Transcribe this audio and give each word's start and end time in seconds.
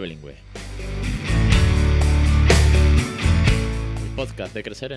Bilingüe. 0.00 0.34
El 4.02 4.16
podcast 4.16 4.54
de 4.54 4.62
crecer 4.62 4.92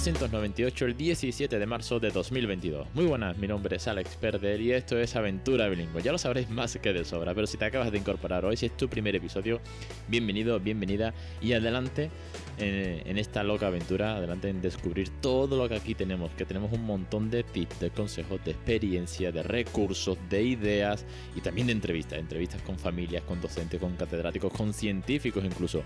298, 0.00 0.86
el 0.86 0.96
17 0.96 1.58
de 1.58 1.66
marzo 1.66 2.00
de 2.00 2.10
2022. 2.10 2.88
Muy 2.94 3.04
buenas, 3.04 3.36
mi 3.36 3.46
nombre 3.46 3.76
es 3.76 3.86
Alex 3.86 4.16
Perder 4.16 4.58
y 4.58 4.72
esto 4.72 4.98
es 4.98 5.14
Aventura 5.14 5.68
Bilingüe. 5.68 6.00
Ya 6.02 6.10
lo 6.10 6.16
sabréis 6.16 6.48
más 6.48 6.78
que 6.78 6.94
de 6.94 7.04
sobra, 7.04 7.34
pero 7.34 7.46
si 7.46 7.58
te 7.58 7.66
acabas 7.66 7.92
de 7.92 7.98
incorporar 7.98 8.46
hoy, 8.46 8.56
si 8.56 8.64
es 8.64 8.74
tu 8.78 8.88
primer 8.88 9.14
episodio, 9.14 9.60
bienvenido, 10.08 10.58
bienvenida 10.58 11.12
y 11.42 11.52
adelante 11.52 12.10
en, 12.56 13.06
en 13.06 13.18
esta 13.18 13.42
loca 13.42 13.66
aventura, 13.66 14.16
adelante 14.16 14.48
en 14.48 14.62
descubrir 14.62 15.10
todo 15.20 15.58
lo 15.58 15.68
que 15.68 15.74
aquí 15.74 15.94
tenemos, 15.94 16.30
que 16.30 16.46
tenemos 16.46 16.72
un 16.72 16.86
montón 16.86 17.28
de 17.28 17.42
tips, 17.42 17.80
de 17.80 17.90
consejos, 17.90 18.42
de 18.42 18.52
experiencia, 18.52 19.30
de 19.32 19.42
recursos, 19.42 20.16
de 20.30 20.42
ideas 20.42 21.04
y 21.36 21.42
también 21.42 21.66
de 21.66 21.74
entrevistas, 21.74 22.18
entrevistas 22.18 22.62
con 22.62 22.78
familias, 22.78 23.22
con 23.24 23.38
docentes, 23.42 23.78
con 23.78 23.96
catedráticos, 23.96 24.50
con 24.50 24.72
científicos 24.72 25.44
incluso, 25.44 25.82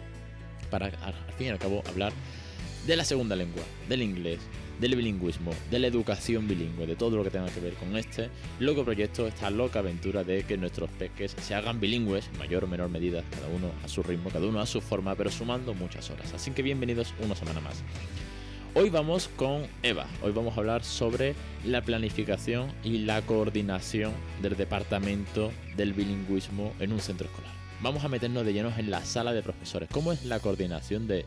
para 0.71 0.87
al 0.87 1.15
fin 1.37 1.49
y 1.49 1.51
al 1.51 1.59
cabo 1.59 1.83
hablar 1.89 2.13
de 2.87 2.97
la 2.97 3.05
segunda 3.05 3.35
lengua, 3.35 3.63
del 3.89 4.03
inglés, 4.03 4.41
del 4.79 4.95
bilingüismo, 4.95 5.53
de 5.71 5.79
la 5.79 5.87
educación 5.87 6.47
bilingüe, 6.47 6.87
de 6.87 6.97
todo 6.97 7.17
lo 7.17 7.25
que 7.25 7.31
tenga 7.31 7.49
que 7.49 7.61
ver 7.61 7.75
con 7.75 7.97
este 7.97 8.29
loco 8.59 8.85
proyecto, 8.85 9.27
esta 9.27 9.49
loca 9.49 9.79
aventura 9.79 10.23
de 10.23 10.43
que 10.43 10.59
nuestros 10.59 10.91
peques 10.91 11.35
se 11.41 11.55
hagan 11.55 11.81
bilingües, 11.81 12.29
mayor 12.39 12.65
o 12.65 12.67
menor 12.67 12.91
medida, 12.91 13.23
cada 13.31 13.49
uno 13.49 13.71
a 13.83 13.89
su 13.89 14.03
ritmo, 14.03 14.29
cada 14.29 14.47
uno 14.47 14.61
a 14.61 14.67
su 14.67 14.83
forma, 14.83 15.15
pero 15.15 15.31
sumando 15.31 15.73
muchas 15.73 16.11
horas. 16.11 16.35
Así 16.35 16.51
que 16.51 16.63
bienvenidos 16.63 17.15
una 17.21 17.35
semana 17.35 17.61
más. 17.61 17.83
Hoy 18.75 18.91
vamos 18.91 19.31
con 19.37 19.67
Eva. 19.83 20.07
Hoy 20.21 20.33
vamos 20.33 20.57
a 20.57 20.61
hablar 20.61 20.85
sobre 20.85 21.35
la 21.65 21.81
planificación 21.81 22.71
y 22.83 22.99
la 22.99 23.23
coordinación 23.23 24.13
del 24.43 24.57
departamento 24.57 25.53
del 25.77 25.95
bilingüismo 25.95 26.75
en 26.81 26.93
un 26.93 27.01
centro 27.01 27.29
escolar. 27.29 27.53
Vamos 27.81 28.05
a 28.05 28.09
meternos 28.09 28.45
de 28.45 28.53
llenos 28.53 28.77
en 28.79 28.91
la 28.91 29.05
sala 29.05 29.33
de 29.33 29.43
profesores. 29.43 29.89
¿Cómo 29.93 30.13
es 30.13 30.25
la 30.25 30.41
coordinación 30.41 31.07
de, 31.07 31.25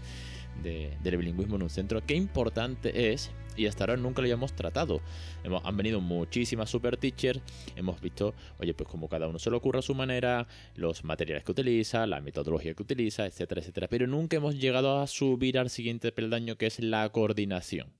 de, 0.63 0.97
del 1.03 1.17
bilingüismo 1.17 1.55
en 1.55 1.63
un 1.63 1.69
centro? 1.69 2.05
¿Qué 2.05 2.15
importante 2.15 3.11
es? 3.11 3.31
Y 3.55 3.65
hasta 3.65 3.83
ahora 3.83 3.97
nunca 3.97 4.21
lo 4.21 4.25
habíamos 4.25 4.53
tratado. 4.53 5.01
Hemos, 5.43 5.65
han 5.65 5.75
venido 5.75 5.99
muchísimas 5.99 6.69
super 6.69 6.97
teachers, 6.97 7.41
hemos 7.75 7.99
visto, 7.99 8.35
oye, 8.59 8.73
pues 8.73 8.87
como 8.87 9.09
cada 9.09 9.27
uno 9.27 9.39
se 9.39 9.49
le 9.49 9.57
ocurre 9.57 9.79
a 9.79 9.81
su 9.81 9.95
manera, 9.95 10.47
los 10.75 11.03
materiales 11.03 11.43
que 11.43 11.51
utiliza, 11.51 12.05
la 12.05 12.21
metodología 12.21 12.75
que 12.75 12.83
utiliza, 12.83 13.25
etcétera, 13.25 13.61
etcétera. 13.61 13.87
Pero 13.87 14.05
nunca 14.05 14.37
hemos 14.37 14.59
llegado 14.59 14.99
a 14.99 15.07
subir 15.07 15.57
al 15.57 15.69
siguiente 15.69 16.11
peldaño 16.11 16.57
que 16.57 16.67
es 16.67 16.79
la 16.79 17.09
coordinación 17.09 17.91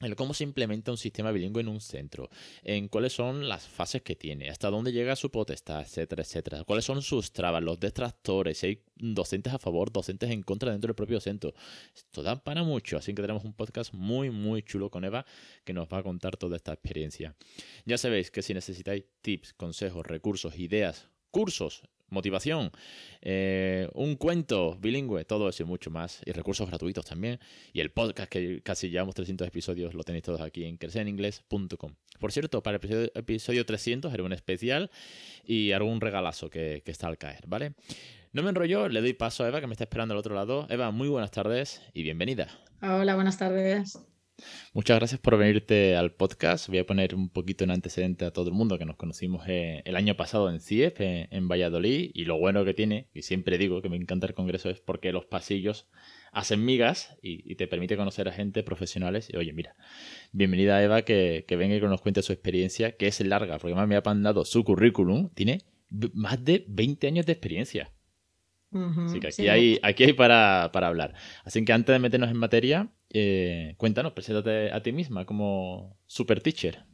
el 0.00 0.16
cómo 0.16 0.34
se 0.34 0.44
implementa 0.44 0.90
un 0.90 0.98
sistema 0.98 1.32
bilingüe 1.32 1.62
en 1.62 1.68
un 1.68 1.80
centro, 1.80 2.30
en 2.62 2.88
cuáles 2.88 3.12
son 3.12 3.48
las 3.48 3.66
fases 3.66 4.02
que 4.02 4.16
tiene, 4.16 4.48
hasta 4.48 4.70
dónde 4.70 4.92
llega 4.92 5.16
su 5.16 5.30
potestad, 5.30 5.80
etcétera, 5.80 6.22
etcétera, 6.22 6.64
cuáles 6.64 6.84
son 6.84 7.02
sus 7.02 7.32
trabas, 7.32 7.62
los 7.62 7.80
detractores, 7.80 8.58
si 8.58 8.66
hay 8.66 8.82
docentes 8.96 9.52
a 9.52 9.58
favor, 9.58 9.92
docentes 9.92 10.30
en 10.30 10.42
contra 10.42 10.70
dentro 10.70 10.88
del 10.88 10.94
propio 10.94 11.20
centro. 11.20 11.54
Esto 11.94 12.22
da 12.22 12.42
para 12.42 12.62
mucho, 12.62 12.96
así 12.96 13.12
que 13.14 13.22
tenemos 13.22 13.44
un 13.44 13.54
podcast 13.54 13.92
muy, 13.92 14.30
muy 14.30 14.62
chulo 14.62 14.90
con 14.90 15.04
Eva 15.04 15.26
que 15.64 15.72
nos 15.72 15.88
va 15.88 15.98
a 15.98 16.02
contar 16.02 16.36
toda 16.36 16.56
esta 16.56 16.72
experiencia. 16.72 17.34
Ya 17.84 17.98
sabéis 17.98 18.30
que 18.30 18.42
si 18.42 18.54
necesitáis 18.54 19.04
tips, 19.22 19.54
consejos, 19.54 20.06
recursos, 20.06 20.58
ideas, 20.58 21.08
cursos, 21.30 21.82
motivación, 22.10 22.70
eh, 23.22 23.88
un 23.94 24.16
cuento 24.16 24.76
bilingüe, 24.80 25.24
todo 25.24 25.48
eso 25.48 25.62
y 25.62 25.66
mucho 25.66 25.90
más, 25.90 26.20
y 26.24 26.32
recursos 26.32 26.68
gratuitos 26.68 27.04
también, 27.04 27.38
y 27.72 27.80
el 27.80 27.90
podcast 27.90 28.30
que 28.30 28.60
casi 28.62 28.90
llevamos 28.90 29.14
300 29.14 29.46
episodios, 29.46 29.94
lo 29.94 30.02
tenéis 30.04 30.24
todos 30.24 30.40
aquí 30.40 30.64
en 30.64 30.76
crecereningles.com. 30.76 31.94
Por 32.18 32.32
cierto, 32.32 32.62
para 32.62 32.76
el 32.76 32.84
episodio, 32.84 33.10
episodio 33.14 33.66
300 33.66 34.12
haré 34.12 34.22
un 34.22 34.32
especial 34.32 34.90
y 35.44 35.72
haré 35.72 35.84
un 35.84 36.00
regalazo 36.00 36.50
que, 36.50 36.82
que 36.84 36.90
está 36.90 37.08
al 37.08 37.18
caer, 37.18 37.44
¿vale? 37.46 37.74
No 38.32 38.42
me 38.42 38.50
enrollo, 38.50 38.88
le 38.88 39.00
doy 39.00 39.14
paso 39.14 39.44
a 39.44 39.48
Eva 39.48 39.60
que 39.60 39.66
me 39.66 39.72
está 39.72 39.84
esperando 39.84 40.12
al 40.14 40.18
otro 40.18 40.34
lado. 40.34 40.66
Eva, 40.68 40.90
muy 40.90 41.08
buenas 41.08 41.30
tardes 41.30 41.82
y 41.94 42.02
bienvenida. 42.02 42.48
Hola, 42.82 43.14
buenas 43.14 43.38
tardes. 43.38 43.98
Muchas 44.72 44.98
gracias 44.98 45.20
por 45.20 45.36
venirte 45.36 45.96
al 45.96 46.12
podcast. 46.12 46.68
Voy 46.68 46.78
a 46.78 46.86
poner 46.86 47.14
un 47.14 47.28
poquito 47.28 47.64
en 47.64 47.70
antecedente 47.70 48.24
a 48.24 48.32
todo 48.32 48.48
el 48.48 48.54
mundo 48.54 48.78
que 48.78 48.84
nos 48.84 48.96
conocimos 48.96 49.44
eh, 49.48 49.82
el 49.84 49.96
año 49.96 50.16
pasado 50.16 50.50
en 50.50 50.60
CIEP, 50.60 51.00
en, 51.00 51.28
en, 51.30 51.48
Valladolid. 51.48 52.10
Y 52.14 52.24
lo 52.24 52.38
bueno 52.38 52.64
que 52.64 52.74
tiene, 52.74 53.08
y 53.12 53.22
siempre 53.22 53.58
digo 53.58 53.82
que 53.82 53.88
me 53.88 53.96
encanta 53.96 54.26
el 54.26 54.34
congreso, 54.34 54.70
es 54.70 54.80
porque 54.80 55.12
los 55.12 55.26
pasillos 55.26 55.88
hacen 56.32 56.64
migas 56.64 57.16
y, 57.22 57.50
y 57.50 57.56
te 57.56 57.66
permite 57.66 57.96
conocer 57.96 58.28
a 58.28 58.32
gente 58.32 58.62
profesionales. 58.62 59.28
Y 59.32 59.36
oye, 59.36 59.52
mira, 59.52 59.74
bienvenida 60.32 60.76
a 60.76 60.82
Eva 60.82 61.02
que, 61.02 61.44
que 61.48 61.56
venga 61.56 61.76
y 61.76 61.80
que 61.80 61.86
nos 61.86 62.00
cuente 62.00 62.22
su 62.22 62.32
experiencia, 62.32 62.96
que 62.96 63.08
es 63.08 63.20
larga, 63.20 63.58
porque 63.58 63.74
más 63.74 63.88
me 63.88 63.96
ha 63.96 64.02
mandado 64.04 64.44
su 64.44 64.64
currículum. 64.64 65.30
Tiene 65.34 65.62
más 66.12 66.44
de 66.44 66.64
20 66.68 67.06
años 67.06 67.26
de 67.26 67.32
experiencia. 67.32 67.92
Uh 68.70 68.78
-huh, 68.78 69.06
Así 69.06 69.20
que 69.20 69.28
aquí 69.28 69.36
sí. 69.36 69.48
hay, 69.48 69.78
aquí 69.82 70.04
hay 70.04 70.12
para, 70.12 70.70
para, 70.72 70.88
hablar. 70.88 71.14
Así 71.44 71.64
que 71.64 71.72
antes 71.72 71.92
de 71.92 71.98
meternos 71.98 72.30
en 72.30 72.36
materia, 72.36 72.90
eh, 73.10 73.74
cuéntanos, 73.76 74.12
preséntate 74.12 74.72
a 74.72 74.82
ti 74.82 74.92
misma 74.92 75.24
como 75.24 75.96
super 76.06 76.42
teacher. 76.42 76.84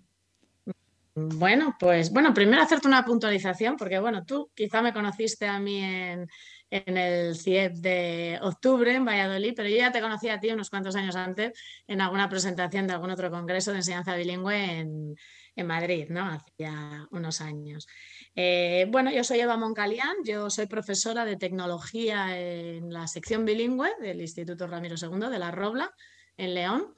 Bueno, 1.17 1.77
pues 1.79 2.13
bueno, 2.13 2.35
primero 2.35 2.61
hacerte 2.61 2.89
una 2.89 3.05
puntualización, 3.05 3.77
porque 3.77 4.01
bueno, 4.01 4.25
tú 4.25 4.51
quizá 4.53 4.83
me 4.83 4.93
conociste 4.93 5.47
a 5.47 5.61
mí 5.61 5.79
en, 5.79 6.27
en 6.71 6.97
el 6.97 7.37
CIEP 7.37 7.75
de 7.75 8.39
octubre 8.43 8.93
en 8.93 9.05
Valladolid, 9.05 9.53
pero 9.55 9.69
yo 9.69 9.77
ya 9.77 9.93
te 9.93 10.01
conocí 10.01 10.29
a 10.29 10.41
ti 10.41 10.51
unos 10.51 10.71
cuantos 10.71 10.97
años 10.97 11.15
antes 11.15 11.53
en 11.87 12.01
alguna 12.01 12.29
presentación 12.29 12.89
de 12.89 12.95
algún 12.95 13.11
otro 13.11 13.31
congreso 13.31 13.71
de 13.71 13.79
enseñanza 13.79 14.17
bilingüe 14.17 14.81
en, 14.81 15.15
en 15.57 15.67
Madrid, 15.67 16.07
¿no? 16.09 16.25
Hacía 16.25 17.07
unos 17.11 17.41
años. 17.41 17.87
Eh, 18.35 18.87
bueno, 18.91 19.11
yo 19.11 19.25
soy 19.25 19.41
Eva 19.41 19.57
Moncalián, 19.57 20.17
yo 20.25 20.51
soy 20.51 20.67
profesora 20.67 21.25
de 21.25 21.37
tecnología 21.37 22.39
en 22.39 22.93
la 22.93 23.07
sección 23.07 23.45
bilingüe 23.45 23.91
del 24.01 24.21
Instituto 24.21 24.67
Ramiro 24.67 24.97
II 25.01 25.31
de 25.31 25.39
La 25.39 25.51
Robla, 25.51 25.93
en 26.37 26.55
León. 26.55 26.95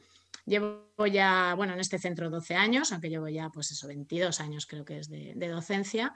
Llevo 0.46 1.06
ya, 1.10 1.54
bueno, 1.56 1.74
en 1.74 1.80
este 1.80 1.98
centro 1.98 2.30
12 2.30 2.54
años, 2.54 2.92
aunque 2.92 3.10
llevo 3.10 3.28
ya, 3.28 3.50
pues 3.50 3.72
eso, 3.72 3.88
22 3.88 4.40
años 4.40 4.66
creo 4.66 4.84
que 4.84 4.98
es 4.98 5.10
de, 5.10 5.32
de 5.34 5.48
docencia. 5.48 6.14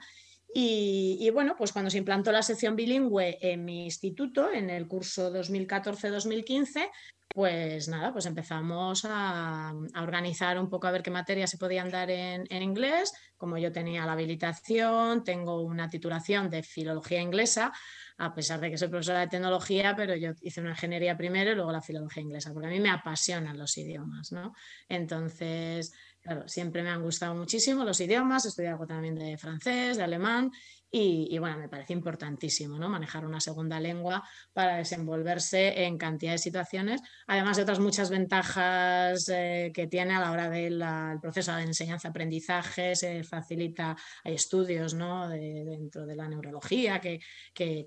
Y, 0.53 1.29
bueno, 1.31 1.55
pues 1.57 1.71
cuando 1.71 1.89
se 1.89 1.97
implantó 1.97 2.31
la 2.31 2.43
sección 2.43 2.75
bilingüe 2.75 3.37
en 3.41 3.63
mi 3.63 3.85
instituto, 3.85 4.51
en 4.51 4.69
el 4.69 4.87
curso 4.87 5.33
2014-2015, 5.33 6.89
pues 7.29 7.87
nada, 7.87 8.11
pues 8.11 8.25
empezamos 8.25 9.05
a, 9.05 9.69
a, 9.69 10.03
organizar 10.03 10.59
un 10.59 10.69
poco 10.69 10.87
a 10.87 10.91
ver 10.91 11.01
qué 11.01 11.11
materias 11.11 11.49
se 11.49 11.57
podían 11.57 11.89
dar 11.89 12.11
en, 12.11 12.45
en, 12.49 12.61
inglés. 12.61 13.13
Como 13.37 13.57
yo 13.57 13.71
tenía 13.71 14.05
la 14.05 14.11
habilitación, 14.11 15.23
tengo 15.23 15.61
una 15.61 15.89
titulación 15.89 16.49
de 16.49 16.61
filología 16.61 17.21
inglesa, 17.21 17.71
a 18.17 18.35
pesar 18.35 18.59
de 18.59 18.69
que 18.69 18.77
soy 18.77 18.89
profesora 18.89 19.21
de 19.21 19.27
tecnología, 19.27 19.95
pero 19.95 20.15
yo 20.15 20.31
hice 20.41 20.59
una 20.59 20.71
ingeniería 20.71 21.15
primero 21.15 21.51
y 21.51 21.55
luego 21.55 21.71
la 21.71 21.81
filología 21.81 22.21
inglesa, 22.21 22.51
porque 22.53 22.67
a 22.67 22.71
mí 22.71 22.81
me 22.81 22.89
apasionan 22.89 23.57
los 23.57 23.77
idiomas, 23.77 24.33
¿no? 24.33 24.53
Entonces, 24.89 25.93
claro, 26.21 26.47
siempre 26.47 26.83
me 26.83 26.89
han 26.89 27.01
gustado 27.01 27.35
muchísimo 27.35 27.83
los 27.83 27.99
idiomas, 27.99 28.45
estudié 28.45 28.69
algo 28.69 28.87
también 28.87 29.15
de 29.15 29.37
francés, 29.37 29.97
de 29.97 30.03
alemán, 30.03 30.51
y, 30.93 31.37
bueno, 31.39 31.57
me 31.57 31.69
parece 31.69 31.93
importantísimo 31.93 32.77
¿no? 32.77 32.89
manejar 32.89 33.25
una 33.25 33.39
segunda 33.39 33.79
lengua 33.79 34.27
para 34.51 34.75
desenvolverse 34.75 35.85
en 35.85 35.97
cantidad 35.97 36.33
de 36.33 36.37
situaciones, 36.37 37.01
además 37.27 37.55
de 37.55 37.63
otras 37.63 37.79
muchas 37.79 38.09
ventajas 38.09 39.29
eh, 39.29 39.71
que 39.73 39.87
tiene 39.87 40.15
a 40.15 40.19
la 40.19 40.31
hora 40.31 40.49
del 40.49 40.79
de 40.79 41.19
proceso 41.21 41.55
de 41.55 41.63
enseñanza-aprendizaje, 41.63 42.95
se 42.97 43.23
facilita, 43.23 43.95
hay 44.25 44.33
estudios 44.33 44.93
¿no? 44.93 45.29
de, 45.29 45.63
dentro 45.63 46.05
de 46.05 46.15
la 46.15 46.27
neurología 46.27 46.99
que, 46.99 47.21
que, 47.53 47.85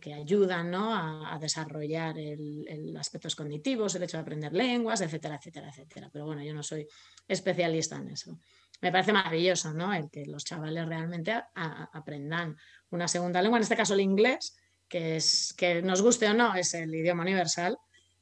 que, 0.00 0.14
ayudan 0.14 0.70
¿no? 0.70 0.94
a, 0.94 1.38
desarrollar 1.38 2.18
el, 2.18 2.96
aspectos 2.98 3.36
cognitivos, 3.36 3.94
el 3.94 4.04
hecho 4.04 4.16
de 4.16 4.22
aprender 4.22 4.54
lenguas, 4.54 5.02
etcétera, 5.02 5.36
etcétera, 5.36 5.68
etcétera. 5.68 6.08
Pero 6.10 6.24
bueno, 6.24 6.42
yo 6.42 6.54
no 6.54 6.62
soy 6.62 6.86
especialista 7.28 7.96
en 7.96 8.08
eso 8.08 8.38
me 8.80 8.92
parece 8.92 9.12
maravilloso, 9.12 9.72
¿no? 9.72 9.92
El 9.92 10.10
que 10.10 10.26
los 10.26 10.44
chavales 10.44 10.86
realmente 10.86 11.32
aprendan 11.54 12.56
una 12.90 13.08
segunda 13.08 13.42
lengua, 13.42 13.58
en 13.58 13.62
este 13.62 13.76
caso 13.76 13.94
el 13.94 14.00
inglés, 14.00 14.56
que 14.88 15.16
es 15.16 15.54
que 15.56 15.82
nos 15.82 16.02
guste 16.02 16.28
o 16.28 16.34
no, 16.34 16.54
es 16.54 16.74
el 16.74 16.94
idioma 16.94 17.22
universal. 17.22 17.76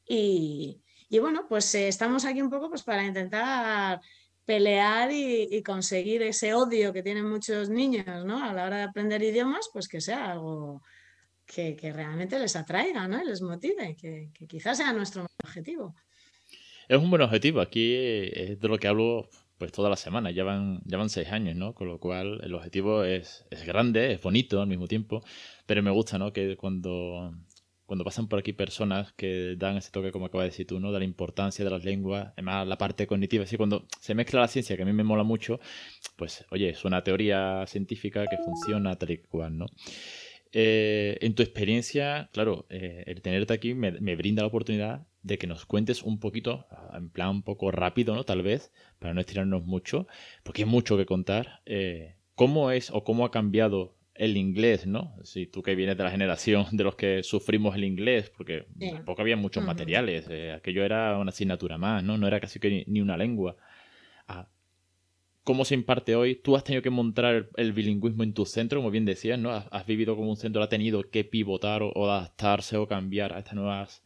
Y, 0.07 0.81
y 1.09 1.19
bueno, 1.19 1.47
pues 1.49 1.75
eh, 1.75 1.89
estamos 1.89 2.25
aquí 2.25 2.41
un 2.41 2.51
poco 2.51 2.69
pues, 2.69 2.83
para 2.83 3.05
intentar 3.05 4.01
pelear 4.45 5.11
y, 5.11 5.49
y, 5.51 5.63
conseguir 5.63 6.23
ese 6.23 6.53
odio 6.53 6.93
que 6.93 7.03
tienen 7.03 7.29
muchos 7.29 7.71
niños, 7.71 8.25
¿no? 8.27 8.45
A 8.45 8.53
la 8.53 8.67
hora 8.67 8.77
de 8.79 8.83
aprender 8.85 9.23
idiomas, 9.23 9.71
pues 9.73 9.89
que 9.89 10.03
sea 10.03 10.33
algo 10.33 10.83
que, 11.47 11.75
que 11.77 11.93
realmente 11.93 12.39
les 12.39 12.55
atraiga, 12.55 13.09
¿no? 13.09 13.23
Y 13.23 13.27
les 13.27 13.41
motive, 13.41 13.97
que, 13.97 14.31
que 14.35 14.47
quizás 14.47 14.77
sea 14.77 14.93
nuestro 14.93 15.27
objetivo. 15.43 15.95
Es 16.89 16.99
un 16.99 17.09
buen 17.09 17.23
objetivo. 17.23 17.61
Aquí 17.61 17.95
es 17.95 18.61
de 18.61 18.69
lo 18.69 18.79
que 18.79 18.89
hablo 18.89 19.29
pues 19.59 19.73
toda 19.73 19.91
la 19.91 19.97
semana, 19.97 20.31
ya 20.31 20.45
van, 20.45 20.81
ya 20.85 20.99
van 20.99 21.09
seis 21.11 21.29
años, 21.29 21.57
¿no? 21.57 21.75
Con 21.75 21.89
lo 21.89 21.99
cual 21.99 22.41
el 22.43 22.55
objetivo 22.55 23.05
es, 23.05 23.47
es 23.51 23.65
grande, 23.67 24.13
es 24.13 24.23
bonito 24.23 24.61
al 24.61 24.69
mismo 24.69 24.87
tiempo, 24.89 25.23
pero 25.67 25.83
me 25.83 25.91
gusta, 25.91 26.19
¿no? 26.19 26.33
Que 26.33 26.57
cuando 26.57 27.33
cuando 27.87 28.05
pasan 28.05 28.29
por 28.29 28.39
aquí 28.39 28.53
personas 28.53 29.13
que 29.13 29.57
dan 29.59 29.77
ese 29.77 29.91
toque, 29.91 30.11
como 30.11 30.27
acabas 30.27 30.45
de 30.45 30.51
decir 30.51 30.67
tú, 30.67 30.81
¿no? 30.81 30.91
De 30.91 30.99
la 30.99 31.05
importancia 31.05 31.65
de 31.65 31.71
las 31.71 31.85
lenguas, 31.85 32.33
además 32.33 32.67
la 32.67 32.79
parte 32.79 33.07
cognitiva, 33.07 33.45
así 33.45 33.57
cuando 33.57 33.87
se 34.01 34.15
mezcla 34.15 34.41
la 34.41 34.49
ciencia, 34.49 34.77
que 34.77 34.83
a 34.83 34.87
mí 34.87 34.93
me 34.93 35.05
mola 35.05 35.23
mucho, 35.23 35.61
pues 36.17 36.45
oye, 36.51 36.71
es 36.71 36.85
una 36.85 37.05
teoría 37.05 37.65
científica 37.67 38.27
que 38.27 38.39
funciona 38.39 38.97
tal 38.97 39.11
y 39.11 39.19
cual, 39.19 39.59
¿no? 39.59 39.67
Eh, 40.53 41.19
en 41.21 41.35
tu 41.35 41.43
experiencia, 41.43 42.31
claro, 42.33 42.67
eh, 42.71 43.05
el 43.07 43.21
tenerte 43.23 43.53
aquí 43.53 43.75
me, 43.75 43.91
brinda 44.17 44.43
la 44.43 44.49
oportunidad 44.49 45.07
de 45.25 45.39
que 45.39 45.49
nos 45.49 45.67
cuentes 45.67 46.03
un 46.03 46.21
poquito, 46.21 46.67
en 46.93 47.09
plan 47.09 47.31
un 47.31 47.43
poco 47.43 47.73
rápido, 47.73 48.15
¿no? 48.15 48.25
Tal 48.25 48.43
vez, 48.43 48.71
para 49.01 49.15
no 49.15 49.21
estirarnos 49.21 49.65
mucho, 49.65 50.07
porque 50.45 50.63
hay 50.63 50.69
mucho 50.69 50.97
que 50.97 51.07
contar. 51.07 51.63
Eh, 51.67 52.15
¿Cómo 52.37 52.71
es 52.71 52.91
o 52.91 53.05
cómo 53.05 53.25
ha 53.25 53.31
cambiado 53.31 53.97
el 54.15 54.37
inglés, 54.37 54.87
¿no? 54.87 55.17
Si 55.25 55.47
tú 55.47 55.63
que 55.63 55.75
vienes 55.75 55.97
de 55.97 56.05
la 56.05 56.11
generación 56.11 56.67
de 56.73 56.85
los 56.85 56.95
que 56.95 57.23
sufrimos 57.23 57.75
el 57.75 57.85
inglés, 57.85 58.31
porque 58.37 58.67
tampoco 58.79 59.23
había 59.23 59.37
muchos 59.37 59.65
materiales, 59.65 60.27
eh, 60.29 60.53
aquello 60.53 60.85
era 60.85 61.19
una 61.19 61.31
asignatura 61.31 61.79
más, 61.79 62.05
¿no? 62.05 62.19
No 62.19 62.27
era 62.27 62.39
casi 62.39 62.61
que 62.61 62.85
ni, 62.87 63.01
una 63.01 63.17
lengua. 63.17 63.57
Ah, 64.29 64.47
¿Cómo 65.43 65.65
se 65.65 65.75
imparte 65.75 66.17
hoy? 66.17 66.37
Tú 66.37 66.55
has 66.55 66.65
tenido 66.65 66.83
que 66.83 66.91
montar 66.91 67.49
el, 67.57 67.73
bilingüismo 67.73 68.23
en 68.23 68.35
tu 68.35 68.45
centro, 68.45 68.81
como 68.81 68.91
bien 68.91 69.05
decías, 69.07 69.39
¿no? 69.39 69.51
Has, 69.53 69.87
vivido 69.87 70.17
como 70.17 70.31
un 70.31 70.37
centro, 70.37 70.63
ha 70.63 70.69
tenido 70.69 71.03
que 71.11 71.25
pivotar 71.25 71.83
o, 71.83 72.11
adaptarse 72.11 72.77
o 72.77 72.87
cambiar 72.87 73.33
a 73.33 73.39
estas 73.39 73.55
nuevas 73.55 74.03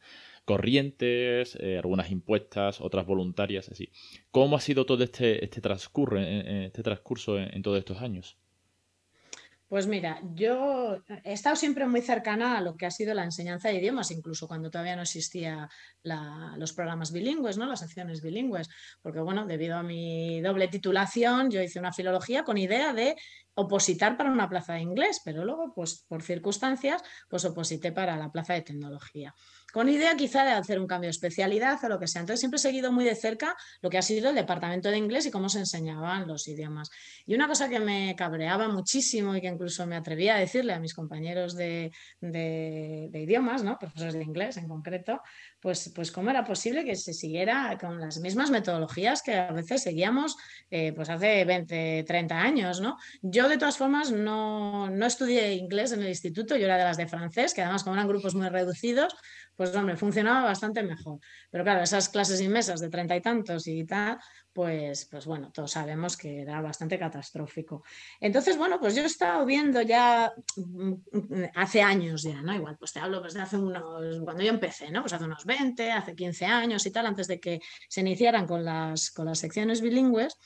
corrientes, 0.48 1.58
eh, 1.60 1.76
algunas 1.76 2.10
impuestas, 2.10 2.80
otras 2.80 3.04
voluntarias, 3.04 3.68
así. 3.68 3.90
¿Cómo 4.30 4.56
ha 4.56 4.60
sido 4.60 4.86
todo 4.86 5.04
este, 5.04 5.44
este, 5.44 5.60
transcurso, 5.60 6.16
este 6.16 6.82
transcurso 6.82 7.38
en 7.38 7.60
todos 7.60 7.78
estos 7.78 8.00
años? 8.00 8.38
Pues 9.68 9.86
mira, 9.86 10.22
yo 10.34 11.02
he 11.24 11.34
estado 11.34 11.54
siempre 11.54 11.86
muy 11.86 12.00
cercana 12.00 12.56
a 12.56 12.62
lo 12.62 12.74
que 12.78 12.86
ha 12.86 12.90
sido 12.90 13.12
la 13.12 13.24
enseñanza 13.24 13.68
de 13.68 13.74
idiomas, 13.74 14.10
incluso 14.10 14.48
cuando 14.48 14.70
todavía 14.70 14.96
no 14.96 15.02
existían 15.02 15.68
los 16.56 16.72
programas 16.72 17.12
bilingües, 17.12 17.58
¿no? 17.58 17.66
las 17.66 17.80
secciones 17.80 18.22
bilingües, 18.22 18.70
porque 19.02 19.20
bueno, 19.20 19.44
debido 19.44 19.76
a 19.76 19.82
mi 19.82 20.40
doble 20.40 20.68
titulación, 20.68 21.50
yo 21.50 21.60
hice 21.60 21.78
una 21.78 21.92
filología 21.92 22.44
con 22.44 22.56
idea 22.56 22.94
de 22.94 23.14
opositar 23.52 24.16
para 24.16 24.32
una 24.32 24.48
plaza 24.48 24.72
de 24.72 24.80
inglés, 24.80 25.20
pero 25.22 25.44
luego, 25.44 25.74
pues 25.74 26.02
por 26.08 26.22
circunstancias, 26.22 27.02
pues 27.28 27.44
oposité 27.44 27.92
para 27.92 28.16
la 28.16 28.32
plaza 28.32 28.54
de 28.54 28.62
tecnología 28.62 29.34
con 29.72 29.88
idea 29.88 30.16
quizá 30.16 30.44
de 30.44 30.52
hacer 30.52 30.80
un 30.80 30.86
cambio 30.86 31.08
de 31.08 31.12
especialidad 31.12 31.78
o 31.84 31.88
lo 31.88 31.98
que 31.98 32.06
sea. 32.06 32.20
Entonces 32.20 32.40
siempre 32.40 32.56
he 32.56 32.60
seguido 32.60 32.90
muy 32.90 33.04
de 33.04 33.14
cerca 33.14 33.54
lo 33.82 33.90
que 33.90 33.98
ha 33.98 34.02
sido 34.02 34.30
el 34.30 34.34
departamento 34.34 34.90
de 34.90 34.96
inglés 34.96 35.26
y 35.26 35.30
cómo 35.30 35.48
se 35.48 35.58
enseñaban 35.58 36.26
los 36.26 36.48
idiomas. 36.48 36.90
Y 37.26 37.34
una 37.34 37.46
cosa 37.46 37.68
que 37.68 37.78
me 37.78 38.14
cabreaba 38.16 38.68
muchísimo 38.68 39.36
y 39.36 39.40
que 39.40 39.48
incluso 39.48 39.86
me 39.86 39.96
atrevía 39.96 40.36
a 40.36 40.38
decirle 40.38 40.72
a 40.72 40.80
mis 40.80 40.94
compañeros 40.94 41.54
de, 41.54 41.92
idiomas, 42.20 43.62
¿no? 43.62 43.78
profesores 43.78 44.14
de 44.14 44.24
inglés 44.24 44.56
en 44.56 44.68
concreto, 44.68 45.20
pues, 45.60 45.90
pues 45.94 46.12
cómo 46.12 46.30
era 46.30 46.44
posible 46.44 46.84
que 46.84 46.94
se 46.94 47.12
siguiera 47.12 47.76
con 47.80 48.00
las 48.00 48.20
mismas 48.20 48.50
metodologías 48.50 49.22
que 49.22 49.34
a 49.34 49.52
veces 49.52 49.82
seguíamos 49.82 50.36
eh, 50.70 50.92
pues 50.92 51.08
hace 51.08 51.44
20, 51.44 52.04
30 52.06 52.40
años. 52.40 52.80
¿no? 52.80 52.96
Yo 53.22 53.48
de 53.48 53.58
todas 53.58 53.76
formas 53.76 54.12
no, 54.12 54.88
no 54.90 55.06
estudié 55.06 55.54
inglés 55.54 55.92
en 55.92 56.02
el 56.02 56.08
instituto, 56.08 56.56
yo 56.56 56.66
era 56.66 56.78
de 56.78 56.84
las 56.84 56.96
de 56.96 57.08
francés, 57.08 57.54
que 57.54 57.62
además 57.62 57.82
como 57.82 57.94
eran 57.94 58.08
grupos 58.08 58.34
muy 58.34 58.48
reducidos, 58.48 59.14
pues 59.56 59.74
hombre, 59.74 59.96
funcionaba 59.96 60.42
bastante 60.42 60.82
mejor. 60.84 61.18
Pero 61.50 61.64
claro, 61.64 61.82
esas 61.82 62.08
clases 62.08 62.40
inmensas 62.40 62.80
de 62.80 62.90
treinta 62.90 63.16
y 63.16 63.20
tantos 63.20 63.66
y 63.66 63.84
tal, 63.84 64.18
pues, 64.58 65.04
pues 65.04 65.24
bueno, 65.24 65.52
todos 65.54 65.70
sabemos 65.70 66.16
que 66.16 66.40
era 66.40 66.60
bastante 66.60 66.98
catastrófico. 66.98 67.84
Entonces, 68.18 68.58
bueno, 68.58 68.80
pues 68.80 68.96
yo 68.96 69.04
he 69.04 69.06
estado 69.06 69.46
viendo 69.46 69.80
ya 69.82 70.32
mm, 70.56 70.94
hace 71.54 71.80
años 71.80 72.24
ya, 72.24 72.42
¿no? 72.42 72.52
Igual, 72.52 72.76
pues 72.76 72.92
te 72.92 72.98
hablo 72.98 73.20
pues 73.20 73.34
de 73.34 73.42
hace 73.42 73.56
unos, 73.56 74.20
cuando 74.24 74.42
yo 74.42 74.48
empecé, 74.48 74.90
¿no? 74.90 75.02
Pues 75.02 75.12
hace 75.12 75.26
unos 75.26 75.44
20, 75.44 75.92
hace 75.92 76.16
15 76.16 76.46
años 76.46 76.84
y 76.86 76.90
tal, 76.90 77.06
antes 77.06 77.28
de 77.28 77.38
que 77.38 77.60
se 77.88 78.00
iniciaran 78.00 78.48
con 78.48 78.64
las, 78.64 79.12
con 79.12 79.26
las 79.26 79.38
secciones 79.38 79.80
bilingües, 79.80 80.36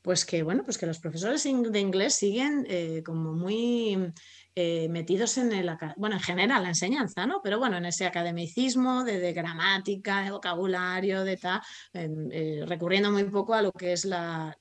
pues 0.00 0.24
que, 0.24 0.42
bueno, 0.42 0.64
pues 0.64 0.78
que 0.78 0.86
los 0.86 0.98
profesores 0.98 1.42
de 1.44 1.80
inglés 1.80 2.14
siguen 2.14 2.64
eh, 2.70 3.02
como 3.04 3.34
muy 3.34 4.14
eh, 4.60 4.88
metidos 4.88 5.38
en 5.38 5.52
el, 5.52 5.70
bueno, 5.96 6.16
en 6.16 6.20
general 6.20 6.64
la 6.64 6.70
enseñanza, 6.70 7.28
¿no? 7.28 7.40
Pero 7.40 7.60
bueno, 7.60 7.76
en 7.76 7.86
ese 7.86 8.06
academicismo 8.06 9.04
de, 9.04 9.32
gramática, 9.32 10.22
de 10.22 10.32
vocabulario, 10.32 11.22
de 11.22 11.36
tal, 11.36 11.60
eh, 11.92 12.64
recurriendo 12.66 13.12
muy 13.12 13.22
poco 13.22 13.54
a 13.54 13.62
lo 13.62 13.70
que 13.70 13.92
es 13.92 14.04
la, 14.04 14.56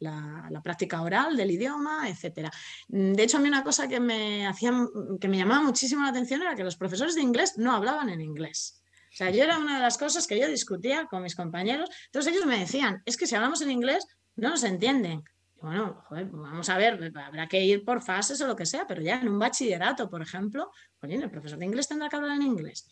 práctica 0.64 1.02
oral 1.02 1.36
del 1.36 1.50
idioma, 1.50 2.08
etcétera. 2.08 2.52
Mm, 2.90 3.14
de 3.14 3.24
hecho, 3.24 3.38
a 3.38 3.40
mí 3.40 3.48
una 3.48 3.64
cosa 3.64 3.88
que 3.88 4.00
me, 4.00 4.46
hacía, 4.46 4.72
que 5.20 5.28
me 5.28 5.38
llamaba 5.38 5.64
muchísimo 5.64 6.04
la 6.04 6.10
atención 6.10 6.44
era 6.44 6.54
que 6.54 6.64
los 6.64 6.78
profesores 6.78 7.16
de 7.16 7.22
inglés 7.22 7.54
no 7.58 7.74
hablaban 7.74 8.10
en 8.10 8.22
inglés. 8.22 8.84
O 9.12 9.18
sea, 9.18 9.32
yo 9.32 9.44
era 9.44 9.58
una 9.58 9.78
de 9.78 9.82
las 9.82 9.98
cosas 9.98 10.28
que 10.28 10.40
yo 10.40 10.48
discutía 10.48 11.08
con 11.08 11.24
mis 11.24 11.36
compañeros. 11.36 11.90
Entonces 12.06 12.34
ellos 12.34 12.46
me 12.46 12.60
decían, 12.60 13.02
es 13.04 13.18
que 13.18 13.26
si 13.26 13.34
hablamos 13.34 13.64
en 13.64 13.72
inglés 13.72 14.06
no 14.36 14.52
nos 14.52 14.64
entienden 14.64 15.24
bueno, 15.62 16.04
vamos 16.10 16.70
a 16.70 16.78
ver, 16.78 17.12
habrá 17.16 17.48
que 17.48 17.64
ir 17.64 17.84
por 17.84 18.02
fases 18.02 18.40
o 18.42 18.48
lo 18.48 18.56
que 18.56 18.66
sea, 18.66 18.86
pero 18.88 19.02
ya 19.02 19.20
en 19.20 19.28
un 19.28 19.40
bachillerato, 19.40 20.10
por 20.10 20.22
ejemplo, 20.22 20.72
el 21.02 21.32
profesor 21.32 21.58
de 21.58 21.66
inglés 21.66 21.88
tendrá 21.88 22.10
que 22.10 22.16
hablar 22.16 22.36
en 22.36 22.44
inglés. 22.44 22.88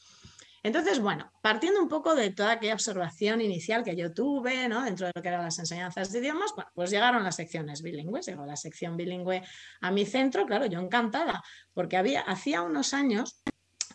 Entonces, 0.66 1.00
bueno, 1.00 1.32
partiendo 1.44 1.80
un 1.80 1.88
poco 1.88 2.16
de 2.16 2.32
toda 2.32 2.54
aquella 2.54 2.74
observación 2.74 3.40
inicial 3.40 3.84
que 3.84 3.96
yo 3.96 4.12
tuve 4.12 4.68
¿no? 4.68 4.84
dentro 4.84 5.06
de 5.06 5.12
lo 5.16 5.22
que 5.22 5.28
eran 5.28 5.44
las 5.44 5.60
enseñanzas 5.60 6.12
de 6.12 6.18
idiomas, 6.18 6.56
pues 6.74 6.90
llegaron 6.90 7.24
las 7.24 7.36
secciones 7.36 7.84
bilingües, 7.84 8.26
llegó 8.26 8.48
la 8.48 8.56
sección 8.56 8.98
bilingüe 8.98 9.44
a 9.82 9.92
mi 9.92 10.08
centro, 10.08 10.44
claro, 10.48 10.66
yo 10.66 10.80
encantada, 10.80 11.44
porque 11.72 11.98
había, 11.98 12.22
hacía 12.22 12.64
unos 12.64 12.96
años 12.96 13.44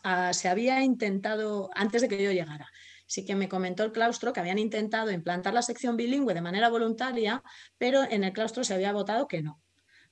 ah, 0.05 0.32
se 0.32 0.49
había 0.49 0.81
intentado, 0.84 1.70
antes 1.75 2.02
de 2.02 2.08
que 2.08 2.23
yo 2.23 2.31
llegara, 2.31 2.70
sí 3.11 3.25
que 3.25 3.35
me 3.35 3.49
comentó 3.49 3.83
el 3.83 3.91
claustro 3.91 4.33
que 4.33 4.39
habían 4.39 4.61
intentado 4.61 5.11
implantar 5.11 5.53
la 5.53 5.62
sección 5.62 5.97
bilingüe 5.97 6.33
de 6.33 6.41
manera 6.41 6.69
voluntaria, 6.69 7.43
pero 7.77 8.05
en 8.05 8.23
el 8.23 8.33
claustro 8.33 8.62
se 8.62 8.73
había 8.73 8.93
votado 8.93 9.27
que 9.27 9.43
no. 9.43 9.61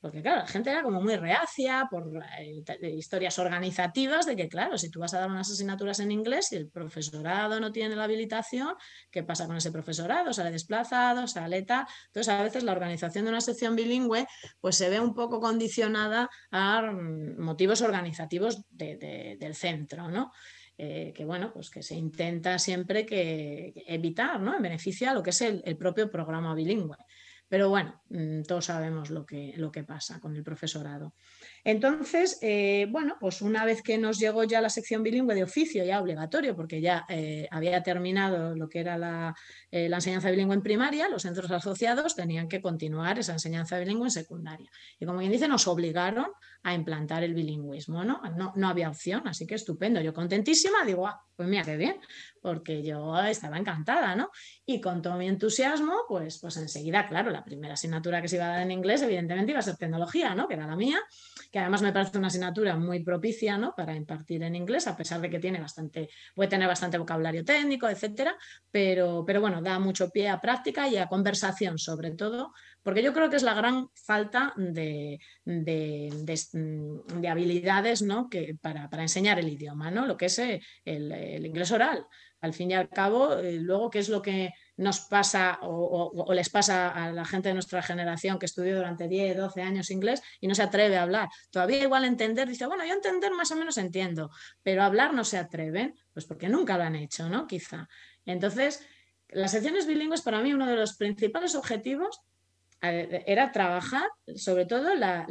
Porque 0.00 0.20
claro, 0.20 0.38
la 0.38 0.46
gente 0.48 0.70
era 0.70 0.82
como 0.82 1.00
muy 1.00 1.14
reacia 1.16 1.86
por 1.88 2.08
eh, 2.38 2.90
historias 2.90 3.38
organizativas 3.38 4.26
de 4.26 4.34
que, 4.34 4.48
claro, 4.48 4.78
si 4.78 4.90
tú 4.90 4.98
vas 4.98 5.14
a 5.14 5.20
dar 5.20 5.30
unas 5.30 5.48
asignaturas 5.48 6.00
en 6.00 6.10
inglés 6.10 6.50
y 6.50 6.56
el 6.56 6.68
profesorado 6.68 7.60
no 7.60 7.70
tiene 7.70 7.94
la 7.94 8.04
habilitación, 8.04 8.74
¿qué 9.12 9.22
pasa 9.22 9.46
con 9.46 9.56
ese 9.56 9.70
profesorado? 9.70 10.32
¿Sale 10.32 10.50
desplazado? 10.50 11.28
¿Sale 11.28 11.62
tal? 11.62 11.86
Entonces, 12.06 12.32
a 12.32 12.42
veces 12.42 12.64
la 12.64 12.72
organización 12.72 13.24
de 13.24 13.30
una 13.30 13.40
sección 13.40 13.76
bilingüe 13.76 14.26
pues 14.60 14.76
se 14.76 14.88
ve 14.88 14.98
un 14.98 15.14
poco 15.14 15.40
condicionada 15.40 16.28
a 16.50 16.82
mm, 16.82 17.40
motivos 17.40 17.80
organizativos 17.80 18.64
del 18.70 19.54
centro, 19.54 20.08
¿no? 20.08 20.32
Eh, 20.80 21.12
que 21.12 21.24
bueno, 21.24 21.52
pues 21.52 21.70
que 21.70 21.82
se 21.82 21.96
intenta 21.96 22.56
siempre 22.58 23.04
que, 23.04 23.72
evitar, 23.88 24.40
¿no? 24.40 24.54
En 24.54 24.62
beneficio 24.62 25.10
a 25.10 25.14
lo 25.14 25.24
que 25.24 25.30
es 25.30 25.40
el 25.40 25.76
propio 25.76 26.08
programa 26.08 26.54
bilingüe. 26.54 26.96
Pero 27.48 27.70
bueno, 27.70 28.02
mm, 28.10 28.42
todos 28.42 28.66
sabemos 28.66 29.10
lo 29.10 29.24
que, 29.24 29.54
lo 29.56 29.72
que 29.72 29.82
pasa 29.82 30.20
con 30.20 30.36
el 30.36 30.44
profesorado. 30.44 31.14
Entonces, 31.64 32.38
eh, 32.40 32.86
bueno, 32.90 33.16
pues 33.20 33.42
una 33.42 33.64
vez 33.64 33.82
que 33.82 33.98
nos 33.98 34.18
llegó 34.18 34.44
ya 34.44 34.60
la 34.60 34.70
sección 34.70 35.02
bilingüe 35.02 35.34
de 35.34 35.44
oficio, 35.44 35.84
ya 35.84 36.00
obligatorio, 36.00 36.56
porque 36.56 36.80
ya 36.80 37.04
eh, 37.08 37.46
había 37.50 37.82
terminado 37.82 38.54
lo 38.54 38.68
que 38.68 38.80
era 38.80 38.96
la, 38.96 39.34
eh, 39.70 39.88
la, 39.88 39.96
enseñanza 39.96 40.30
bilingüe 40.30 40.54
en 40.54 40.62
primaria, 40.62 41.08
los 41.08 41.22
centros 41.22 41.50
asociados 41.50 42.14
tenían 42.16 42.48
que 42.48 42.62
continuar 42.62 43.18
esa 43.18 43.32
enseñanza 43.32 43.78
bilingüe 43.78 44.06
en 44.06 44.10
secundaria. 44.10 44.70
Y 44.98 45.06
como 45.06 45.18
quien 45.18 45.32
dice, 45.32 45.48
nos 45.48 45.66
obligaron 45.66 46.28
a 46.62 46.74
implantar 46.74 47.22
el 47.22 47.34
bilingüismo, 47.34 48.04
¿no? 48.04 48.20
No, 48.36 48.52
no 48.56 48.68
había 48.68 48.88
opción, 48.88 49.26
así 49.28 49.46
que 49.46 49.54
estupendo. 49.54 50.00
Yo 50.00 50.14
contentísima, 50.14 50.84
digo, 50.84 51.06
ah, 51.06 51.20
pues 51.36 51.48
mira, 51.48 51.62
qué 51.62 51.76
bien, 51.76 52.00
porque 52.40 52.82
yo 52.82 53.16
estaba 53.20 53.58
encantada, 53.58 54.16
¿no? 54.16 54.30
Y 54.66 54.80
con 54.80 55.02
todo 55.02 55.16
mi 55.16 55.28
entusiasmo, 55.28 56.04
pues, 56.08 56.38
pues 56.40 56.56
enseguida, 56.56 57.06
claro, 57.08 57.30
la 57.30 57.44
primera 57.44 57.74
asignatura 57.74 58.20
que 58.20 58.28
se 58.28 58.36
iba 58.36 58.46
a 58.46 58.48
dar 58.48 58.62
en 58.62 58.72
inglés, 58.72 59.02
evidentemente 59.02 59.52
iba 59.52 59.60
a 59.60 59.62
ser 59.62 59.76
tecnología, 59.76 60.34
¿no? 60.34 60.48
Que 60.48 60.54
era 60.54 60.66
la 60.66 60.76
mía, 60.76 60.98
que 61.50 61.58
además 61.58 61.82
me 61.82 61.92
parece 61.92 62.18
una 62.18 62.28
asignatura 62.28 62.76
muy 62.76 63.00
propicia, 63.00 63.58
¿no? 63.58 63.74
Para 63.74 63.94
impartir 63.94 64.42
en 64.42 64.54
inglés, 64.54 64.86
a 64.86 64.96
pesar 64.96 65.20
de 65.20 65.30
que 65.30 65.38
tiene 65.38 65.60
bastante, 65.60 66.08
puede 66.34 66.48
tener 66.48 66.68
bastante 66.68 66.98
vocabulario 66.98 67.44
técnico, 67.44 67.88
etcétera, 67.88 68.36
pero, 68.70 69.24
pero 69.26 69.40
bueno, 69.40 69.62
da 69.62 69.78
mucho 69.78 70.10
pie 70.10 70.28
a 70.28 70.40
práctica 70.40 70.88
y 70.88 70.96
a 70.96 71.08
conversación, 71.08 71.78
sobre 71.78 72.12
todo, 72.12 72.52
porque 72.82 73.02
yo 73.02 73.12
creo 73.12 73.28
que 73.28 73.36
es 73.36 73.42
la 73.42 73.54
gran 73.54 73.90
falta 73.94 74.52
de, 74.56 75.20
de, 75.44 77.28
habilidades 77.28 78.02
¿no? 78.02 78.28
que, 78.28 78.56
para, 78.60 78.88
enseñar 79.02 79.38
el 79.38 79.48
idioma, 79.48 79.90
¿no? 79.90 80.06
lo 80.06 80.16
que 80.16 80.26
es 80.26 80.38
eh, 80.38 80.62
el, 80.84 81.44
inglés 81.44 81.70
oral. 81.70 82.06
Al 82.40 82.54
fin 82.54 82.70
y 82.70 82.74
al 82.74 82.88
cabo, 82.88 83.34
eh, 83.34 83.58
luego, 83.60 83.90
¿qué 83.90 83.98
es 83.98 84.08
lo 84.08 84.22
que 84.22 84.52
nos 84.78 85.00
pasa 85.00 85.58
o, 85.62 86.32
les 86.32 86.48
pasa 86.48 86.88
a 86.88 87.12
la 87.12 87.24
gente 87.24 87.48
de 87.48 87.54
nuestra 87.54 87.82
generación 87.82 88.38
que 88.38 88.46
estudió 88.46 88.76
durante 88.76 89.08
10, 89.08 89.36
12 89.36 89.60
años 89.60 89.90
inglés 89.90 90.22
y 90.40 90.46
no 90.46 90.54
se 90.54 90.62
atreve 90.62 90.96
a 90.96 91.02
hablar? 91.02 91.28
Todavía 91.50 91.82
igual 91.82 92.04
entender, 92.04 92.48
dice, 92.48 92.66
bueno, 92.66 92.86
yo 92.86 92.94
entender 92.94 93.32
más 93.32 93.50
o 93.50 93.56
menos 93.56 93.76
entiendo, 93.76 94.30
pero 94.62 94.82
hablar 94.82 95.12
no 95.12 95.24
se 95.24 95.36
atreven, 95.36 95.94
pues 96.12 96.24
porque 96.24 96.48
nunca 96.48 96.78
lo 96.78 96.84
han 96.84 96.96
hecho, 96.96 97.28
¿no? 97.28 97.46
Quizá. 97.46 97.88
Entonces, 98.24 98.86
las 99.28 99.50
secciones 99.50 99.86
bilingües 99.86 100.22
para 100.22 100.40
mí 100.40 100.54
uno 100.54 100.66
de 100.66 100.76
los 100.76 100.96
principales 100.96 101.54
objetivos 101.54 102.22
era 102.80 103.50
trabajar 103.50 104.08
sobre 104.36 104.64
todo 104.64 104.94
la, 104.94 105.26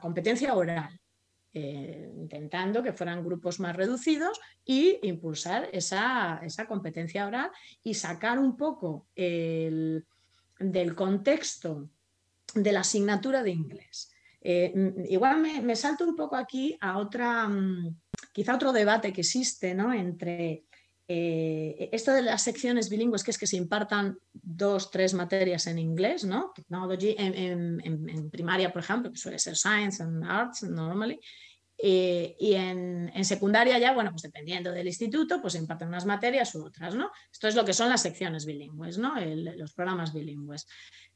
competencia 0.00 0.54
oral. 0.54 1.00
Eh, 1.54 2.12
intentando 2.16 2.82
que 2.82 2.92
fueran 2.92 3.24
grupos 3.24 3.60
más 3.60 3.74
reducidos 3.74 4.40
y 4.64 4.98
impulsar 5.02 5.68
esa, 5.72 6.40
competencia 6.68 7.26
oral 7.26 7.50
y 7.82 7.94
sacar 7.94 8.38
un 8.38 8.56
poco 8.56 9.06
del 9.14 10.04
contexto 10.94 11.88
de 12.54 12.72
la 12.72 12.80
asignatura 12.80 13.42
de 13.42 13.50
inglés. 13.50 14.10
Eh, 14.40 14.72
mm, 14.74 15.04
igual 15.08 15.40
me, 15.40 15.76
salto 15.76 16.04
un 16.04 16.16
poco 16.16 16.36
aquí 16.36 16.76
a 16.80 16.98
otra, 16.98 17.48
mm, 17.48 17.96
quizá 18.32 18.54
otro 18.54 18.72
debate 18.72 19.12
que 19.12 19.22
existe 19.22 19.74
¿no? 19.74 19.92
entre 19.92 20.64
eh, 21.10 21.88
esto 21.90 22.12
de 22.12 22.20
las 22.20 22.42
secciones 22.42 22.90
bilingües, 22.90 23.24
que 23.24 23.30
es 23.30 23.38
que 23.38 23.46
se 23.46 23.56
impartan 23.56 24.18
dos, 24.32 24.90
tres 24.90 25.14
materias 25.14 25.66
en 25.66 25.78
inglés, 25.78 26.24
¿no? 26.24 26.52
Technology 26.54 27.16
en, 27.18 28.30
primaria, 28.30 28.70
por 28.70 28.82
ejemplo, 28.82 29.10
que 29.10 29.16
suele 29.16 29.38
ser 29.38 29.56
Science 29.56 30.02
and 30.02 30.22
Arts 30.22 30.64
normally, 30.64 31.18
eh, 31.80 32.34
y 32.40 32.54
en, 32.54 33.12
secundaria 33.24 33.78
ya, 33.78 33.92
bueno, 33.92 34.10
pues 34.10 34.22
dependiendo 34.22 34.72
del 34.72 34.88
instituto, 34.88 35.40
pues 35.40 35.54
imparten 35.54 35.88
unas 35.88 36.06
materias 36.06 36.52
u 36.56 36.64
otras, 36.64 36.94
¿no? 36.96 37.10
Esto 37.30 37.46
es 37.46 37.54
lo 37.54 37.64
que 37.64 37.72
son 37.72 37.88
las 37.88 38.02
secciones 38.02 38.46
bilingües, 38.46 38.98
¿no? 38.98 39.14
los 39.20 39.72
programas 39.74 40.12
bilingües. 40.12 40.66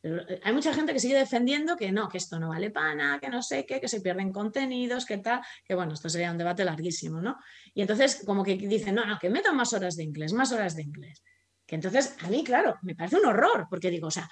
Eh, 0.04 0.40
hay 0.45 0.52
mucha 0.52 0.73
gente 0.73 0.92
que 0.92 1.00
sigue 1.00 1.19
defendiendo 1.19 1.76
que 1.76 1.90
no, 1.90 2.09
que 2.09 2.19
esto 2.19 2.38
no 2.38 2.50
vale 2.50 2.71
pana, 2.71 3.19
que 3.21 3.28
no 3.28 3.42
sé 3.42 3.66
qué, 3.66 3.81
que 3.81 3.88
se 3.88 4.00
pierden 4.00 4.33
contenidos, 4.33 5.04
que 5.04 5.19
tal, 5.19 5.40
que 5.64 5.75
bueno, 5.75 5.95
esto 5.95 6.09
sería 6.09 6.31
un 6.31 6.38
debate 6.38 6.64
larguísimo, 6.64 7.21
¿no? 7.21 7.38
Y 7.75 7.83
entonces 7.83 8.23
como 8.25 8.45
que 8.45 8.57
dicen, 8.57 8.95
no, 8.95 9.04
no, 9.04 9.19
que 9.19 9.31
metan 9.31 9.57
más 9.57 9.73
horas 9.73 9.97
de 9.97 10.04
inglés, 10.04 10.33
más 10.33 10.52
horas 10.52 10.76
de 10.76 10.83
inglés. 10.83 11.25
Que 11.66 11.75
entonces 11.75 12.16
a 12.21 12.28
mí, 12.28 12.45
claro, 12.45 12.76
me 12.83 12.95
parece 12.95 13.16
un 13.16 13.26
horror, 13.26 13.66
porque 13.69 13.90
digo, 13.90 14.09
o 14.09 14.11
sea, 14.12 14.28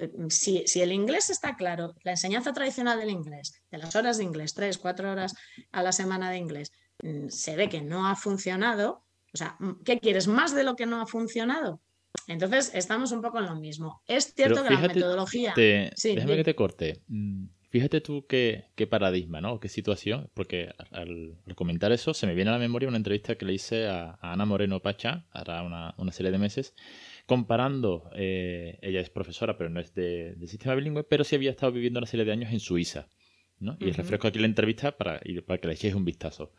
eh, 0.00 0.10
si, 0.30 0.64
el 0.80 0.92
inglés 0.92 1.30
está 1.30 1.56
claro, 1.56 1.94
la 2.02 2.12
enseñanza 2.12 2.52
tradicional 2.52 2.98
del 2.98 3.10
inglés, 3.10 3.62
de 3.70 3.78
las 3.78 3.94
horas 3.94 4.18
de 4.18 4.24
inglés, 4.24 4.54
tres, 4.54 4.78
cuatro 4.78 5.10
horas 5.10 5.34
a 5.72 5.82
la 5.82 5.92
semana 5.92 6.30
de 6.30 6.38
inglés, 6.38 6.72
mm, 7.02 7.28
se 7.28 7.56
ve 7.56 7.68
que 7.68 7.80
no 7.80 8.08
ha 8.08 8.16
funcionado, 8.16 9.04
o 9.32 9.36
sea, 9.36 9.56
mm, 9.60 9.82
¿qué 9.84 10.00
quieres? 10.00 10.26
¿Más 10.26 10.54
de 10.54 10.64
lo 10.64 10.74
que 10.74 10.86
no 10.86 11.00
ha 11.00 11.06
funcionado? 11.06 11.80
Entonces, 12.26 12.72
estamos 12.74 13.12
un 13.12 13.22
poco 13.22 13.38
en 13.38 13.46
lo 13.46 13.56
mismo. 13.56 14.02
Es 14.06 14.34
cierto 14.34 14.64
que 14.64 14.70
la 14.70 14.80
metodología... 14.80 15.54
déjame 15.56 16.36
que 16.36 16.44
te 16.44 16.54
corte. 16.54 17.02
Mm, 17.06 17.46
fíjate 17.70 18.00
tú 18.00 18.26
qué, 18.26 18.64
paradigma, 18.90 19.40
¿no? 19.40 19.60
Qué 19.60 19.68
situación, 19.68 20.28
porque 20.34 20.70
al, 20.90 21.36
comentar 21.54 21.92
eso 21.92 22.14
se 22.14 22.26
me 22.26 22.34
viene 22.34 22.50
a 22.50 22.54
la 22.54 22.58
memoria 22.58 22.88
una 22.88 22.96
entrevista 22.96 23.36
que 23.36 23.44
le 23.44 23.54
hice 23.54 23.86
a, 23.86 24.18
Ana 24.20 24.44
Moreno 24.44 24.80
Pacha, 24.80 25.26
hará 25.30 25.62
una, 25.62 25.94
una 25.98 26.12
serie 26.12 26.32
de 26.32 26.38
meses, 26.38 26.74
comparando, 27.28 28.10
eh, 28.14 28.78
ella 28.80 29.00
es 29.00 29.10
profesora, 29.10 29.58
pero 29.58 29.68
no 29.68 29.80
es 29.80 29.94
de, 29.94 30.34
sistema 30.46 30.74
bilingüe, 30.74 31.04
pero 31.04 31.24
sí 31.24 31.36
había 31.36 31.50
estado 31.50 31.72
viviendo 31.72 31.98
una 31.98 32.06
serie 32.06 32.24
de 32.24 32.32
años 32.32 32.50
en 32.50 32.58
Suiza. 32.58 33.06
¿no? 33.60 33.76
Y 33.80 33.90
refresco 33.90 34.28
aquí 34.28 34.38
la 34.38 34.46
entrevista 34.46 34.96
para, 34.96 35.20
para 35.46 35.58
que 35.58 35.68
le 35.68 35.74
echéis 35.74 35.94
un 35.94 36.06
vistazo. 36.06 36.54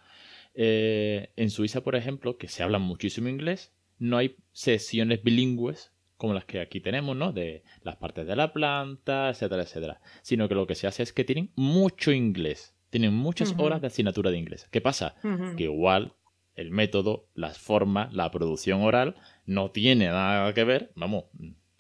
Eh, 0.54 1.32
en 1.38 1.50
Suiza, 1.50 1.82
por 1.82 1.96
ejemplo, 1.96 2.38
que 2.38 2.48
se 2.48 2.62
habla 2.62 2.78
muchísimo 2.78 3.30
inglés, 3.30 3.74
no 3.98 4.18
hay 4.18 4.36
sesiones 4.52 5.24
bilingües 5.24 5.92
como 6.18 6.36
las 6.36 6.46
que 6.46 6.60
aquí 6.60 6.82
tenemos, 6.82 7.18
¿no? 7.18 7.34
De 7.34 7.64
las 7.82 7.96
partes 7.96 8.28
de 8.28 8.36
la 8.36 8.54
planta, 8.54 9.30
etcétera, 9.30 9.64
etcétera. 9.64 10.02
Sino 10.22 10.48
que 10.48 10.54
lo 10.54 10.68
que 10.68 10.76
se 10.76 10.86
hace 10.86 11.02
es 11.02 11.14
que 11.14 11.24
tienen 11.24 11.52
mucho 11.56 12.12
inglés. 12.12 12.76
Tienen 12.92 13.16
muchas 13.16 13.56
horas 13.58 13.82
de 13.82 13.88
asignatura 13.88 14.30
de 14.30 14.38
inglés. 14.38 14.68
¿Qué 14.70 14.82
pasa? 14.82 15.16
Que 15.58 15.64
igual 15.64 16.14
el 16.60 16.72
método, 16.72 17.30
las 17.34 17.58
formas, 17.58 18.14
la 18.14 18.30
producción 18.32 18.82
oral 18.82 19.16
no 19.50 19.72
tiene 19.72 20.08
nada 20.08 20.54
que 20.54 20.64
ver, 20.64 20.92
vamos, 20.96 21.26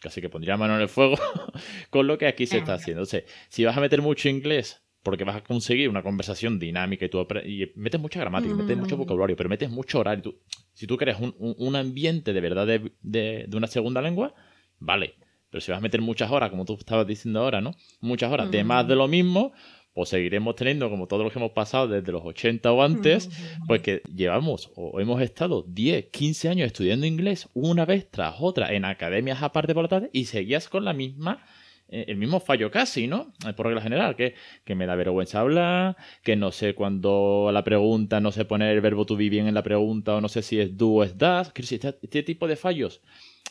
casi 0.02 0.22
que 0.22 0.30
pondría 0.30 0.58
mano 0.58 0.76
en 0.76 0.82
el 0.82 0.90
fuego 0.90 1.18
con 1.90 2.08
lo 2.08 2.18
que 2.18 2.28
aquí 2.28 2.48
se 2.48 2.58
está 2.58 2.74
haciendo. 2.74 3.04
O 3.04 3.06
sea, 3.06 3.22
si 3.48 3.64
vas 3.64 3.78
a 3.78 3.82
meter 3.82 4.02
mucho 4.02 4.28
inglés 4.28 4.84
porque 5.04 5.24
vas 5.24 5.38
a 5.38 5.44
conseguir 5.44 5.88
una 5.88 6.04
conversación 6.04 6.60
dinámica 6.60 7.06
y 7.06 7.10
tú 7.10 7.26
y 7.46 7.72
metes 7.76 8.02
mucha 8.02 8.20
gramática, 8.20 8.54
metes 8.54 8.78
mucho 8.78 8.96
mm. 8.96 9.00
vocabulario, 9.00 9.36
pero 9.36 9.50
metes 9.50 9.70
mucho 9.70 10.00
oral. 10.00 10.22
tú, 10.22 10.40
si 10.74 10.88
tú 10.88 10.98
quieres 10.98 11.18
un, 11.20 11.76
ambiente 11.76 12.34
de 12.34 12.42
verdad 12.42 12.68
de, 12.68 12.92
de, 13.02 13.48
una 13.54 13.68
segunda 13.68 14.02
lengua, 14.02 14.34
vale. 14.80 15.16
Pero 15.50 15.62
si 15.62 15.72
vas 15.72 15.80
a 15.80 15.82
meter 15.82 16.02
muchas 16.02 16.30
horas, 16.30 16.52
como 16.52 16.66
tú 16.66 16.76
estabas 16.76 17.08
diciendo 17.08 17.40
ahora, 17.40 17.60
¿no? 17.60 17.76
Muchas 18.02 18.32
horas 18.32 18.52
de 18.52 18.64
más 18.64 18.88
de 18.88 18.96
lo 18.96 19.08
mismo, 19.08 19.52
pues 19.94 20.10
seguiremos 20.10 20.56
teniendo, 20.56 20.90
como 20.90 21.08
todos 21.08 21.24
los 21.24 21.34
que 21.34 21.40
hemos 21.40 21.52
pasado 21.52 21.88
desde 21.88 22.12
los 22.12 22.24
80 22.24 22.72
o 22.72 22.84
antes, 22.84 23.30
pues 23.68 23.82
que 23.82 24.02
llevamos 24.14 24.72
o 24.76 25.00
hemos 25.00 25.22
estado 25.22 25.64
10, 25.68 26.08
15 26.12 26.50
años 26.50 26.68
estudiando 26.68 27.06
inglés 27.06 27.50
una 27.54 27.86
vez 27.86 28.10
tras 28.10 28.36
otra 28.40 28.74
en 28.74 28.86
academias 28.86 29.42
aparte 29.42 29.74
por 29.74 29.84
la 29.84 29.90
tarde 29.90 30.10
y 30.14 30.26
seguías 30.26 30.70
con 30.70 30.86
la 30.86 30.94
misma 30.94 31.44
eh, 31.92 32.06
el 32.08 32.18
mismo 32.18 32.40
fallo 32.40 32.70
casi, 32.70 33.08
¿no? 33.08 33.34
Eh, 33.48 33.54
por 33.54 33.66
regla 33.66 33.82
general, 33.82 34.16
que, 34.16 34.36
que 34.64 34.76
me 34.76 34.86
da 34.86 34.96
vergüenza 34.96 35.40
hablar, 35.40 35.98
que 36.24 36.36
no 36.36 36.52
sé 36.52 36.76
cuando 36.76 37.50
la 37.52 37.64
pregunta 37.64 38.20
no 38.20 38.32
sé 38.32 38.46
poner 38.46 38.76
el 38.76 38.82
verbo 38.82 39.06
to 39.06 39.16
be 39.16 39.30
bien 39.30 39.48
en 39.48 39.56
la 39.56 39.64
pregunta 39.64 40.16
o 40.16 40.22
no 40.22 40.30
sé 40.30 40.44
si 40.44 40.60
es 40.60 40.78
do 40.78 40.90
o 40.90 41.04
es 41.04 41.18
das. 41.18 41.52
Este, 41.56 41.98
este 42.02 42.24
tipo 42.24 42.48
de 42.48 42.56
fallos 42.56 43.02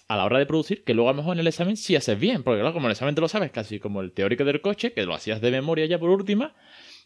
a 0.09 0.17
la 0.17 0.25
hora 0.25 0.39
de 0.39 0.47
producir, 0.47 0.85
que 0.85 0.95
luego 0.95 1.11
a 1.11 1.13
lo 1.13 1.19
mejor 1.19 1.35
en 1.35 1.41
el 1.41 1.47
examen 1.47 1.77
sí 1.77 1.95
haces 1.95 2.19
bien, 2.19 2.43
porque 2.43 2.61
claro, 2.61 2.73
como 2.73 2.87
el 2.87 2.93
examen 2.93 3.15
te 3.15 3.21
lo 3.21 3.29
sabes, 3.29 3.53
casi 3.53 3.79
como 3.79 4.01
el 4.01 4.13
teórico 4.13 4.45
del 4.45 4.63
coche, 4.63 4.93
que 4.95 5.05
lo 5.05 5.15
hacías 5.15 5.41
de 5.41 5.51
memoria 5.51 5.85
ya 5.87 5.99
por 5.99 6.11
última. 6.11 6.55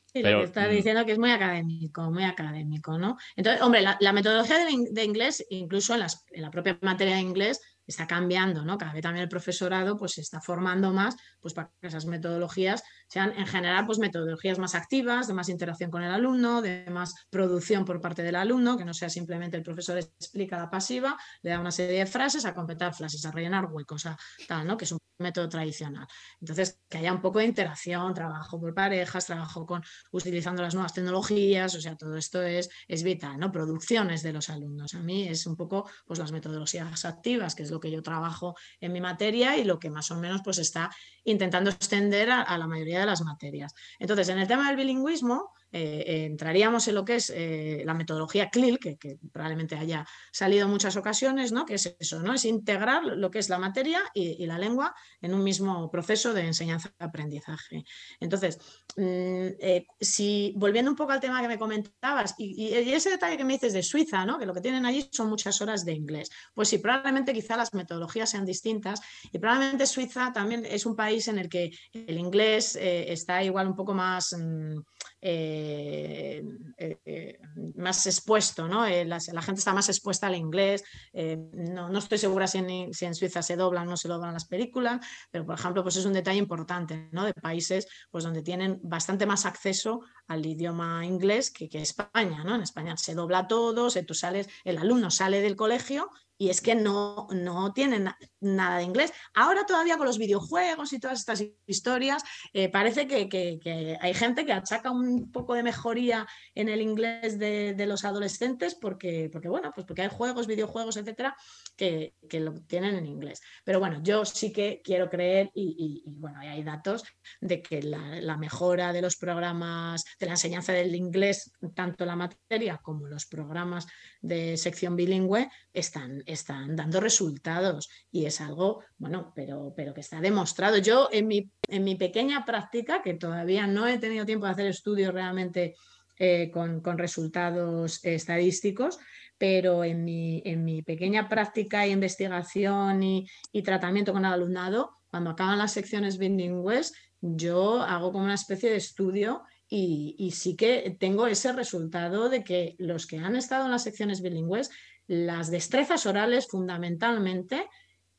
Sí, 0.06 0.23
lo 0.23 0.40
que 0.40 0.44
estás 0.44 0.68
mm. 0.68 0.73
diciendo 0.73 1.04
que 1.04 1.12
es 1.12 1.18
muy 1.18 1.30
académico, 1.30 2.11
muy 2.11 2.25
académico, 2.25 2.99
¿no? 2.99 3.16
Entonces, 3.35 3.62
hombre, 3.62 3.82
la, 3.82 4.12
metodología 4.12 4.59
de, 4.59 5.04
inglés, 5.04 5.44
incluso 5.50 5.94
en, 5.94 6.02
en 6.32 6.42
la 6.42 6.50
propia 6.50 6.78
materia 6.82 7.14
de 7.14 7.23
inglés, 7.23 7.61
está 7.87 8.07
cambiando, 8.07 8.65
¿no? 8.65 8.79
Cada 8.79 8.93
vez 8.93 9.03
también 9.03 9.23
el 9.23 9.29
profesorado 9.29 9.97
pues 9.97 10.12
se 10.12 10.21
está 10.21 10.41
formando 10.41 10.93
más 10.93 11.17
pues 11.41 11.55
para 11.55 11.71
que 11.81 11.89
esas 11.89 12.07
metodologías 12.07 12.83
sean 13.09 13.33
en 13.37 13.47
general 13.47 13.87
pues 13.87 13.99
metodologías 13.99 14.59
más 14.59 14.75
activas, 14.75 15.27
de 15.27 15.35
más 15.35 15.49
interacción 15.49 15.91
con 15.91 16.03
el 16.03 16.11
alumno, 16.11 16.62
de 16.62 16.87
más 16.91 17.15
producción 17.31 17.85
por 17.85 18.01
parte 18.01 18.23
del 18.23 18.37
alumno, 18.37 18.77
que 18.77 18.85
no 18.85 18.95
sea 18.95 19.09
simplemente 19.09 19.57
el 19.57 19.62
profesor 19.62 19.99
explica 19.99 20.59
la 20.59 20.71
pasiva, 20.71 21.17
le 21.43 21.51
da 21.51 21.61
una 21.61 21.71
serie 21.71 21.99
de 21.99 22.07
frases 22.07 22.45
a 22.45 22.55
completar 22.55 22.95
frases, 22.95 23.25
a 23.25 23.31
rellenar 23.31 23.67
huecos, 23.67 24.07
a 24.07 24.17
tal, 24.47 24.67
¿no? 24.67 24.77
Que 24.77 24.85
es 24.85 24.93
un 24.93 24.99
método 25.19 25.49
tradicional. 25.49 26.07
Entonces, 26.41 26.81
que 26.89 26.99
haya 26.99 27.12
un 27.12 27.21
poco 27.21 27.39
de 27.39 27.47
interacción, 27.47 28.12
trabajo 28.15 28.61
por 28.61 28.75
parejas, 28.75 29.27
trabajo 29.27 29.67
con 29.67 29.83
utilizando 30.11 30.62
las 30.62 30.75
nuevas 30.75 30.93
tecnologías, 30.93 31.75
o 31.75 31.81
sea, 31.81 31.97
todo 31.97 32.17
esto 32.17 32.43
es, 32.43 32.69
es 32.89 33.03
vital, 33.03 33.39
¿no? 33.39 33.51
Producciones 33.51 34.23
de 34.23 34.33
los 34.33 34.51
alumnos. 34.51 34.95
A 34.95 35.01
mí 35.01 35.29
es 35.29 35.47
un 35.47 35.57
poco 35.57 35.89
pues 36.07 36.19
las 36.19 36.33
metodologías 36.33 37.05
activas, 37.05 37.55
que 37.55 37.62
es 37.62 37.71
lo 37.73 37.81
que 37.81 37.91
yo 37.91 38.02
trabajo 38.02 38.55
en 38.81 38.93
mi 38.93 39.00
materia 39.00 39.57
y 39.57 39.64
lo 39.64 39.79
que 39.79 39.91
más 39.91 40.11
o 40.12 40.17
menos 40.17 40.43
pues 40.45 40.59
está 40.59 40.91
intentando 41.25 41.71
extender 41.71 42.31
a 42.31 42.57
la 42.59 42.67
mayoría 42.67 43.00
de 43.00 43.07
las 43.07 43.23
materias. 43.23 43.75
Entonces, 43.99 44.29
en 44.29 44.38
el 44.38 44.47
tema 44.47 44.69
del 44.69 44.76
bilingüismo, 44.76 45.52
eh, 45.75 46.26
entraríamos 46.26 46.87
en 46.88 46.95
lo 46.95 47.05
que 47.05 47.14
es 47.17 47.33
eh, 47.35 47.83
la 47.87 47.95
metodología 47.95 48.50
CLIL, 48.50 48.79
que, 48.79 48.99
probablemente 49.33 49.75
haya 49.75 50.07
salido 50.31 50.67
en 50.67 50.71
muchas 50.71 50.97
ocasiones, 50.97 51.50
¿no? 51.50 51.64
que 51.64 51.75
es 51.75 51.97
eso, 51.99 52.23
¿no? 52.23 52.35
es 52.35 52.45
integrar 52.45 53.02
lo 53.05 53.31
que 53.31 53.38
es 53.38 53.49
la 53.49 53.59
materia 53.59 54.02
y, 54.12 54.45
la 54.45 54.59
lengua 54.59 54.95
en 55.21 55.33
un 55.33 55.43
mismo 55.43 55.91
proceso 55.91 56.35
de 56.35 56.43
enseñanza-aprendizaje. 56.47 57.85
Entonces, 58.21 58.59
mm, 58.97 59.57
eh, 59.61 59.87
si 59.99 60.52
volviendo 60.57 60.91
un 60.91 60.97
poco 60.97 61.12
al 61.12 61.21
tema 61.21 61.41
que 61.41 61.49
me 61.49 61.59
comentabas, 61.59 62.35
y, 62.37 62.75
ese 62.75 63.11
detalle 63.11 63.38
que 63.38 63.45
me 63.45 63.55
dices 63.55 63.73
de 63.73 63.83
Suiza, 63.83 64.26
¿no? 64.26 64.38
que 64.38 64.45
lo 64.45 64.52
que 64.52 64.61
tienen 64.61 64.85
allí 64.85 65.09
son 65.11 65.31
muchas 65.31 65.59
horas 65.62 65.87
de 65.87 65.93
inglés, 65.95 66.31
pues 66.52 66.69
sí, 66.69 66.79
probablemente 66.79 67.33
quizá 67.33 67.57
las 67.57 67.73
metodologías 67.73 68.29
sean 68.29 68.45
distintas 68.45 69.00
y 69.33 69.38
probablemente 69.38 69.87
Suiza 69.87 70.33
también 70.35 70.67
es 70.67 70.85
un 70.85 70.97
país 70.97 71.29
en 71.29 71.38
el 71.38 71.49
que 71.49 71.71
el 71.95 72.19
inglés 72.19 72.76
está 72.79 73.43
igual 73.43 73.69
un 73.69 73.76
poco 73.76 73.95
más... 73.95 74.37
Mm, 74.38 74.81
eh, 75.25 76.43
eh, 76.79 76.99
eh, 77.05 77.38
más 77.76 78.05
expuesto, 78.09 78.67
¿no? 78.67 78.85
La, 78.85 79.21
gente 79.21 79.61
está 79.61 79.73
más 79.73 79.88
expuesta 79.88 80.26
al 80.26 80.35
inglés. 80.35 80.83
No, 81.12 81.97
estoy 81.97 82.19
segura 82.19 82.49
si 82.49 82.59
en, 82.59 82.93
si 82.93 83.05
en, 83.05 83.14
Suiza 83.14 83.41
se 83.41 83.55
doblan 83.55 83.87
o 83.87 83.91
no 83.91 83.97
se 83.97 84.09
doblan 84.09 84.33
las 84.33 84.47
películas, 84.47 85.07
pero 85.31 85.47
por 85.47 85.57
ejemplo, 85.57 85.85
pues 85.85 85.95
es 85.97 86.07
un 86.07 86.12
detalle 86.12 86.41
importante, 86.41 87.09
¿no? 87.12 87.25
De 87.25 87.35
países 87.35 87.87
pues, 88.11 88.25
donde 88.25 88.43
tienen 88.43 88.81
bastante 88.83 89.25
más 89.25 89.47
acceso 89.47 90.00
al 90.26 90.45
idioma 90.45 91.07
inglés 91.07 91.52
que, 91.52 91.69
que 91.69 91.81
España, 91.81 92.43
¿no? 92.43 92.57
En 92.57 92.62
España 92.62 92.97
se 92.97 93.14
dobla 93.14 93.47
todo, 93.47 93.88
tú 94.05 94.14
sales, 94.14 94.49
el 94.64 94.79
alumno 94.79 95.12
sale 95.12 95.41
del 95.41 95.55
colegio 95.55 96.11
y 96.37 96.50
es 96.50 96.61
que 96.61 96.75
no, 96.75 97.29
no 97.31 97.73
tienen 97.73 98.09
nada 98.43 98.79
de 98.79 98.85
inglés. 98.85 99.13
Ahora 99.35 99.65
todavía 99.67 99.97
con 99.97 100.07
los 100.07 100.19
videojuegos 100.19 100.93
y 100.93 100.99
todas 100.99 101.19
estas 101.19 101.43
historias, 101.67 102.23
eh, 102.53 102.69
parece 102.69 103.07
que, 103.07 103.99
hay 104.01 104.15
gente 104.15 104.45
que 104.45 104.53
achaca 104.53 104.91
un 104.91 105.31
poco 105.31 105.55
de 105.55 105.63
mejoría 105.63 106.27
en 106.55 106.69
el 106.69 106.81
inglés 106.81 107.39
de, 107.39 107.83
los 107.87 108.05
adolescentes 108.05 108.77
porque, 108.77 109.29
porque, 109.33 109.49
bueno, 109.49 109.73
pues 109.75 109.87
porque 109.87 110.03
hay 110.03 110.09
juegos, 110.09 110.47
videojuegos, 110.47 110.97
etcétera, 110.97 111.37
que, 111.77 112.15
lo 112.33 112.55
tienen 112.67 112.97
en 112.97 113.07
inglés. 113.07 113.41
Pero 113.65 113.81
bueno, 113.81 114.01
yo 114.03 114.25
sí 114.25 114.53
que 114.53 114.81
quiero 114.85 115.09
creer, 115.09 115.51
y, 115.55 116.03
bueno, 116.07 116.41
hay 116.41 116.63
datos 116.63 117.05
de 117.41 117.63
que 117.63 117.83
la, 117.83 118.37
mejora 118.37 118.93
de 118.93 119.03
los 119.03 119.17
programas 119.17 120.05
de 120.19 120.27
la 120.27 120.33
enseñanza 120.33 120.73
del 120.73 120.95
inglés, 120.95 121.53
tanto 121.75 122.05
la 122.05 122.17
materia 122.17 122.79
como 122.83 123.07
los 123.07 123.27
programas 123.27 123.87
de 124.21 124.57
sección 124.57 124.97
bilingüe, 124.97 125.49
están 125.73 126.23
están 126.27 126.77
dando 126.77 127.01
resultados 127.01 127.89
y 128.11 128.27
algo, 128.41 128.83
bueno, 128.99 129.33
pero, 129.35 129.73
pero 129.77 129.93
que 129.95 130.01
está 130.01 130.21
demostrado. 130.21 130.79
Yo 130.79 131.09
en 131.12 131.27
mi, 131.27 131.51
en 131.69 131.85
mi 131.85 131.97
pequeña 131.97 132.45
práctica, 132.45 133.03
que 133.03 133.15
todavía 133.15 133.67
no 133.67 133.87
he 133.87 133.99
tenido 133.99 134.25
tiempo 134.25 134.47
de 134.47 134.53
hacer 134.53 134.67
estudios 134.67 135.12
realmente 135.12 135.75
eh, 136.19 136.51
con, 136.53 136.83
resultados 136.99 137.99
estadísticos, 138.05 138.99
pero 139.39 139.83
en 139.83 140.05
mi, 140.05 140.43
en 140.45 140.65
mi, 140.65 140.83
pequeña 140.83 141.29
práctica 141.29 141.85
e 141.85 141.91
investigación 141.91 143.03
y, 143.03 143.27
tratamiento 143.65 144.12
con 144.12 144.25
el 144.25 144.33
alumnado, 144.33 144.99
cuando 145.11 145.31
acaban 145.31 145.59
las 145.59 145.73
secciones 145.73 146.19
bilingües, 146.19 146.93
yo 147.21 147.83
hago 147.83 148.12
como 148.12 148.25
una 148.25 148.35
especie 148.35 148.71
de 148.71 148.77
estudio 148.77 149.43
y, 149.69 150.15
y, 150.19 150.31
sí 150.31 150.55
que 150.55 150.97
tengo 151.01 151.27
ese 151.27 151.53
resultado 151.53 152.29
de 152.29 152.45
que 152.45 152.77
los 152.79 153.07
que 153.07 153.19
han 153.19 153.35
estado 153.35 153.65
en 153.65 153.73
las 153.73 153.83
secciones 153.83 154.23
bilingües, 154.23 154.71
las 155.07 155.51
destrezas 155.51 156.07
orales 156.07 156.47
fundamentalmente 156.47 157.69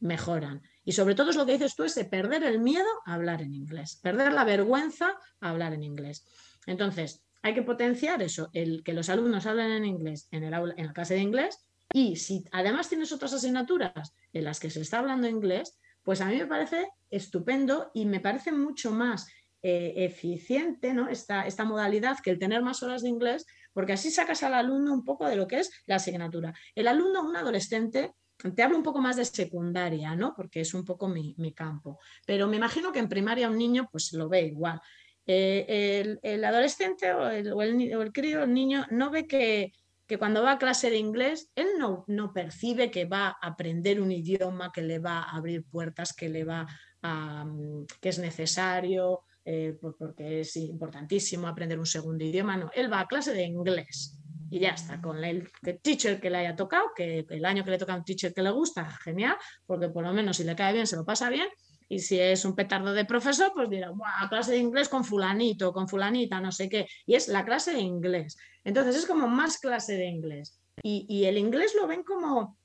mejoran. 0.03 0.61
Y 0.83 0.91
sobre 0.91 1.15
todo 1.15 1.31
es 1.31 1.35
lo 1.35 1.45
que 1.45 1.53
dices 1.53 1.75
tú, 1.75 1.83
es 1.83 1.95
de 1.95 2.05
perder 2.05 2.43
el 2.43 2.59
miedo 2.59 2.87
a 3.05 3.15
hablar 3.15 3.41
en 3.41 3.53
inglés, 3.53 3.99
perder 4.03 4.33
la 4.33 4.43
vergüenza 4.43 5.17
a 5.39 5.49
hablar 5.49 5.73
en 5.73 5.83
inglés. 5.83 6.25
Entonces, 6.67 7.23
hay 7.41 7.53
que 7.53 7.63
potenciar 7.63 8.21
eso, 8.21 8.49
el 8.53 8.83
que 8.83 8.93
los 8.93 9.09
alumnos 9.09 9.45
hablen 9.45 9.71
en 9.71 9.85
inglés 9.85 10.27
en, 10.31 10.43
el 10.43 10.53
aula, 10.53 10.73
en 10.77 10.87
la 10.87 10.93
clase 10.93 11.15
de 11.15 11.21
inglés 11.21 11.65
y 11.93 12.15
si 12.17 12.43
además 12.51 12.89
tienes 12.89 13.11
otras 13.11 13.33
asignaturas 13.33 14.13
en 14.33 14.43
las 14.43 14.59
que 14.59 14.69
se 14.69 14.81
está 14.81 14.99
hablando 14.99 15.27
inglés, 15.27 15.77
pues 16.03 16.21
a 16.21 16.25
mí 16.25 16.37
me 16.37 16.47
parece 16.47 16.87
estupendo 17.09 17.91
y 17.93 18.05
me 18.05 18.19
parece 18.19 18.51
mucho 18.51 18.91
más 18.91 19.27
eh, 19.61 19.93
eficiente 19.97 20.93
¿no? 20.93 21.07
esta, 21.07 21.45
esta 21.47 21.63
modalidad 21.63 22.17
que 22.19 22.31
el 22.31 22.39
tener 22.39 22.61
más 22.61 22.83
horas 22.83 23.03
de 23.03 23.09
inglés, 23.09 23.45
porque 23.71 23.93
así 23.93 24.11
sacas 24.11 24.43
al 24.43 24.53
alumno 24.53 24.93
un 24.93 25.03
poco 25.03 25.27
de 25.27 25.35
lo 25.35 25.47
que 25.47 25.59
es 25.59 25.71
la 25.85 25.95
asignatura. 25.95 26.53
El 26.75 26.87
alumno, 26.87 27.21
un 27.21 27.35
adolescente, 27.35 28.13
te 28.51 28.63
hablo 28.63 28.77
un 28.77 28.83
poco 28.83 28.99
más 28.99 29.15
de 29.15 29.25
secundaria, 29.25 30.15
¿no? 30.15 30.33
Porque 30.35 30.61
es 30.61 30.73
un 30.73 30.83
poco 30.83 31.07
mi, 31.07 31.53
campo. 31.53 31.99
Pero 32.25 32.47
me 32.47 32.57
imagino 32.57 32.91
que 32.91 32.99
en 32.99 33.09
primaria 33.09 33.49
un 33.49 33.57
niño 33.57 33.87
pues 33.91 34.11
lo 34.13 34.27
ve 34.27 34.41
igual. 34.47 34.81
Eh, 35.25 36.17
el, 36.21 36.43
adolescente 36.43 37.13
o 37.13 37.29
el, 37.29 37.53
o 37.53 37.61
el, 37.61 38.11
crío, 38.11 38.43
el 38.43 38.53
niño, 38.53 38.85
no 38.91 39.09
ve 39.09 39.25
que, 39.27 39.71
cuando 40.19 40.43
va 40.43 40.53
a 40.53 40.57
clase 40.59 40.91
de 40.91 40.97
inglés, 40.97 41.49
él 41.55 41.67
no, 41.79 42.33
percibe 42.33 42.91
que 42.91 43.05
va 43.05 43.29
a 43.29 43.47
aprender 43.47 43.99
un 43.99 44.11
idioma 44.11 44.71
que 44.71 44.81
le 44.81 44.99
va 44.99 45.19
a 45.19 45.37
abrir 45.37 45.63
puertas, 45.65 46.13
que 46.13 46.29
le 46.29 46.43
va 46.43 46.67
a, 47.01 47.45
mm, 47.45 47.85
que 47.99 48.09
es 48.09 48.19
necesario, 48.19 49.21
eh, 49.45 49.77
porque 49.81 50.41
es 50.41 50.55
importantísimo 50.57 51.47
aprender 51.47 51.79
un 51.79 51.85
segundo 51.85 52.23
idioma. 52.23 52.57
No, 52.57 52.69
él 52.75 52.91
va 52.91 52.99
a 52.99 53.07
clase 53.07 53.33
de 53.33 53.43
inglés 53.43 54.19
y 54.53 54.59
ya 54.59 54.69
está, 54.69 55.01
con 55.01 55.23
el, 55.23 55.49
teacher 55.81 56.21
que 56.21 56.29
le 56.29 56.37
haya 56.37 56.55
tocado, 56.55 56.91
que 56.95 57.25
el 57.27 57.43
año 57.43 57.63
que 57.63 57.71
le 57.71 57.79
toca 57.79 57.93
a 57.93 57.95
un 57.95 58.03
teacher 58.03 58.35
que 58.35 58.43
le 58.43 58.51
gusta, 58.51 58.85
genial, 59.03 59.35
porque 59.65 59.89
por 59.89 60.03
lo 60.03 60.13
menos 60.13 60.37
si 60.37 60.43
le 60.43 60.55
cae 60.55 60.73
bien, 60.73 60.85
se 60.85 60.95
lo 60.95 61.03
pasa 61.03 61.27
bien. 61.31 61.47
Y 61.89 61.97
si 61.97 62.19
es 62.19 62.45
un 62.45 62.53
petardo 62.53 62.93
de 62.93 63.03
profesor, 63.03 63.51
pues 63.55 63.67
dirá, 63.67 63.89
Buah, 63.89 64.29
clase 64.29 64.51
de 64.51 64.59
inglés 64.59 64.89
con 64.89 65.03
fulanito, 65.03 65.73
con 65.73 65.87
fulanita, 65.89 66.39
no 66.39 66.51
sé 66.51 66.69
qué. 66.69 66.87
Y 67.07 67.15
es 67.15 67.29
la 67.29 67.43
clase 67.43 67.73
de 67.73 67.79
inglés. 67.79 68.37
Entonces 68.63 68.95
es 68.95 69.07
como 69.07 69.27
más 69.27 69.57
clase 69.57 69.93
de 69.97 70.05
inglés. 70.05 70.61
Y, 70.83 71.07
y 71.09 71.25
el 71.25 71.39
inglés 71.39 71.73
lo 71.73 71.87
ven 71.87 72.03
como, 72.03 72.55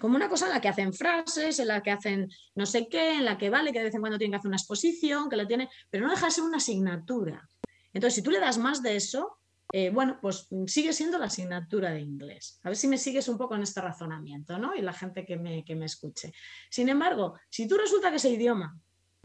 como 0.00 0.14
una 0.14 0.28
cosa 0.28 0.46
en 0.46 0.52
la 0.52 0.60
que 0.60 0.68
hacen 0.68 0.92
frases, 0.92 1.58
en 1.58 1.66
la 1.66 1.82
que 1.82 1.90
hacen 1.90 2.30
no 2.54 2.66
sé 2.66 2.86
qué, 2.88 3.14
en 3.14 3.24
la 3.24 3.36
que 3.36 3.50
vale, 3.50 3.72
que 3.72 3.80
de 3.80 3.86
vez 3.86 3.94
en 3.96 4.00
cuando 4.00 4.16
tienen 4.16 4.30
que 4.30 4.36
hacer 4.36 4.48
una 4.48 4.58
exposición, 4.58 5.28
que 5.28 5.36
lo 5.36 5.46
tiene, 5.48 5.68
pero 5.90 6.06
no 6.06 6.12
deja 6.12 6.26
de 6.26 6.30
ser 6.30 6.44
una 6.44 6.58
asignatura. 6.58 7.48
Entonces, 7.92 8.14
si 8.14 8.22
tú 8.22 8.30
le 8.30 8.38
das 8.38 8.58
más 8.58 8.80
de 8.80 8.94
eso, 8.94 9.38
eh, 9.78 9.90
bueno, 9.90 10.18
pues 10.22 10.48
sigue 10.68 10.94
siendo 10.94 11.18
la 11.18 11.26
asignatura 11.26 11.90
de 11.90 12.00
inglés. 12.00 12.58
A 12.62 12.70
ver 12.70 12.76
si 12.78 12.88
me 12.88 12.96
sigues 12.96 13.28
un 13.28 13.36
poco 13.36 13.56
en 13.56 13.62
este 13.62 13.82
razonamiento, 13.82 14.56
¿no? 14.56 14.74
Y 14.74 14.80
la 14.80 14.94
gente 14.94 15.26
que 15.26 15.36
me, 15.36 15.66
que 15.66 15.76
me 15.76 15.84
escuche. 15.84 16.32
Sin 16.70 16.88
embargo, 16.88 17.34
si 17.50 17.68
tú 17.68 17.76
resulta 17.76 18.08
que 18.08 18.16
ese 18.16 18.30
idioma 18.30 18.74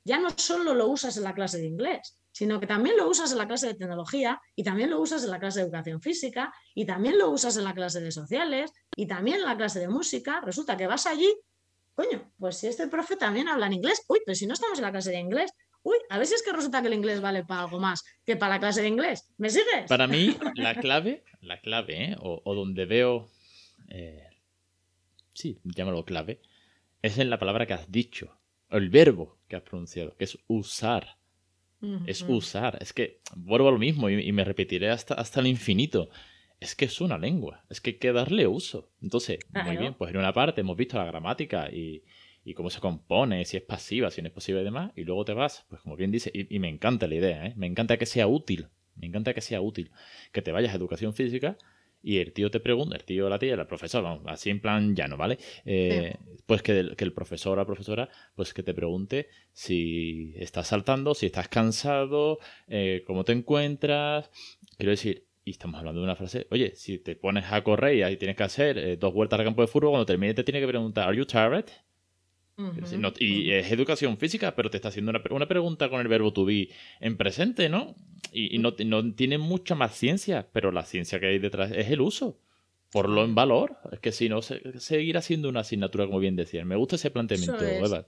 ya 0.04 0.20
no 0.20 0.28
solo 0.36 0.74
lo 0.74 0.90
usas 0.90 1.16
en 1.16 1.24
la 1.24 1.34
clase 1.34 1.60
de 1.60 1.68
inglés, 1.68 2.20
sino 2.34 2.60
que 2.60 2.68
también 2.68 2.98
lo 2.98 3.08
usas 3.08 3.32
en 3.32 3.38
la 3.38 3.48
clase 3.48 3.68
de 3.68 3.76
tecnología 3.76 4.42
y 4.54 4.66
también 4.66 4.90
lo 4.90 5.00
usas 5.00 5.24
en 5.24 5.32
la 5.32 5.40
clase 5.40 5.60
de 5.60 5.68
educación 5.68 6.02
física 6.02 6.54
y 6.76 6.86
también 6.86 7.18
lo 7.18 7.30
usas 7.30 7.56
en 7.56 7.64
la 7.64 7.74
clase 7.74 8.02
de 8.02 8.12
sociales 8.12 8.74
y 8.94 9.08
también 9.08 9.38
en 9.38 9.46
la 9.46 9.56
clase 9.56 9.80
de 9.80 9.88
música, 9.88 10.42
resulta 10.42 10.76
que 10.76 10.86
vas 10.86 11.06
allí, 11.06 11.34
coño, 11.96 12.30
pues 12.38 12.58
si 12.58 12.68
este 12.68 12.90
profe 12.90 13.16
también 13.16 13.48
habla 13.48 13.68
en 13.68 13.74
inglés, 13.74 14.04
uy, 14.10 14.20
pero 14.26 14.36
si 14.36 14.48
no 14.48 14.54
estamos 14.54 14.80
en 14.80 14.84
la 14.84 14.92
clase 14.92 15.12
de 15.12 15.20
inglés, 15.20 15.54
uy, 15.84 15.98
a 16.10 16.18
ver 16.18 16.28
si 16.28 16.34
es 16.34 16.44
que 16.44 16.54
resulta 16.54 16.82
que 16.82 16.88
el 16.88 16.94
inglés 16.94 17.22
vale 17.22 17.44
para 17.44 17.62
algo 17.62 17.80
más 17.80 18.04
que 18.26 18.36
para 18.36 18.56
la 18.56 18.60
clase 18.60 18.82
de 18.82 18.88
inglés. 18.88 19.32
¿Me 19.38 19.50
sigues? 19.50 19.88
Para 19.88 20.08
mí, 20.08 20.36
la 20.56 20.76
clave, 20.76 21.24
la 21.42 21.60
clave, 21.60 22.04
¿eh? 22.04 22.16
o, 22.20 22.56
donde 22.56 22.86
veo, 22.86 23.30
eh, 23.90 24.28
sí, 25.34 25.60
llámalo 25.64 26.06
clave, 26.06 26.42
es 27.02 27.18
en 27.18 27.30
la 27.30 27.40
palabra 27.40 27.66
que 27.66 27.74
has 27.74 27.92
dicho, 27.92 28.38
el 28.70 28.90
verbo 28.90 29.40
que 29.48 29.56
has 29.56 29.64
pronunciado, 29.64 30.16
que 30.18 30.26
es 30.26 30.38
usar. 30.48 31.18
Es 32.06 32.22
usar. 32.22 32.78
Es 32.80 32.94
que 32.94 33.22
vuelvo 33.36 33.70
a 33.70 33.72
lo 33.72 33.80
mismo 33.80 34.08
y, 34.08 34.32
me 34.32 34.44
repetiré 34.44 34.92
hasta, 34.92 35.16
hasta 35.16 35.40
el 35.40 35.48
infinito. 35.48 36.10
Es 36.60 36.76
que 36.76 36.86
es 36.86 37.02
una 37.02 37.18
lengua. 37.18 37.66
Es 37.72 37.82
que 37.82 37.90
hay 37.90 37.98
que 37.98 38.14
darle 38.14 38.46
uso. 38.46 38.92
Entonces, 39.02 39.40
muy 39.66 39.78
bien, 39.78 39.96
pues 39.96 40.12
en 40.12 40.20
una 40.20 40.32
parte 40.32 40.62
hemos 40.62 40.78
visto 40.78 40.98
la 40.98 41.06
gramática 41.06 41.72
y, 41.72 42.04
y 42.44 42.54
cómo 42.54 42.70
se 42.70 42.80
compone, 42.80 43.46
si 43.46 43.58
es 43.58 43.64
pasiva, 43.64 44.10
si 44.12 44.22
no 44.22 44.28
es 44.28 44.34
pasiva 44.34 44.62
y 44.62 44.64
demás, 44.64 44.92
y 44.96 45.04
luego 45.04 45.26
te 45.26 45.34
vas, 45.34 45.66
pues 45.70 45.82
como 45.82 45.96
bien 45.96 46.12
dice, 46.12 46.32
y, 46.34 46.60
me 46.60 46.70
encanta 46.70 47.08
la 47.08 47.16
idea, 47.16 47.46
¿eh? 47.46 47.54
me 47.56 47.68
encanta 47.68 47.98
que 47.98 48.06
sea 48.06 48.28
útil, 48.28 48.68
me 48.96 49.08
encanta 49.08 49.34
que 49.34 49.42
sea 49.42 49.62
útil, 49.62 49.92
que 50.32 50.42
te 50.42 50.52
vayas 50.52 50.74
a 50.74 50.78
educación 50.78 51.14
física 51.14 51.58
y 52.04 52.18
el 52.18 52.34
tío 52.34 52.50
te 52.50 52.60
pregunta, 52.60 52.96
el 52.96 53.04
tío, 53.04 53.30
la 53.30 53.38
tía, 53.38 53.56
la 53.56 53.68
profesora, 53.68 54.10
vamos, 54.10 54.24
así 54.28 54.50
en 54.50 54.60
plan 54.60 54.96
llano, 54.96 55.18
¿vale? 55.18 55.38
Eh, 55.66 56.16
pues 56.46 56.64
que 56.64 56.80
el, 56.80 56.96
que 56.96 57.04
el, 57.04 57.14
profesor 57.14 57.54
o 57.54 57.56
la 57.56 57.66
profesora, 57.66 58.10
pues 58.36 58.54
que 58.54 58.64
te 58.64 58.74
pregunte 58.74 59.28
si 59.54 60.34
estás 60.38 60.68
saltando, 60.68 61.14
si 61.14 61.28
estás 61.28 61.48
cansado, 61.48 62.40
eh, 62.68 63.04
cómo 63.06 63.24
te 63.24 63.34
encuentras, 63.34 64.32
quiero 64.78 64.92
decir, 64.92 65.28
y 65.44 65.52
estamos 65.52 65.80
hablando 65.80 66.02
de 66.02 66.06
una 66.06 66.16
frase, 66.16 66.48
oye, 66.52 66.76
si 66.76 66.98
te 66.98 67.16
pones 67.16 67.46
a 67.52 67.64
correr 67.64 67.96
y 67.96 68.04
ahí 68.04 68.18
tienes 68.18 68.36
que 68.36 68.44
hacer 68.44 68.78
eh, 68.78 68.98
dos 68.98 69.14
vueltas 69.14 69.40
al 69.40 69.46
campo 69.46 69.62
de 69.62 69.68
fútbol, 69.68 69.92
cuando 69.92 70.06
termine 70.06 70.34
te 70.34 70.44
tiene 70.44 70.60
que 70.60 70.68
preguntar, 70.68 71.08
¿Are 71.08 71.18
you 71.18 71.26
tired? 71.26 71.66
Y 73.20 73.52
es 73.52 73.72
educación 73.72 74.18
física, 74.18 74.56
pero 74.56 74.70
te 74.70 74.78
está 74.78 74.90
haciendo 74.90 75.12
una, 75.12 75.22
una 75.30 75.48
pregunta 75.48 75.90
con 75.90 76.02
el 76.02 76.08
verbo 76.08 76.34
to 76.34 76.46
be 76.46 76.70
en 77.00 77.18
presente, 77.18 77.70
¿no? 77.70 77.96
Y, 78.32 78.58
no, 78.60 78.74
no, 78.86 79.14
tiene 79.14 79.38
mucha 79.38 79.76
más 79.76 79.96
ciencia, 79.96 80.48
pero 80.54 80.72
la 80.72 80.84
ciencia 80.84 81.20
que 81.20 81.28
hay 81.28 81.40
detrás 81.40 81.72
es 81.72 81.90
el 81.90 82.02
uso. 82.02 82.38
Por 82.92 83.08
lo 83.08 83.24
en 83.24 83.36
valor. 83.36 83.78
Es 83.92 84.00
que 84.00 84.12
si 84.12 84.28
no, 84.28 84.42
se, 84.42 84.80
seguirá 84.80 85.22
siendo 85.22 85.50
una 85.50 85.62
asignatura, 85.62 86.06
como 86.06 86.20
bien 86.20 86.36
decían. 86.36 86.68
Me 86.68 86.76
gusta 86.76 86.98
ese 86.98 87.10
planteamiento, 87.10 87.64
Eva. 87.64 88.06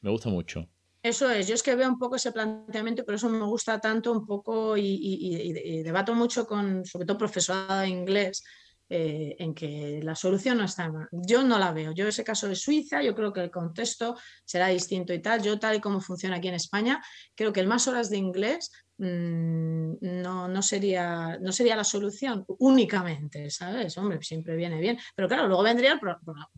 me 0.00 0.10
gusta 0.10 0.30
mucho. 0.30 0.68
Eso 1.02 1.30
es, 1.30 1.46
yo 1.46 1.54
es 1.54 1.62
que 1.62 1.76
veo 1.76 1.88
un 1.88 1.98
poco 1.98 2.16
ese 2.16 2.32
planteamiento 2.32 3.04
por 3.04 3.14
eso 3.14 3.28
me 3.28 3.44
gusta 3.44 3.80
tanto 3.80 4.10
un 4.10 4.26
poco 4.26 4.76
y, 4.76 4.82
y 4.82 5.82
debato 5.82 6.14
mucho 6.14 6.46
con, 6.46 6.84
sobre 6.84 7.06
todo, 7.06 7.18
profesorado 7.18 7.82
de 7.82 7.88
inglés, 7.88 8.42
eh, 8.88 9.34
en 9.40 9.52
que 9.52 10.00
la 10.02 10.14
solución 10.14 10.58
no 10.58 10.64
está. 10.64 10.92
Yo 11.10 11.42
no 11.42 11.58
la 11.58 11.72
veo. 11.72 11.92
Yo 11.92 12.06
ese 12.06 12.22
caso 12.22 12.48
de 12.48 12.54
Suiza, 12.54 13.02
yo 13.02 13.16
creo 13.16 13.32
que 13.32 13.40
el 13.40 13.50
contexto 13.50 14.16
será 14.44 14.68
distinto 14.68 15.12
y 15.12 15.20
tal. 15.20 15.42
Yo 15.42 15.58
tal 15.58 15.76
y 15.76 15.80
como 15.80 16.00
funciona 16.00 16.36
aquí 16.36 16.48
en 16.48 16.54
España, 16.54 17.02
creo 17.34 17.52
que 17.52 17.60
el 17.60 17.66
más 17.66 17.88
horas 17.88 18.10
de 18.10 18.18
inglés 18.18 18.70
mm, 18.98 19.94
no, 20.00 20.46
no, 20.46 20.62
sería, 20.62 21.36
no 21.40 21.50
sería 21.50 21.74
la 21.74 21.82
solución 21.82 22.44
únicamente, 22.58 23.50
¿sabes? 23.50 23.98
Hombre, 23.98 24.22
siempre 24.22 24.54
viene 24.54 24.80
bien. 24.80 24.98
Pero 25.16 25.26
claro, 25.26 25.48
luego 25.48 25.64
vendrían 25.64 25.98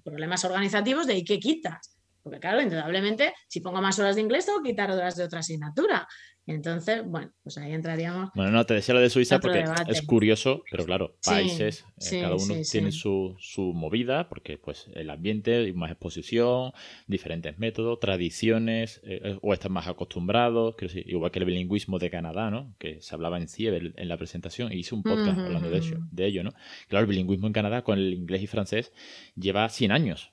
problemas 0.05 0.45
organizativos 0.45 1.07
de 1.07 1.17
¿y 1.17 1.25
qué 1.25 1.39
quitas? 1.39 1.99
Porque 2.23 2.41
claro, 2.41 2.61
indudablemente, 2.61 3.33
si 3.49 3.61
pongo 3.61 3.81
más 3.81 3.99
horas 3.99 4.17
de 4.17 4.21
inglés, 4.21 4.45
tengo 4.45 4.63
que 4.63 4.71
quitar 4.71 4.91
horas 4.91 5.17
de 5.17 5.25
otra 5.25 5.41
asignatura. 5.41 6.07
Entonces, 6.49 7.05
bueno, 7.05 7.31
pues 7.43 7.59
ahí 7.59 7.75
entraríamos. 7.75 8.31
Bueno, 8.35 8.51
no, 8.51 8.65
te 8.65 8.73
decía 8.73 8.95
lo 8.95 9.01
de 9.01 9.11
Suiza 9.11 9.39
porque 9.39 9.65
es 9.87 10.01
curioso, 10.01 10.65
pero 10.71 10.87
claro, 10.87 11.15
países, 11.23 11.85
eh, 12.11 12.23
cada 12.23 12.37
uno 12.37 12.55
tiene 12.71 12.91
su, 12.91 13.37
su, 13.39 13.75
movida, 13.75 14.31
porque 14.31 14.57
pues 14.57 14.87
el 14.95 15.11
ambiente, 15.11 15.71
más 15.75 15.91
exposición, 15.91 16.73
diferentes 17.07 17.59
métodos, 17.59 18.01
tradiciones, 18.01 19.03
eh, 19.05 19.21
eh, 19.23 19.39
o 19.43 19.53
están 19.53 19.73
más 19.73 19.89
acostumbrados, 19.89 20.75
igual 20.95 21.31
que 21.31 21.39
el 21.39 21.45
bilingüismo 21.45 21.99
de 21.99 22.09
Canadá, 22.09 22.51
¿no? 22.51 22.75
Que 22.79 23.03
se 23.03 23.15
hablaba 23.15 23.37
en 23.37 23.47
CIEB 23.47 23.93
en 23.97 24.09
la 24.09 24.17
presentación, 24.17 24.73
y 24.73 24.77
hice 24.77 24.95
un 24.95 25.03
podcast 25.03 25.39
hablando 25.39 25.69
de, 25.69 25.77
ello, 25.77 25.99
de 26.11 26.27
ello, 26.27 26.45
¿no? 26.45 26.55
Claro, 26.89 27.03
el 27.03 27.11
bilingüismo 27.11 27.47
en 27.47 27.53
Canadá 27.53 27.83
con 27.83 27.99
el 27.99 28.15
inglés 28.15 28.43
y 28.43 28.47
francés 28.47 28.95
lleva 29.37 29.69
100 29.69 29.93
años, 29.93 30.33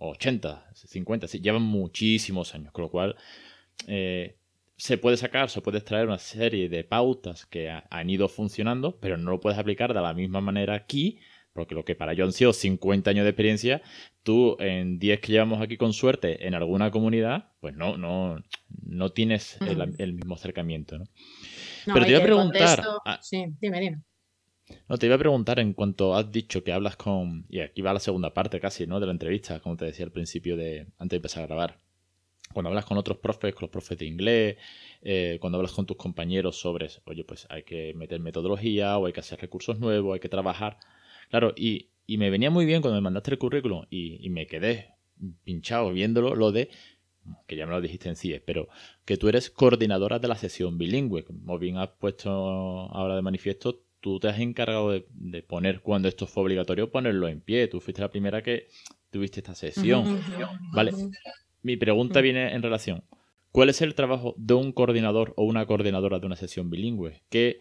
80, 0.00 0.66
mm, 0.70 0.74
50, 0.74 1.26
llevan 1.38 1.62
muchísimos 1.62 2.52
años, 2.56 2.72
con 2.72 2.82
lo 2.82 2.90
cual 2.90 3.14
se 4.82 4.98
puede 4.98 5.16
sacar, 5.16 5.48
se 5.48 5.60
puede 5.60 5.78
extraer 5.78 6.08
una 6.08 6.18
serie 6.18 6.68
de 6.68 6.82
pautas 6.82 7.46
que 7.46 7.70
han 7.70 8.10
ido 8.10 8.28
funcionando, 8.28 8.98
pero 8.98 9.16
no 9.16 9.30
lo 9.30 9.38
puedes 9.38 9.56
aplicar 9.56 9.94
de 9.94 10.00
la 10.00 10.12
misma 10.12 10.40
manera 10.40 10.74
aquí, 10.74 11.20
porque 11.52 11.76
lo 11.76 11.84
que 11.84 11.94
para 11.94 12.14
yo 12.14 12.24
han 12.24 12.32
sido 12.32 12.52
50 12.52 13.08
años 13.08 13.22
de 13.22 13.30
experiencia, 13.30 13.80
tú 14.24 14.56
en 14.58 14.98
10 14.98 15.20
que 15.20 15.30
llevamos 15.30 15.62
aquí 15.62 15.76
con 15.76 15.92
suerte 15.92 16.48
en 16.48 16.54
alguna 16.54 16.90
comunidad, 16.90 17.52
pues 17.60 17.76
no, 17.76 17.96
no, 17.96 18.42
no 18.84 19.10
tienes 19.10 19.56
el, 19.60 20.14
mismo 20.14 20.34
acercamiento. 20.34 20.98
¿no? 20.98 21.04
pero 21.86 22.04
te 22.04 22.10
iba 22.10 22.18
a 22.18 22.24
preguntar... 22.24 22.82
Sí, 23.20 23.44
dime, 23.60 23.78
dime. 23.78 24.02
No, 24.88 24.98
te 24.98 25.06
iba 25.06 25.14
a 25.14 25.18
preguntar 25.18 25.60
en 25.60 25.74
cuanto 25.74 26.16
has 26.16 26.32
dicho 26.32 26.64
que 26.64 26.72
hablas 26.72 26.96
con... 26.96 27.46
Y 27.48 27.60
aquí 27.60 27.82
va 27.82 27.92
la 27.92 28.00
segunda 28.00 28.34
parte 28.34 28.58
casi, 28.58 28.88
¿no? 28.88 28.98
De 28.98 29.06
la 29.06 29.12
entrevista, 29.12 29.60
como 29.60 29.76
te 29.76 29.84
decía 29.84 30.06
al 30.06 30.10
principio 30.10 30.56
de... 30.56 30.88
antes 30.98 31.10
de 31.10 31.16
empezar 31.18 31.44
a 31.44 31.46
grabar 31.46 31.78
cuando 32.52 32.68
hablas 32.68 32.84
con 32.84 32.98
otros 32.98 33.18
profes, 33.18 33.54
con 33.54 33.62
los 33.62 33.70
profes 33.70 33.98
de 33.98 34.06
inglés, 34.06 34.56
eh, 35.02 35.38
cuando 35.40 35.58
hablas 35.58 35.72
con 35.72 35.86
tus 35.86 35.96
compañeros 35.96 36.56
sobre, 36.58 36.88
oye, 37.04 37.24
pues 37.24 37.46
hay 37.50 37.62
que 37.62 37.94
meter 37.94 38.20
metodología 38.20 38.98
o 38.98 39.06
hay 39.06 39.12
que 39.12 39.20
hacer 39.20 39.40
recursos 39.40 39.78
nuevos, 39.78 40.14
hay 40.14 40.20
que 40.20 40.28
trabajar. 40.28 40.78
Claro, 41.30 41.52
y, 41.56 41.88
me 42.08 42.28
venía 42.28 42.50
muy 42.50 42.66
bien 42.66 42.82
cuando 42.82 42.96
me 42.96 43.04
mandaste 43.04 43.30
el 43.30 43.38
currículum 43.38 43.86
y, 43.88 44.28
me 44.28 44.46
quedé 44.46 44.90
pinchado 45.44 45.92
viéndolo 45.92 46.34
lo 46.34 46.52
de, 46.52 46.68
que 47.46 47.56
ya 47.56 47.64
me 47.64 47.72
lo 47.72 47.80
dijiste 47.80 48.08
en 48.08 48.16
CIE, 48.16 48.40
pero 48.40 48.68
que 49.06 49.16
tú 49.16 49.28
eres 49.28 49.48
coordinadora 49.48 50.18
de 50.18 50.28
la 50.28 50.34
sesión 50.36 50.76
bilingüe. 50.76 51.24
Como 51.24 51.58
bien 51.58 51.78
has 51.78 51.88
puesto 51.88 52.30
ahora 52.30 53.16
de 53.16 53.22
manifiesto, 53.22 53.82
tú 54.00 54.18
te 54.18 54.28
has 54.28 54.40
encargado 54.40 54.90
de, 54.90 55.42
poner, 55.42 55.80
cuando 55.80 56.08
esto 56.08 56.26
fue 56.26 56.42
obligatorio, 56.42 56.90
ponerlo 56.90 57.28
en 57.28 57.40
pie. 57.40 57.68
Tú 57.68 57.80
fuiste 57.80 58.02
la 58.02 58.10
primera 58.10 58.42
que 58.42 58.68
tuviste 59.10 59.40
esta 59.40 59.54
sesión. 59.54 60.20
Vale. 60.74 60.92
Mi 61.62 61.76
pregunta 61.76 62.20
viene 62.20 62.52
en 62.52 62.62
relación. 62.62 63.04
¿Cuál 63.52 63.68
es 63.68 63.82
el 63.82 63.94
trabajo 63.94 64.34
de 64.36 64.54
un 64.54 64.72
coordinador 64.72 65.34
o 65.36 65.44
una 65.44 65.66
coordinadora 65.66 66.18
de 66.18 66.26
una 66.26 66.36
sesión 66.36 66.70
bilingüe? 66.70 67.22
¿Qué, 67.28 67.60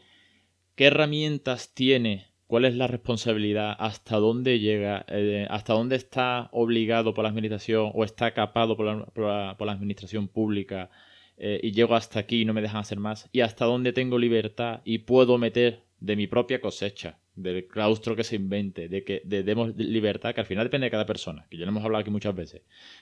qué 0.76 0.86
herramientas 0.86 1.74
tiene? 1.74 2.28
¿Cuál 2.48 2.66
es 2.66 2.76
la 2.76 2.88
responsabilidad? 2.88 3.76
¿Hasta 3.78 4.18
dónde 4.18 4.60
llega? 4.60 5.06
Eh, 5.08 5.48
¿Hasta 5.50 5.74
dónde 5.74 5.96
está 5.98 6.50
obligado 6.52 7.14
por 7.14 7.24
la 7.24 7.30
administración 7.30 7.92
o 7.94 8.04
está 8.04 8.34
capado 8.34 8.76
por 8.76 8.86
la, 8.86 9.56
por 9.58 9.68
la 9.68 9.72
administración 9.72 10.28
pública? 10.28 10.90
Eh, 11.38 11.60
y 11.64 11.72
llego 11.72 11.96
hasta 11.96 12.20
aquí 12.20 12.42
y 12.42 12.46
no 12.46 12.54
me 12.54 12.62
dejan 12.62 12.82
hacer 12.82 13.00
más. 13.00 13.30
¿Y 13.32 13.42
hasta 13.42 13.66
dónde 13.66 13.94
tengo 13.94 14.18
libertad 14.18 14.82
y 14.84 15.00
puedo 15.00 15.38
meter 15.38 15.84
de 16.00 16.16
mi 16.16 16.28
propia 16.28 16.60
cosecha, 16.60 17.20
del 17.42 17.68
claustro 17.68 18.16
que 18.16 18.24
se 18.24 18.36
invente, 18.36 18.88
de 18.90 19.04
que 19.04 19.22
demos 19.26 19.76
libertad, 19.78 20.34
que 20.34 20.42
al 20.42 20.48
final 20.48 20.66
depende 20.66 20.86
de 20.86 20.92
cada 20.92 21.06
persona, 21.06 21.48
que 21.50 21.58
ya 21.58 21.66
lo 21.66 21.72
hemos 21.72 21.84
hablado 21.84 22.02
aquí 22.02 22.12
muchas 22.12 22.36
veces, 22.36 22.62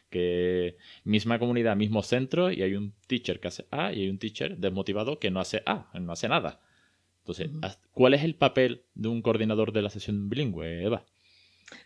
que 0.09 0.77
misma 1.03 1.39
comunidad, 1.39 1.75
mismo 1.75 2.03
centro, 2.03 2.51
y 2.51 2.61
hay 2.61 2.75
un 2.75 2.93
teacher 3.07 3.39
que 3.39 3.49
hace 3.49 3.65
A 3.71 3.93
y 3.93 4.01
hay 4.01 4.09
un 4.09 4.19
teacher 4.19 4.57
desmotivado 4.57 5.19
que 5.19 5.31
no 5.31 5.39
hace 5.39 5.61
A, 5.65 5.89
no 5.99 6.11
hace 6.11 6.27
nada. 6.29 6.61
Entonces, 7.19 7.49
¿cuál 7.91 8.15
es 8.15 8.23
el 8.23 8.35
papel 8.35 8.83
de 8.95 9.07
un 9.09 9.21
coordinador 9.21 9.71
de 9.71 9.81
la 9.83 9.89
sesión 9.89 10.29
bilingüe, 10.29 10.83
Eva? 10.83 11.05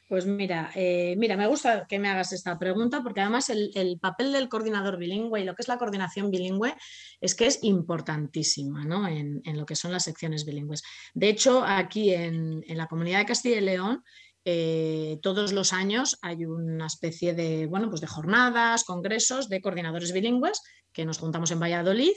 Pues 0.08 0.26
mira, 0.26 0.72
eh, 0.76 1.16
mira, 1.18 1.36
me 1.36 1.48
gusta 1.48 1.86
que 1.88 2.00
me 2.00 2.10
hagas 2.10 2.32
esta 2.34 2.58
pregunta 2.58 3.02
porque 3.02 3.22
además 3.22 3.50
el, 3.50 3.98
papel 4.00 4.32
del 4.32 4.48
coordinador 4.48 4.98
bilingüe 4.98 5.42
y 5.42 5.44
lo 5.44 5.56
que 5.56 5.62
es 5.62 5.68
la 5.68 5.78
coordinación 5.78 6.32
bilingüe 6.32 6.76
es 7.20 7.36
que 7.36 7.48
es 7.48 7.60
importantísima 7.64 8.86
¿no? 8.86 9.08
en, 9.08 9.42
lo 9.46 9.66
que 9.66 9.76
son 9.76 9.92
las 9.92 10.04
secciones 10.04 10.46
bilingües. 10.46 10.84
De 11.14 11.30
hecho, 11.30 11.64
aquí 11.66 12.14
en, 12.14 12.64
la 12.68 12.88
comunidad 12.88 13.20
de 13.20 13.26
Castilla 13.26 13.58
y 13.58 13.62
León 13.62 14.04
eh, 14.46 15.20
todos 15.22 15.54
los 15.54 15.72
años 15.72 16.18
hay 16.22 16.46
una 16.46 16.88
especie 16.88 17.34
de, 17.34 17.66
bueno, 17.66 17.90
pues 17.90 18.02
de 18.02 18.08
jornadas, 18.08 18.84
congresos 18.84 19.48
de 19.48 19.62
coordinadores 19.62 20.12
bilingües 20.12 20.62
que 20.92 21.06
nos 21.06 21.18
juntamos 21.18 21.52
en 21.52 21.60
Valladolid 21.60 22.14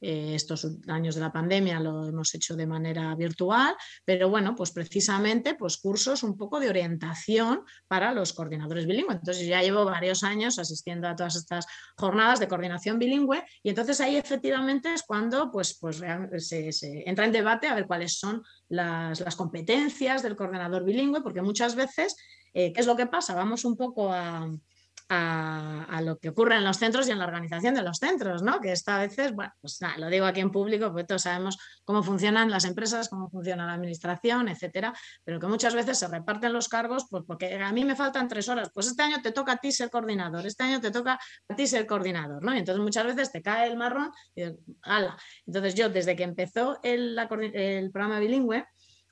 eh, 0.00 0.34
estos 0.34 0.66
años 0.88 1.14
de 1.14 1.20
la 1.20 1.32
pandemia 1.32 1.78
lo 1.78 2.08
hemos 2.08 2.34
hecho 2.34 2.56
de 2.56 2.66
manera 2.66 3.14
virtual, 3.14 3.74
pero 4.04 4.30
bueno, 4.30 4.54
pues 4.54 4.70
precisamente 4.70 5.54
pues 5.54 5.76
cursos 5.76 6.22
un 6.22 6.36
poco 6.36 6.58
de 6.58 6.70
orientación 6.70 7.62
para 7.86 8.12
los 8.12 8.32
coordinadores 8.32 8.86
bilingües. 8.86 9.18
Entonces 9.18 9.46
ya 9.46 9.62
llevo 9.62 9.84
varios 9.84 10.22
años 10.22 10.58
asistiendo 10.58 11.08
a 11.08 11.16
todas 11.16 11.36
estas 11.36 11.66
jornadas 11.96 12.40
de 12.40 12.48
coordinación 12.48 12.98
bilingüe 12.98 13.44
y 13.62 13.68
entonces 13.70 14.00
ahí 14.00 14.16
efectivamente 14.16 14.92
es 14.94 15.02
cuando 15.02 15.50
pues, 15.50 15.78
pues 15.78 16.02
se, 16.38 16.70
entra 17.08 17.24
en 17.26 17.32
debate 17.32 17.68
a 17.68 17.74
ver 17.74 17.86
cuáles 17.86 18.18
son 18.18 18.42
las, 18.68 19.20
competencias 19.36 20.22
del 20.22 20.36
coordinador 20.36 20.84
bilingüe, 20.84 21.22
porque 21.22 21.42
muchas 21.42 21.74
veces, 21.74 22.16
eh, 22.52 22.72
¿qué 22.72 22.80
es 22.80 22.86
lo 22.86 22.96
que 22.96 23.06
pasa? 23.06 23.34
Vamos 23.34 23.64
un 23.64 23.76
poco 23.76 24.12
a 24.12 24.50
a, 25.12 26.00
lo 26.04 26.18
que 26.18 26.28
ocurre 26.28 26.56
en 26.56 26.64
los 26.64 26.78
centros 26.78 27.08
y 27.08 27.10
en 27.10 27.18
la 27.18 27.24
organización 27.24 27.74
de 27.74 27.82
los 27.82 27.98
centros, 27.98 28.42
¿no? 28.42 28.60
Que 28.60 28.70
esta 28.70 28.96
a 28.96 29.00
veces, 29.00 29.34
bueno, 29.34 29.52
pues 29.60 29.78
lo 29.96 30.08
digo 30.08 30.24
aquí 30.24 30.40
en 30.40 30.52
público, 30.52 30.86
porque 30.86 31.04
todos 31.04 31.22
sabemos 31.22 31.58
cómo 31.84 32.02
funcionan 32.02 32.48
las 32.48 32.64
empresas, 32.64 33.08
cómo 33.08 33.28
funciona 33.28 33.66
la 33.66 33.74
administración, 33.74 34.48
etcétera, 34.48 34.94
pero 35.24 35.40
que 35.40 35.48
muchas 35.48 35.74
veces 35.74 35.98
se 35.98 36.06
reparten 36.06 36.52
los 36.52 36.68
cargos 36.68 37.06
pues 37.10 37.24
porque 37.26 37.54
a 37.56 37.72
mí 37.72 37.84
me 37.84 37.96
faltan 37.96 38.28
tres 38.28 38.48
horas, 38.48 38.70
pues 38.72 38.86
este 38.86 39.02
año 39.02 39.20
te 39.20 39.32
toca 39.32 39.52
a 39.52 39.56
ti 39.56 39.72
ser 39.72 39.90
coordinador, 39.90 40.46
este 40.46 40.62
año 40.62 40.80
te 40.80 40.92
toca 40.92 41.18
a 41.48 41.56
ti 41.56 41.66
ser 41.66 41.86
coordinador, 41.86 42.42
¿no? 42.44 42.54
Y 42.54 42.58
entonces 42.58 42.82
muchas 42.82 43.04
veces 43.04 43.32
te 43.32 43.42
cae 43.42 43.68
el 43.68 43.76
marrón 43.76 44.12
y 44.36 44.44
¡ala! 44.82 45.16
Entonces 45.44 45.74
yo, 45.74 45.88
desde 45.88 46.14
que 46.14 46.22
empezó 46.22 46.78
el, 46.84 47.18
el 47.52 47.90
programa 47.90 48.20
bilingüe, 48.20 48.64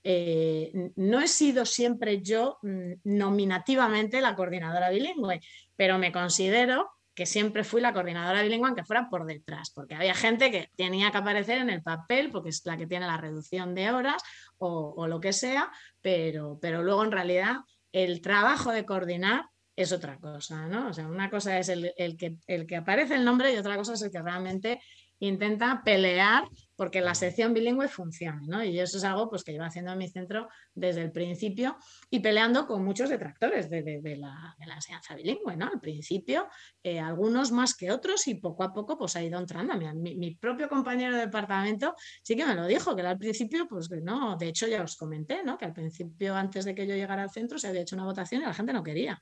eh, 0.04 0.72
no 0.96 1.20
he 1.20 1.28
sido 1.28 1.66
siempre 1.66 2.22
yo 2.22 2.58
mm, 2.62 2.92
nominativamente 3.04 4.20
la 4.20 4.34
coordinadora 4.34 4.90
bilingüe, 4.90 5.40
pero 5.76 5.98
me 5.98 6.12
considero 6.12 6.90
que 7.14 7.26
siempre 7.26 7.64
fui 7.64 7.80
la 7.80 7.92
coordinadora 7.92 8.42
bilingüe, 8.42 8.68
aunque 8.68 8.84
fuera 8.84 9.08
por 9.10 9.26
detrás, 9.26 9.70
porque 9.70 9.96
había 9.96 10.14
gente 10.14 10.52
que 10.52 10.70
tenía 10.76 11.10
que 11.10 11.18
aparecer 11.18 11.58
en 11.58 11.68
el 11.68 11.82
papel, 11.82 12.30
porque 12.30 12.50
es 12.50 12.64
la 12.64 12.76
que 12.76 12.86
tiene 12.86 13.06
la 13.06 13.16
reducción 13.16 13.74
de 13.74 13.90
horas 13.90 14.22
o, 14.58 15.06
lo 15.08 15.20
que 15.20 15.32
sea, 15.32 15.70
pero, 16.00 16.58
pero 16.62 16.82
luego 16.82 17.02
en 17.04 17.12
realidad 17.12 17.56
el 17.92 18.20
trabajo 18.20 18.70
de 18.70 18.84
coordinar 18.84 19.46
es 19.74 19.92
otra 19.92 20.18
cosa, 20.18 20.66
¿no? 20.66 20.88
O 20.88 20.92
sea, 20.92 21.06
una 21.06 21.30
cosa 21.30 21.58
es 21.58 21.68
el, 21.68 21.92
que, 22.16 22.36
el 22.46 22.66
que 22.66 22.76
aparece 22.76 23.14
el 23.14 23.24
nombre 23.24 23.52
y 23.52 23.56
otra 23.56 23.76
cosa 23.76 23.94
es 23.94 24.02
el 24.02 24.10
que 24.10 24.20
realmente 24.20 24.80
intenta 25.20 25.82
pelear 25.84 26.44
porque 26.76 27.00
la 27.00 27.14
sección 27.14 27.52
bilingüe 27.52 27.88
funcione, 27.88 28.46
¿no? 28.46 28.62
Y 28.62 28.78
eso 28.78 28.98
es 28.98 29.04
algo 29.04 29.28
pues, 29.28 29.42
que 29.42 29.50
llevo 29.50 29.64
haciendo 29.64 29.90
en 29.90 29.98
mi 29.98 30.08
centro 30.08 30.48
desde 30.72 31.02
el 31.02 31.10
principio 31.10 31.76
y 32.08 32.20
peleando 32.20 32.68
con 32.68 32.84
muchos 32.84 33.10
detractores 33.10 33.68
de, 33.68 34.16
la, 34.16 34.54
enseñanza 34.74 35.16
bilingüe, 35.16 35.56
¿no? 35.56 35.66
Al 35.66 35.80
principio, 35.80 36.46
eh, 36.82 37.00
algunos 37.00 37.50
más 37.50 37.74
que 37.74 37.90
otros 37.90 38.28
y 38.28 38.36
poco 38.36 38.62
a 38.62 38.72
poco 38.72 38.96
pues 38.96 39.16
ha 39.16 39.22
ido 39.22 39.40
entrando. 39.40 39.74
Mi, 39.94 40.14
mi, 40.14 40.36
propio 40.36 40.68
compañero 40.68 41.16
de 41.16 41.22
departamento 41.22 41.94
sí 42.22 42.36
que 42.36 42.46
me 42.46 42.54
lo 42.54 42.66
dijo, 42.66 42.94
que 42.94 43.02
al 43.02 43.18
principio, 43.18 43.66
pues 43.66 43.90
no, 43.90 44.36
de 44.36 44.48
hecho 44.48 44.68
ya 44.68 44.82
os 44.82 44.96
comenté, 44.96 45.42
¿no? 45.42 45.58
Que 45.58 45.64
al 45.64 45.72
principio, 45.72 46.36
antes 46.36 46.64
de 46.64 46.76
que 46.76 46.86
yo 46.86 46.94
llegara 46.94 47.24
al 47.24 47.30
centro, 47.30 47.58
se 47.58 47.66
había 47.66 47.80
hecho 47.80 47.96
una 47.96 48.04
votación 48.04 48.42
y 48.42 48.44
la 48.44 48.54
gente 48.54 48.72
no 48.72 48.84
quería 48.84 49.20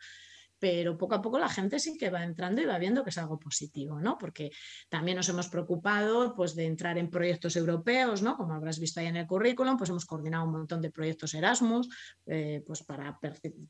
pero 0.59 0.97
poco 0.97 1.15
a 1.15 1.23
poco 1.23 1.39
la 1.39 1.49
gente 1.49 1.79
sí 1.79 1.97
que 1.97 2.11
va 2.11 2.25
entrando 2.25 2.63
y 2.63 2.65
va 2.65 2.79
viendo 2.79 3.05
que 3.05 3.11
es 3.11 3.19
algo 3.19 3.39
positivo, 3.39 4.01
¿no? 4.01 4.17
Porque 4.19 4.51
también 4.89 5.17
nos 5.17 5.29
hemos 5.29 5.49
preocupado 5.49 6.35
pues, 6.35 6.55
de 6.55 6.67
entrar 6.67 6.99
en 6.99 7.11
proyectos 7.11 7.57
europeos, 7.57 8.23
¿no? 8.23 8.37
Como 8.37 8.55
habrás 8.55 8.79
visto 8.79 9.01
ahí 9.01 9.07
en 9.07 9.17
el 9.17 9.27
currículum, 9.27 9.77
pues 9.77 9.91
hemos 9.91 10.07
coordinado 10.07 10.45
un 10.45 10.53
montón 10.53 10.81
de 10.81 10.91
proyectos 10.91 11.35
Erasmus, 11.35 11.89
eh, 12.27 12.63
pues 12.67 12.83
para 12.85 13.19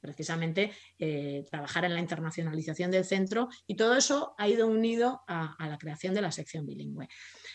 precisamente 0.01 0.73
eh, 0.99 1.45
trabajar 1.51 1.85
en 1.85 1.95
la 1.95 2.01
internacionalización 2.01 2.91
del 2.91 3.05
centro 3.05 3.49
y 3.67 3.77
todo 3.77 3.97
eso 3.97 4.35
ha 4.39 4.49
ido 4.49 4.67
unido 4.67 5.23
a, 5.27 5.57
la 5.67 5.79
creación 5.79 6.15
de 6.15 6.23
la 6.23 6.31
sección 6.31 6.67
bilingüe. 6.67 7.09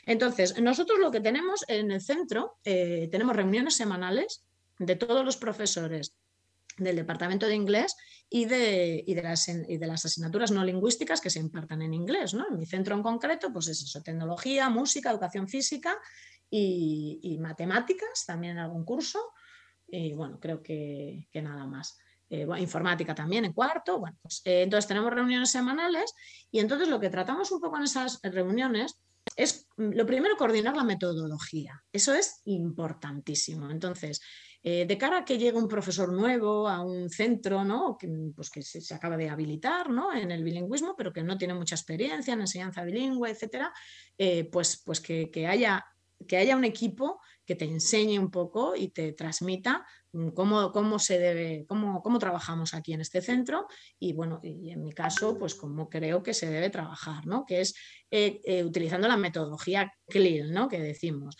Entonces, 0.06 0.60
nosotros 0.62 1.00
lo 1.00 1.12
que 1.12 1.22
tenemos 1.22 1.64
en 1.68 1.92
el 1.92 2.02
centro, 2.02 2.58
eh, 2.64 3.08
tenemos 3.12 3.36
reuniones 3.36 3.76
semanales 3.76 4.46
de 4.80 4.96
todos 4.96 5.24
los 5.24 5.38
profesores 5.38 6.16
del 6.84 6.96
departamento 6.96 7.48
de 7.48 7.56
inglés 7.56 7.96
y 8.30 8.46
de, 8.46 9.04
de, 9.06 9.22
las, 9.22 9.46
de, 9.46 9.88
las, 9.88 10.06
asignaturas 10.06 10.52
no 10.52 10.64
lingüísticas 10.64 11.20
que 11.20 11.30
se 11.30 11.40
impartan 11.40 11.82
en 11.82 11.94
inglés. 11.94 12.34
¿no? 12.34 12.46
En 12.50 12.58
mi 12.58 12.66
centro 12.66 12.96
en 12.96 13.04
concreto, 13.04 13.52
pues 13.52 13.68
es 13.68 13.82
eso, 13.84 14.02
tecnología, 14.02 14.70
música, 14.70 15.12
educación 15.12 15.48
física 15.48 15.98
y, 16.50 17.38
matemáticas, 17.40 18.26
también 18.26 18.54
en 18.54 18.60
algún 18.60 18.86
curso. 18.86 19.20
Y 19.88 20.14
bueno, 20.14 20.40
creo 20.40 20.62
que, 20.62 21.28
nada 21.34 21.66
más. 21.66 21.98
Eh, 22.30 22.48
informática 22.60 23.14
también 23.14 23.44
en 23.44 23.52
cuarto. 23.52 24.02
Pues, 24.22 24.42
eh, 24.46 24.62
entonces 24.62 24.88
tenemos 24.88 25.12
reuniones 25.12 25.52
semanales 25.52 26.14
y 26.50 26.60
entonces 26.60 26.88
lo 26.88 26.98
que 26.98 27.10
tratamos 27.10 27.52
un 27.52 27.60
poco 27.60 27.76
en 27.76 27.84
esas 27.84 28.22
reuniones 28.24 29.02
es, 29.36 29.68
lo 29.76 30.06
primero, 30.06 30.38
coordinar 30.38 30.76
la 30.76 30.84
metodología. 30.84 31.84
Eso 31.92 32.14
es 32.14 32.42
importantísimo. 32.46 33.70
Entonces, 33.70 34.22
eh, 34.64 34.86
de 34.86 34.98
cara 34.98 35.20
a 35.20 35.26
que 35.26 35.40
llegue 35.40 35.58
un 35.58 35.68
profesor 35.68 36.14
nuevo 36.14 36.68
a 36.68 36.82
un 36.82 37.10
centro 37.10 37.64
¿no? 37.64 37.98
que, 37.98 38.08
pues 38.36 38.52
que 38.52 38.62
se, 38.62 38.94
acaba 38.94 39.18
de 39.18 39.28
habilitar 39.28 39.90
¿no? 39.90 40.14
en 40.14 40.30
el 40.30 40.44
bilingüismo, 40.44 40.96
pero 40.96 41.12
que 41.12 41.24
no 41.24 41.38
tiene 41.38 41.56
mucha 41.56 41.74
experiencia 41.74 42.34
en 42.34 42.42
enseñanza 42.42 42.84
bilingüe, 42.84 43.32
etcétera, 43.32 43.74
eh, 44.20 44.44
pues, 44.52 44.84
pues 44.86 45.02
que, 45.02 45.48
haya, 45.48 45.84
que 46.28 46.38
haya 46.38 46.56
un 46.56 46.64
equipo 46.64 47.20
que 47.44 47.56
te 47.56 47.66
enseñe 47.66 48.20
un 48.20 48.30
poco 48.30 48.76
y 48.76 48.90
te 48.90 49.14
transmita 49.14 49.84
mm, 50.12 50.30
cómo, 50.30 50.72
cómo 50.72 51.00
se 51.00 51.18
debe, 51.18 51.66
cómo, 51.68 52.04
cómo, 52.04 52.20
trabajamos 52.20 52.76
aquí 52.76 52.94
en 52.94 53.02
este 53.02 53.22
centro 53.22 53.66
y 53.98 54.14
bueno, 54.14 54.42
y 54.44 54.70
en 54.70 54.84
mi 54.84 54.94
caso, 54.94 55.40
pues 55.40 55.56
cómo 55.56 55.90
creo 55.90 56.22
que 56.22 56.36
se 56.36 56.48
debe 56.48 56.70
trabajar, 56.70 57.26
¿no? 57.26 57.46
Que 57.48 57.62
es 57.62 57.74
eh, 58.12 58.64
utilizando 58.64 59.08
la 59.08 59.18
metodología 59.18 59.92
CLIL, 60.08 60.54
¿no? 60.54 60.70
Que 60.70 60.80
decimos. 60.80 61.36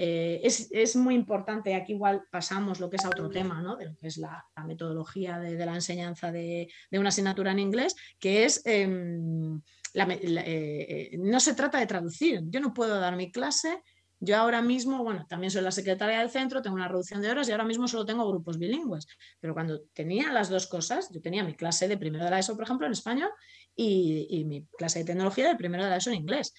Eh, 0.00 0.40
es, 0.44 0.94
muy 0.94 1.16
importante, 1.16 1.74
aquí 1.74 1.94
igual 1.94 2.22
pasamos 2.30 2.78
lo 2.78 2.88
que 2.88 2.96
es 2.96 3.04
a 3.04 3.08
otro 3.08 3.28
tema, 3.28 3.60
¿no? 3.60 3.76
de 3.76 3.86
lo 3.86 3.96
que 3.96 4.06
es 4.06 4.16
la, 4.16 4.46
metodología 4.64 5.40
de, 5.40 5.66
la 5.66 5.74
enseñanza 5.74 6.30
de, 6.30 6.68
una 6.92 7.08
asignatura 7.08 7.50
en 7.50 7.58
inglés, 7.58 7.96
que 8.20 8.44
es, 8.44 8.62
em, 8.64 9.60
eh, 9.94 11.16
no 11.18 11.40
se 11.40 11.54
trata 11.54 11.80
de 11.80 11.86
traducir, 11.86 12.42
yo 12.44 12.60
no 12.60 12.72
puedo 12.72 13.00
dar 13.00 13.16
mi 13.16 13.32
clase, 13.32 13.82
yo 14.20 14.36
ahora 14.36 14.62
mismo, 14.62 15.02
bueno, 15.02 15.26
también 15.28 15.50
soy 15.50 15.62
la 15.62 15.72
secretaria 15.72 16.20
del 16.20 16.30
centro, 16.30 16.62
tengo 16.62 16.76
una 16.76 16.86
reducción 16.86 17.20
de 17.20 17.30
horas 17.30 17.48
y 17.48 17.52
ahora 17.52 17.64
mismo 17.64 17.88
solo 17.88 18.06
tengo 18.06 18.28
grupos 18.28 18.56
bilingües, 18.56 19.08
pero 19.40 19.52
cuando 19.52 19.80
tenía 19.94 20.32
las 20.32 20.48
dos 20.48 20.68
cosas, 20.68 21.08
yo 21.12 21.20
tenía 21.20 21.42
mi 21.42 21.54
clase 21.54 21.88
de 21.88 21.98
primero 21.98 22.24
de 22.24 22.30
la 22.30 22.38
ESO, 22.38 22.54
por 22.54 22.62
ejemplo, 22.62 22.86
en 22.86 22.92
español 22.92 23.30
y, 23.74 24.44
mi 24.44 24.64
clase 24.76 25.00
de 25.00 25.06
tecnología 25.06 25.48
de 25.48 25.56
primero 25.56 25.82
de 25.82 25.90
la 25.90 25.96
ESO 25.96 26.10
en 26.10 26.16
inglés. 26.16 26.54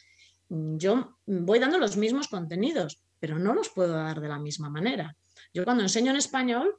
Yo 0.50 1.18
voy 1.26 1.60
dando 1.60 1.78
los 1.78 1.96
mismos 1.96 2.28
contenidos, 2.28 3.02
pero 3.20 3.38
no 3.38 3.54
los 3.54 3.70
puedo 3.70 3.94
dar 3.94 4.20
de 4.22 4.28
la 4.28 4.40
misma 4.40 4.70
manera. 4.70 5.16
Yo 5.54 5.64
cuando 5.64 5.84
enseño 5.84 6.12
en 6.12 6.18
español, 6.18 6.76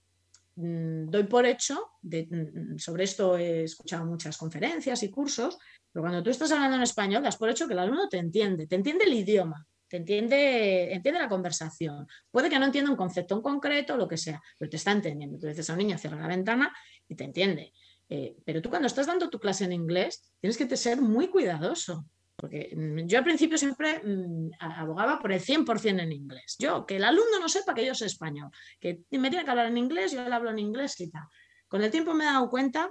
mm, 0.57 1.07
doy 1.07 1.25
por 1.25 1.47
hecho, 1.47 1.93
mm, 2.03 2.79
sobre 2.79 3.05
esto 3.05 3.37
he 3.37 3.65
escuchado 3.65 4.05
muchas 4.05 4.37
conferencias 4.37 5.03
y 5.03 5.11
cursos, 5.11 5.59
pero 5.93 6.03
cuando 6.03 6.23
tú 6.23 6.31
estás 6.31 6.51
hablando 6.53 6.77
en 6.77 6.83
español, 6.83 7.23
das 7.23 7.37
por 7.37 7.51
hecho 7.51 7.67
que 7.67 7.73
el 7.75 7.81
alumno 7.81 8.09
te 8.09 8.19
entiende, 8.19 8.67
te 8.67 8.77
entiende 8.77 9.05
el 9.05 9.15
idioma, 9.15 9.67
te 9.89 9.97
entiende, 9.97 10.93
entiende 10.93 11.21
la 11.21 11.29
conversación. 11.29 12.07
Puede 12.31 12.49
que 12.49 12.59
no 12.59 12.67
entienda 12.67 12.91
un 12.91 12.97
concepto 12.97 13.35
en 13.35 13.43
concreto, 13.43 13.97
lo 13.97 14.07
que 14.07 14.17
sea, 14.17 14.41
pero 14.57 14.71
te 14.71 14.77
está 14.77 14.93
entendiendo. 14.93 15.39
Tú 15.39 15.49
dices 15.49 15.69
a 15.69 15.73
un 15.73 15.81
niño, 15.81 15.99
cierra 15.99 16.21
la 16.21 16.29
ventana 16.29 16.73
y 17.09 17.17
te 17.17 17.25
entiende. 17.25 17.73
Eh, 18.09 18.37
pero 18.45 18.63
tú 18.63 18.71
cuando 18.71 18.87
estás 18.87 19.07
dando 19.07 19.31
tu 19.31 19.41
clase 19.41 19.65
en 19.65 19.73
inglés, 19.73 20.33
tienes 20.41 20.57
que 20.57 20.77
ser 20.77 21.01
muy 21.01 21.29
cuidadoso. 21.29 22.07
Porque 22.41 22.73
mm, 22.75 23.07
yo 23.07 23.19
al 23.19 23.25
principio 23.25 23.59
siempre 23.59 24.01
mm, 24.03 24.51
abogaba 24.59 25.19
por 25.19 25.33
el 25.33 25.41
100% 25.41 26.01
en 26.01 26.13
inglés. 26.13 26.57
Yo, 26.59 26.87
que 26.87 26.97
el 26.97 27.05
alumno 27.05 27.39
no 27.39 27.49
sepa 27.49 27.75
que 27.75 27.85
yo 27.85 27.95
soy 27.95 28.07
español, 28.07 28.51
que 28.81 29.03
me 29.11 29.29
tiene 29.29 29.45
que 29.45 29.51
hablar 29.51 29.67
en 29.67 29.77
inglés, 29.77 30.13
yo 30.13 30.27
le 30.27 30.35
hablo 30.35 30.51
en 30.51 30.59
inglés 30.59 30.99
y 31.01 31.11
tal. 31.11 31.25
Con 31.69 31.83
el 31.83 31.91
tiempo 31.91 32.15
me 32.15 32.25
he 32.25 32.27
dado 32.27 32.49
cuenta 32.49 32.91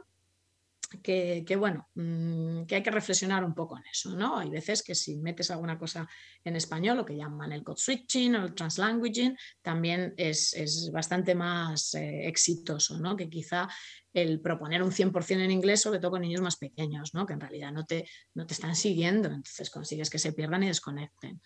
que, 1.03 1.55
bueno, 1.57 1.87
mm, 1.93 2.63
que 2.63 2.75
hay 2.75 2.83
que 2.83 2.91
reflexionar 2.91 3.43
un 3.43 3.53
poco 3.53 3.77
en 3.77 3.83
eso, 3.91 4.15
¿no? 4.15 4.37
Hay 4.37 4.49
veces 4.49 4.81
que 4.81 4.95
si 4.95 5.17
metes 5.17 5.51
alguna 5.51 5.77
cosa 5.77 6.07
en 6.43 6.55
español, 6.55 6.97
lo 6.97 7.05
que 7.05 7.15
llaman 7.15 7.51
el 7.51 7.63
code 7.63 7.79
switching 7.79 8.35
o 8.35 8.45
el 8.45 8.55
translanguaging, 8.55 9.37
también 9.61 10.13
es, 10.17 10.89
bastante 10.91 11.35
más 11.35 11.93
eh, 11.93 12.27
exitoso, 12.27 12.97
¿no? 12.97 13.15
Que 13.15 13.29
quizá 13.29 13.67
el 14.11 14.41
proponer 14.41 14.81
un 14.81 14.91
100% 14.91 15.43
en 15.43 15.51
inglés, 15.51 15.81
sobre 15.81 15.99
todo 15.99 16.11
con 16.11 16.21
niños 16.21 16.41
más 16.41 16.57
pequeños, 16.57 17.13
¿no? 17.13 17.25
Que 17.25 17.33
en 17.33 17.41
realidad 17.41 17.71
no 17.71 17.85
te, 17.85 18.09
no 18.33 18.47
te 18.47 18.53
están 18.53 18.75
siguiendo, 18.75 19.27
entonces 19.27 19.69
consigues 19.69 20.09
que 20.09 20.19
se 20.19 20.33
pierdan 20.33 20.63
y 20.63 20.67
desconecten. 20.67 21.41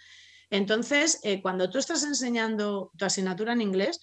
Entonces, 0.50 1.20
eh, 1.24 1.42
cuando 1.42 1.70
tú 1.70 1.80
estás 1.80 2.04
enseñando 2.04 2.92
tu 2.98 3.06
asignatura 3.06 3.54
en 3.54 3.62
inglés, 3.62 4.00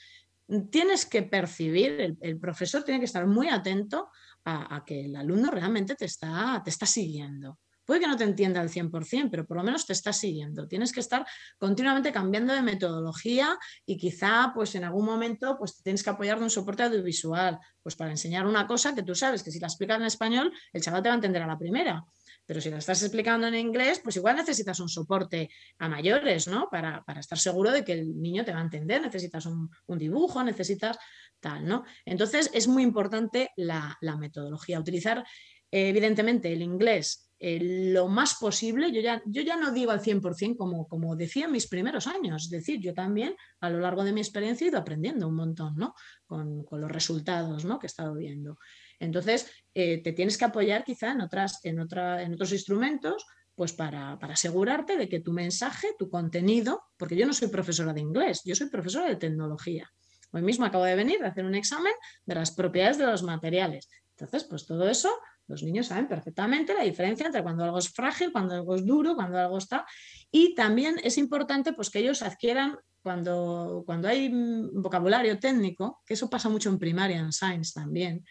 tienes 0.70 1.06
que 1.06 1.22
percibir, 1.22 2.16
el, 2.20 2.40
profesor 2.40 2.82
tiene 2.82 2.98
que 2.98 3.06
estar 3.06 3.26
muy 3.26 3.48
atento 3.48 4.08
a, 4.44 4.82
que 4.84 5.06
el 5.06 5.16
alumno 5.16 5.50
realmente 5.50 5.94
te 5.94 6.06
está, 6.06 6.60
te 6.64 6.70
está 6.70 6.86
siguiendo. 6.86 7.58
Puede 7.84 8.00
que 8.00 8.06
no 8.06 8.16
te 8.16 8.24
entienda 8.24 8.60
al 8.60 8.68
100%, 8.68 9.30
pero 9.30 9.44
por 9.44 9.56
lo 9.56 9.64
menos 9.64 9.84
te 9.84 9.92
está 9.92 10.12
siguiendo. 10.12 10.68
Tienes 10.68 10.92
que 10.92 11.00
estar 11.00 11.26
continuamente 11.58 12.12
cambiando 12.12 12.52
de 12.52 12.62
metodología 12.62 13.58
y 13.84 13.96
quizá 13.96 14.52
pues 14.54 14.74
en 14.76 14.84
algún 14.84 15.04
momento 15.04 15.56
pues 15.58 15.82
tienes 15.82 16.04
que 16.04 16.10
apoyar 16.10 16.38
de 16.38 16.44
un 16.44 16.50
soporte 16.50 16.84
audiovisual, 16.84 17.58
pues 17.82 17.96
para 17.96 18.12
enseñar 18.12 18.46
una 18.46 18.66
cosa 18.66 18.94
que 18.94 19.02
tú 19.02 19.14
sabes 19.14 19.42
que 19.42 19.50
si 19.50 19.58
la 19.58 19.66
explicas 19.66 19.98
en 19.98 20.04
español, 20.06 20.52
el 20.72 20.82
chaval 20.82 21.02
te 21.02 21.08
va 21.08 21.14
a 21.14 21.16
entender 21.16 21.42
a 21.42 21.48
la 21.48 21.58
primera. 21.58 22.04
Pero 22.50 22.60
si 22.60 22.68
la 22.68 22.78
estás 22.78 23.00
explicando 23.04 23.46
en 23.46 23.54
inglés, 23.54 24.00
pues 24.02 24.16
igual 24.16 24.34
necesitas 24.34 24.80
un 24.80 24.88
soporte 24.88 25.48
a 25.78 25.88
mayores, 25.88 26.48
¿no? 26.48 26.68
Para, 26.68 27.04
estar 27.20 27.38
seguro 27.38 27.70
de 27.70 27.84
que 27.84 27.92
el 27.92 28.20
niño 28.20 28.44
te 28.44 28.52
va 28.52 28.58
a 28.58 28.62
entender, 28.62 29.00
necesitas 29.00 29.46
un, 29.46 29.70
dibujo, 29.86 30.42
necesitas 30.42 30.98
tal, 31.38 31.64
¿no? 31.64 31.84
Entonces 32.04 32.50
es 32.52 32.66
muy 32.66 32.82
importante 32.82 33.50
la, 33.54 33.96
metodología, 34.18 34.80
utilizar 34.80 35.24
evidentemente 35.70 36.52
el 36.52 36.62
inglés 36.62 37.30
eh, 37.38 37.92
lo 37.92 38.08
más 38.08 38.34
posible, 38.34 38.90
yo 38.90 39.00
ya, 39.00 39.22
yo 39.26 39.42
ya 39.42 39.54
no 39.54 39.70
digo 39.70 39.92
al 39.92 40.02
100% 40.02 40.56
como, 40.56 40.88
como 40.88 41.14
decía 41.14 41.44
en 41.44 41.52
mis 41.52 41.68
primeros 41.68 42.08
años, 42.08 42.46
es 42.46 42.50
decir, 42.50 42.80
yo 42.80 42.92
también 42.94 43.36
a 43.60 43.70
lo 43.70 43.78
largo 43.78 44.02
de 44.02 44.12
mi 44.12 44.22
experiencia 44.22 44.64
he 44.64 44.70
ido 44.70 44.78
aprendiendo 44.80 45.28
un 45.28 45.36
montón, 45.36 45.76
¿no? 45.76 45.94
Con, 46.26 46.64
con 46.64 46.80
los 46.80 46.90
resultados, 46.90 47.64
¿no? 47.64 47.78
Que 47.78 47.86
he 47.86 47.92
estado 47.94 48.16
viendo. 48.16 48.58
Entonces, 49.00 49.50
eh, 49.74 50.02
te 50.02 50.12
tienes 50.12 50.38
que 50.38 50.44
apoyar 50.44 50.84
quizá 50.84 51.10
en, 51.10 51.80
otros 51.80 52.52
instrumentos 52.52 53.26
pues 53.54 53.72
para, 53.72 54.12
asegurarte 54.12 54.96
de 54.96 55.08
que 55.08 55.20
tu 55.20 55.32
mensaje, 55.32 55.88
tu 55.98 56.08
contenido, 56.08 56.82
porque 56.96 57.16
yo 57.16 57.26
no 57.26 57.32
soy 57.32 57.48
profesora 57.48 57.92
de 57.92 58.00
inglés, 58.00 58.42
yo 58.44 58.54
soy 58.54 58.68
profesora 58.68 59.08
de 59.08 59.16
tecnología. 59.16 59.90
Hoy 60.32 60.42
mismo 60.42 60.64
acabo 60.64 60.84
de 60.84 60.94
venir 60.94 61.24
a 61.24 61.28
hacer 61.28 61.44
un 61.44 61.54
examen 61.54 61.92
de 62.24 62.34
las 62.36 62.52
propiedades 62.52 62.98
de 62.98 63.06
los 63.06 63.22
materiales. 63.22 63.88
Entonces, 64.16 64.44
pues 64.44 64.66
todo 64.66 64.88
eso, 64.88 65.10
los 65.48 65.62
niños 65.62 65.88
saben 65.88 66.06
perfectamente 66.06 66.74
la 66.74 66.84
diferencia 66.84 67.26
entre 67.26 67.42
cuando 67.42 67.64
algo 67.64 67.78
es 67.78 67.88
frágil, 67.88 68.30
cuando 68.32 68.54
algo 68.54 68.76
es 68.76 68.86
duro, 68.86 69.14
cuando 69.14 69.38
algo 69.38 69.58
está. 69.58 69.84
Y 70.30 70.54
también 70.54 70.96
es 71.02 71.18
importante 71.18 71.72
pues, 71.72 71.90
que 71.90 71.98
ellos 71.98 72.22
adquieran, 72.22 72.76
cuando, 73.02 73.82
cuando 73.86 74.08
hay 74.08 74.30
vocabulario 74.72 75.38
técnico, 75.38 76.00
que 76.06 76.14
eso 76.14 76.28
pasa 76.28 76.48
mucho 76.48 76.68
en 76.68 76.78
primaria, 76.78 77.18
en 77.18 77.32
science 77.32 77.72
también, 77.74 78.24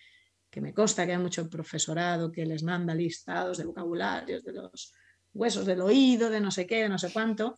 que 0.50 0.62
me 0.62 0.74
consta 0.74 1.06
que 1.06 1.14
hay 1.14 1.18
mucho 1.18 1.50
profesorado 1.50 2.32
que 2.32 2.46
les 2.46 2.64
manda 2.64 2.94
listados 2.96 3.58
de 3.58 3.66
vocabularios, 3.66 4.44
de 4.44 4.54
los 4.54 4.94
huesos 5.34 5.66
del 5.66 5.82
oído, 5.82 6.30
de 6.30 6.40
no 6.40 6.52
sé 6.52 6.66
qué, 6.66 6.84
de 6.84 6.90
no 6.90 6.98
sé 6.98 7.12
cuánto, 7.14 7.58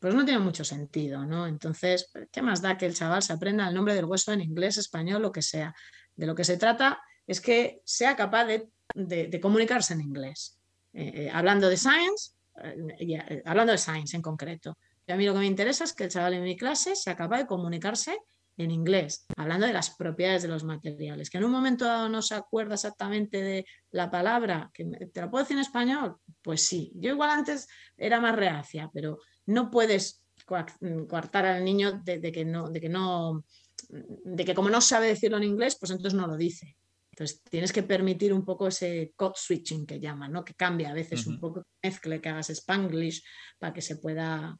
pues 0.00 0.14
no 0.14 0.24
tiene 0.24 0.40
mucho 0.40 0.64
sentido, 0.64 1.24
¿no? 1.26 1.46
Entonces, 1.46 2.10
¿qué 2.30 2.42
más 2.42 2.62
da 2.62 2.76
que 2.76 2.86
el 2.86 2.94
chaval 2.94 3.22
se 3.22 3.32
aprenda 3.32 3.68
el 3.68 3.74
nombre 3.74 3.94
del 3.94 4.04
hueso 4.04 4.32
en 4.32 4.40
inglés, 4.40 4.76
español, 4.76 5.22
lo 5.22 5.32
que 5.32 5.42
sea? 5.42 5.74
De 6.14 6.26
lo 6.26 6.34
que 6.34 6.44
se 6.44 6.56
trata 6.56 7.00
es 7.26 7.40
que 7.40 7.80
sea 7.84 8.14
capaz 8.14 8.46
de, 8.46 9.40
comunicarse 9.40 9.94
en 9.94 10.00
inglés. 10.00 10.58
Eh, 10.92 11.12
eh, 11.14 11.30
hablando 11.32 11.68
de 11.68 11.76
science, 11.76 12.32
eh, 12.62 13.42
hablando 13.44 13.72
de 13.72 13.78
science 13.78 14.16
en 14.16 14.22
concreto. 14.22 14.78
A 15.08 15.16
mí 15.16 15.24
lo 15.24 15.32
que 15.32 15.40
me 15.40 15.46
interesa 15.46 15.84
es 15.84 15.92
que 15.92 16.04
el 16.04 16.10
chaval 16.10 16.34
en 16.34 16.42
mi 16.42 16.56
clase 16.56 16.94
sea 16.94 17.16
capaz 17.16 17.38
de 17.38 17.46
comunicarse 17.46 18.18
en 18.58 18.72
inglés, 18.72 19.26
hablando 19.36 19.66
de 19.66 19.72
las 19.72 19.90
propiedades 19.90 20.42
de 20.42 20.48
los 20.48 20.64
materiales, 20.64 21.30
que 21.30 21.38
en 21.38 21.44
un 21.44 21.52
momento 21.52 21.84
dado 21.84 22.08
no 22.08 22.20
se 22.22 22.34
acuerda 22.34 22.74
exactamente 22.74 23.40
de 23.40 23.64
la 23.92 24.10
palabra, 24.10 24.70
que 24.74 24.84
te 24.84 25.20
la 25.20 25.30
puedo 25.30 25.44
decir 25.44 25.56
en 25.56 25.62
español, 25.62 26.16
pues 26.42 26.66
sí, 26.66 26.92
yo 26.96 27.10
igual 27.10 27.30
antes 27.30 27.68
era 27.96 28.20
más 28.20 28.34
reacia, 28.34 28.90
pero 28.92 29.20
no 29.46 29.70
puedes 29.70 30.24
coartar 30.44 31.46
al 31.46 31.64
niño 31.64 32.02
de, 32.04 32.32
que 32.32 32.44
no, 32.44 32.68
de 32.68 32.80
que 32.80 32.88
no, 32.88 33.44
de 33.88 34.44
que 34.44 34.54
como 34.54 34.70
no 34.70 34.80
sabe 34.80 35.06
decirlo 35.06 35.36
en 35.36 35.44
inglés, 35.44 35.76
pues 35.78 35.92
entonces 35.92 36.14
no 36.14 36.26
lo 36.26 36.36
dice. 36.36 36.76
Entonces 37.12 37.42
tienes 37.42 37.72
que 37.72 37.82
permitir 37.82 38.32
un 38.32 38.44
poco 38.44 38.68
ese 38.68 39.12
code 39.16 39.34
switching 39.36 39.86
que 39.86 40.00
llaman, 40.00 40.32
¿no? 40.32 40.44
que 40.44 40.54
cambia 40.54 40.90
a 40.90 40.94
veces 40.94 41.26
un 41.26 41.40
poco, 41.40 41.64
mezcle, 41.82 42.20
que 42.20 42.28
hagas 42.28 42.50
spanglish 42.50 43.22
para 43.58 43.72
que 43.72 43.82
se 43.82 43.96
pueda... 43.96 44.56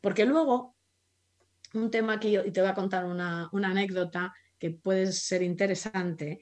Porque 0.00 0.26
luego 0.26 0.74
un 1.74 1.90
tema 1.90 2.14
aquí, 2.14 2.36
y 2.36 2.50
te 2.50 2.60
voy 2.60 2.70
a 2.70 2.74
contar 2.74 3.04
una, 3.04 3.50
anécdota 3.52 4.32
que 4.58 4.70
puede 4.70 5.12
ser 5.12 5.42
interesante. 5.42 6.40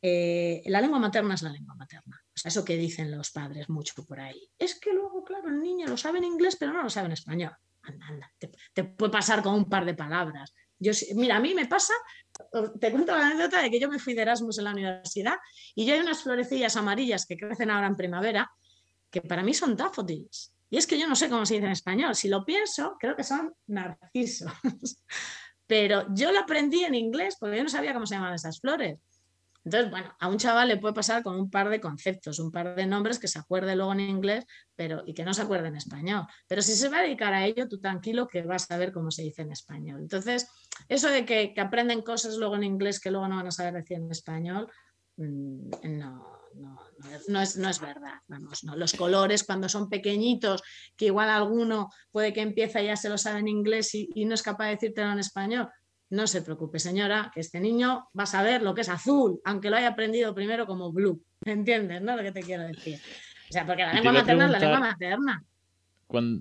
Eh, 0.00 0.62
la 0.66 0.80
lengua 0.80 0.98
materna 0.98 1.34
es 1.34 1.42
la 1.42 1.50
lengua 1.50 1.74
materna. 1.74 2.20
O 2.28 2.38
sea, 2.38 2.48
eso 2.48 2.64
que 2.64 2.76
dicen 2.76 3.10
los 3.10 3.30
padres 3.30 3.68
mucho 3.68 4.04
por 4.04 4.20
ahí. 4.20 4.50
Es 4.58 4.78
que 4.80 4.92
luego, 4.92 5.22
claro, 5.24 5.48
el 5.48 5.60
niño 5.60 5.86
lo 5.86 5.96
sabe 5.96 6.18
en 6.18 6.24
inglés, 6.24 6.56
pero 6.58 6.72
no 6.72 6.82
lo 6.82 6.90
sabe 6.90 7.06
en 7.06 7.12
español. 7.12 7.52
Anda, 7.82 8.06
anda, 8.06 8.32
te, 8.38 8.84
puede 8.84 9.12
pasar 9.12 9.42
con 9.42 9.54
un 9.54 9.68
par 9.68 9.84
de 9.84 9.94
palabras. 9.94 10.54
Yo, 10.78 10.92
mira, 11.14 11.36
a 11.36 11.40
mí 11.40 11.54
me 11.54 11.66
pasa, 11.66 11.94
te 12.80 12.90
cuento 12.90 13.16
la 13.16 13.26
anécdota 13.26 13.62
de 13.62 13.70
que 13.70 13.78
yo 13.78 13.88
me 13.88 13.98
fui 13.98 14.14
de 14.14 14.22
Erasmus 14.22 14.58
en 14.58 14.64
la 14.64 14.72
universidad 14.72 15.36
y 15.74 15.86
yo 15.86 15.94
hay 15.94 16.00
unas 16.00 16.22
florecillas 16.22 16.76
amarillas 16.76 17.26
que 17.26 17.36
crecen 17.36 17.70
ahora 17.70 17.86
en 17.86 17.96
primavera 17.96 18.50
que 19.10 19.20
para 19.20 19.42
mí 19.42 19.54
son 19.54 19.76
daffodils. 19.76 20.54
Y 20.72 20.78
es 20.78 20.86
que 20.86 20.98
yo 20.98 21.06
no 21.06 21.14
sé 21.14 21.28
cómo 21.28 21.44
se 21.44 21.52
dice 21.52 21.66
en 21.66 21.72
español. 21.72 22.14
Si 22.14 22.28
lo 22.28 22.46
pienso, 22.46 22.96
creo 22.98 23.14
que 23.14 23.24
son 23.24 23.52
narcisos. 23.66 24.50
Pero 25.66 26.06
yo 26.14 26.32
lo 26.32 26.40
aprendí 26.40 26.82
en 26.82 26.94
inglés 26.94 27.36
porque 27.38 27.58
yo 27.58 27.62
no 27.62 27.68
sabía 27.68 27.92
cómo 27.92 28.06
se 28.06 28.14
llamaban 28.14 28.36
esas 28.36 28.58
flores. 28.58 28.98
Entonces, 29.66 29.90
bueno, 29.90 30.16
a 30.18 30.28
un 30.28 30.38
chaval 30.38 30.68
le 30.68 30.78
puede 30.78 30.94
pasar 30.94 31.22
con 31.22 31.38
un 31.38 31.50
par 31.50 31.68
de 31.68 31.78
conceptos, 31.78 32.38
un 32.38 32.50
par 32.50 32.74
de 32.74 32.86
nombres 32.86 33.18
que 33.18 33.28
se 33.28 33.38
acuerde 33.38 33.76
luego 33.76 33.92
en 33.92 34.00
inglés 34.00 34.46
pero, 34.74 35.02
y 35.04 35.12
que 35.12 35.26
no 35.26 35.34
se 35.34 35.42
acuerde 35.42 35.68
en 35.68 35.76
español. 35.76 36.24
Pero 36.48 36.62
si 36.62 36.72
se 36.72 36.88
va 36.88 37.00
a 37.00 37.02
dedicar 37.02 37.34
a 37.34 37.44
ello, 37.44 37.68
tú 37.68 37.78
tranquilo 37.78 38.26
que 38.26 38.40
vas 38.40 38.70
a 38.70 38.78
ver 38.78 38.92
cómo 38.92 39.10
se 39.10 39.24
dice 39.24 39.42
en 39.42 39.52
español. 39.52 40.00
Entonces, 40.00 40.48
eso 40.88 41.10
de 41.10 41.26
que, 41.26 41.52
que 41.52 41.60
aprenden 41.60 42.00
cosas 42.00 42.36
luego 42.38 42.56
en 42.56 42.64
inglés 42.64 42.98
que 42.98 43.10
luego 43.10 43.28
no 43.28 43.36
van 43.36 43.48
a 43.48 43.50
saber 43.50 43.74
decir 43.74 43.98
en 43.98 44.10
español, 44.10 44.72
mm, 45.18 45.98
no, 45.98 46.40
no, 46.54 46.78
no, 47.28 47.40
es, 47.40 47.56
no 47.56 47.68
es 47.68 47.80
verdad. 47.80 48.14
Vamos, 48.28 48.64
no. 48.64 48.76
Los 48.76 48.92
colores 48.94 49.44
cuando 49.44 49.68
son 49.68 49.88
pequeñitos, 49.88 50.62
que 50.96 51.06
igual 51.06 51.28
alguno 51.28 51.90
puede 52.10 52.32
que 52.32 52.40
empieza 52.40 52.82
y 52.82 52.86
ya 52.86 52.96
se 52.96 53.08
lo 53.08 53.18
sabe 53.18 53.40
en 53.40 53.48
inglés 53.48 53.94
y, 53.94 54.24
no 54.24 54.34
es 54.34 54.42
capaz 54.42 54.66
de 54.66 54.70
decírtelo 54.72 55.12
en 55.12 55.18
español. 55.18 55.68
No 56.10 56.26
se 56.26 56.42
preocupe, 56.42 56.78
señora, 56.78 57.30
que 57.34 57.40
este 57.40 57.60
niño 57.60 58.08
va 58.18 58.24
a 58.24 58.26
saber 58.26 58.62
lo 58.62 58.74
que 58.74 58.82
es 58.82 58.88
azul, 58.88 59.40
aunque 59.44 59.70
lo 59.70 59.76
haya 59.76 59.88
aprendido 59.88 60.34
primero 60.34 60.66
como 60.66 60.92
blue. 60.92 61.22
¿Entiendes? 61.44 62.02
¿No? 62.02 62.16
Lo 62.16 62.22
que 62.22 62.32
te 62.32 62.42
quiero 62.42 62.64
decir. 62.64 63.00
O 63.48 63.52
sea, 63.52 63.66
porque 63.66 63.82
la 63.82 63.94
lengua 63.94 64.12
materna 64.12 64.46
es 64.46 64.50
la 64.50 64.58
lengua 64.58 64.80
materna. 64.80 65.44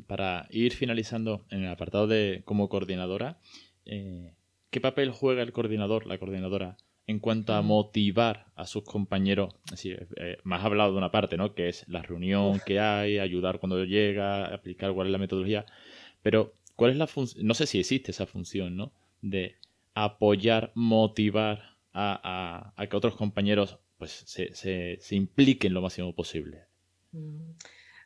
para 0.08 0.48
ir 0.50 0.74
finalizando 0.74 1.46
en 1.50 1.64
el 1.64 1.70
apartado 1.70 2.08
de 2.08 2.42
como 2.46 2.68
coordinadora, 2.70 3.40
eh, 3.86 4.36
¿qué 4.70 4.82
papel 4.82 5.12
juega 5.12 5.42
el 5.42 5.54
coordinador, 5.54 6.06
la 6.06 6.18
coordinadora, 6.18 6.78
en 7.12 7.20
cuanto 7.20 7.54
a 7.54 7.62
motivar 7.62 8.48
a 8.56 8.66
sus 8.66 8.84
compañeros. 8.84 9.54
Así, 9.72 9.92
eh, 9.92 10.38
más 10.44 10.64
hablado 10.64 10.92
de 10.92 10.98
una 10.98 11.12
parte, 11.12 11.38
¿no? 11.38 11.54
Que 11.54 11.70
es 11.70 11.88
la 11.88 12.02
reunión 12.02 12.60
que 12.66 12.80
hay, 12.80 13.20
ayudar 13.20 13.60
cuando 13.60 13.84
llega, 13.84 14.46
aplicar 14.46 14.94
cuál 14.94 15.08
es 15.08 15.12
la 15.12 15.18
metodología. 15.20 15.66
Pero, 16.22 16.54
¿cuál 16.76 16.92
es 16.92 16.98
la 16.98 17.08
función? 17.08 17.46
No 17.46 17.54
sé 17.54 17.68
si 17.68 17.80
existe 17.80 18.12
esa 18.12 18.26
función, 18.26 18.76
¿no? 18.76 18.94
De 19.22 19.58
apoyar, 19.94 20.72
motivar 20.74 21.78
a, 21.94 22.74
que 22.90 22.96
otros 22.96 23.16
compañeros 23.16 23.78
pues 23.98 24.24
se, 24.26 24.56
se, 24.56 25.16
impliquen 25.16 25.74
lo 25.74 25.82
máximo 25.82 26.16
posible. 26.16 26.66
Mm. 27.12 27.52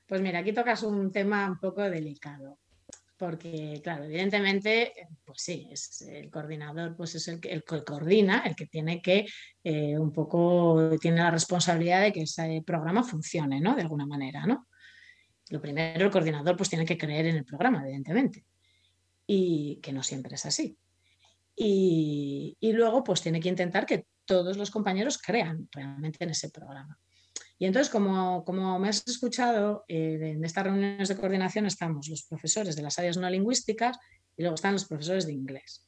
Pues 0.07 0.21
mira, 0.21 0.39
aquí 0.39 0.51
tocas 0.51 0.83
un 0.83 1.11
tema 1.11 1.49
un 1.49 1.59
poco 1.59 1.81
delicado, 1.81 2.57
porque 3.17 3.79
claro, 3.83 4.03
evidentemente, 4.03 4.93
pues 5.23 5.41
sí, 5.41 5.67
es 5.71 6.01
el 6.01 6.29
coordinador, 6.29 6.95
pues 6.95 7.15
es 7.15 7.27
el 7.27 7.39
que, 7.39 7.51
el 7.51 7.63
coordina, 7.63 8.43
el 8.45 8.55
que 8.55 8.67
tiene 8.67 9.01
que 9.01 9.25
eh, 9.63 9.97
un 9.97 10.11
poco, 10.11 10.97
tiene 10.99 11.17
la 11.17 11.31
responsabilidad 11.31 12.01
de 12.01 12.11
que 12.11 12.23
ese 12.23 12.63
programa 12.65 13.03
funcione, 13.03 13.61
¿no? 13.61 13.75
De 13.75 13.81
alguna 13.81 14.05
manera, 14.05 14.45
¿no? 14.45 14.67
Lo 15.49 15.61
primero, 15.61 16.05
el 16.05 16.11
coordinador 16.11 16.57
pues 16.57 16.69
tiene 16.69 16.85
que 16.85 16.97
creer 16.97 17.27
en 17.27 17.37
el 17.37 17.45
programa, 17.45 17.83
evidentemente, 17.83 18.45
y 19.25 19.79
que 19.81 19.93
no 19.93 20.03
siempre 20.03 20.35
es 20.35 20.45
así. 20.45 20.77
Y, 21.55 22.57
y 22.59 22.73
luego 22.73 23.03
pues 23.03 23.21
tiene 23.21 23.39
que 23.39 23.49
intentar 23.49 23.85
que 23.85 24.07
todos 24.25 24.57
los 24.57 24.71
compañeros 24.71 25.19
crean 25.19 25.69
realmente 25.71 26.23
en 26.23 26.31
ese 26.31 26.49
programa. 26.49 26.99
Y 27.57 27.65
entonces, 27.65 27.91
como, 27.91 28.43
como 28.43 28.77
me 28.79 28.89
has 28.89 29.03
escuchado, 29.07 29.85
eh, 29.87 30.19
en 30.21 30.43
estas 30.43 30.65
reuniones 30.65 31.07
de 31.07 31.15
coordinación 31.15 31.65
estamos 31.65 32.07
los 32.09 32.23
profesores 32.23 32.75
de 32.75 32.81
las 32.81 32.99
áreas 32.99 33.17
no 33.17 33.29
lingüísticas 33.29 33.97
y 34.35 34.41
luego 34.41 34.55
están 34.55 34.73
los 34.73 34.85
profesores 34.85 35.25
de 35.25 35.33
inglés. 35.33 35.87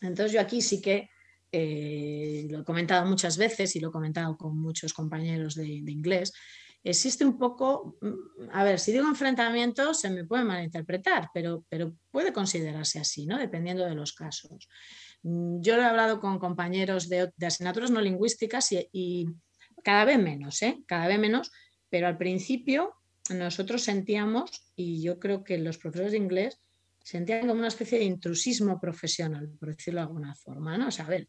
Entonces, 0.00 0.32
yo 0.32 0.40
aquí 0.40 0.62
sí 0.62 0.80
que 0.80 1.10
eh, 1.52 2.46
lo 2.50 2.60
he 2.60 2.64
comentado 2.64 3.06
muchas 3.06 3.36
veces 3.36 3.76
y 3.76 3.80
lo 3.80 3.88
he 3.88 3.92
comentado 3.92 4.36
con 4.36 4.58
muchos 4.58 4.94
compañeros 4.94 5.54
de, 5.54 5.66
inglés. 5.66 6.32
Existe 6.82 7.24
un 7.24 7.36
poco, 7.38 7.98
mm, 8.00 8.50
a 8.52 8.64
ver, 8.64 8.78
si 8.78 8.92
digo 8.92 9.06
enfrentamiento 9.06 9.92
se 9.92 10.08
me 10.08 10.24
puede 10.24 10.44
malinterpretar, 10.44 11.28
pero, 11.34 11.64
pero 11.68 11.94
puede 12.10 12.32
considerarse 12.32 12.98
así, 12.98 13.26
¿no? 13.26 13.38
Dependiendo 13.38 13.84
de 13.84 13.94
los 13.94 14.12
casos. 14.12 14.68
Mm, 15.22 15.60
yo 15.60 15.76
he 15.76 15.84
hablado 15.84 16.20
con 16.20 16.38
compañeros 16.38 17.08
de, 17.08 17.30
asignaturas 17.42 17.90
no 17.90 18.00
lingüísticas 18.00 18.72
y 18.72 19.28
cada 19.86 20.04
vez 20.04 20.18
menos, 20.18 20.62
¿eh? 20.62 20.82
cada 20.84 21.06
vez 21.06 21.16
menos, 21.16 21.52
pero 21.88 22.08
al 22.08 22.18
principio 22.18 22.96
nosotros 23.30 23.82
sentíamos, 23.82 24.50
y 24.74 25.00
yo 25.00 25.20
creo 25.20 25.44
que 25.44 25.58
los 25.58 25.78
profesores 25.78 26.10
de 26.10 26.18
inglés 26.18 26.58
sentían 27.04 27.42
como 27.42 27.60
una 27.60 27.68
especie 27.68 28.00
de 28.00 28.04
intrusismo 28.04 28.80
profesional, 28.80 29.48
por 29.60 29.68
decirlo 29.68 30.00
de 30.00 30.06
alguna 30.08 30.34
forma, 30.34 30.76
¿no? 30.76 30.88
O 30.88 30.90
sea, 30.90 31.04
a 31.04 31.08
ver, 31.08 31.28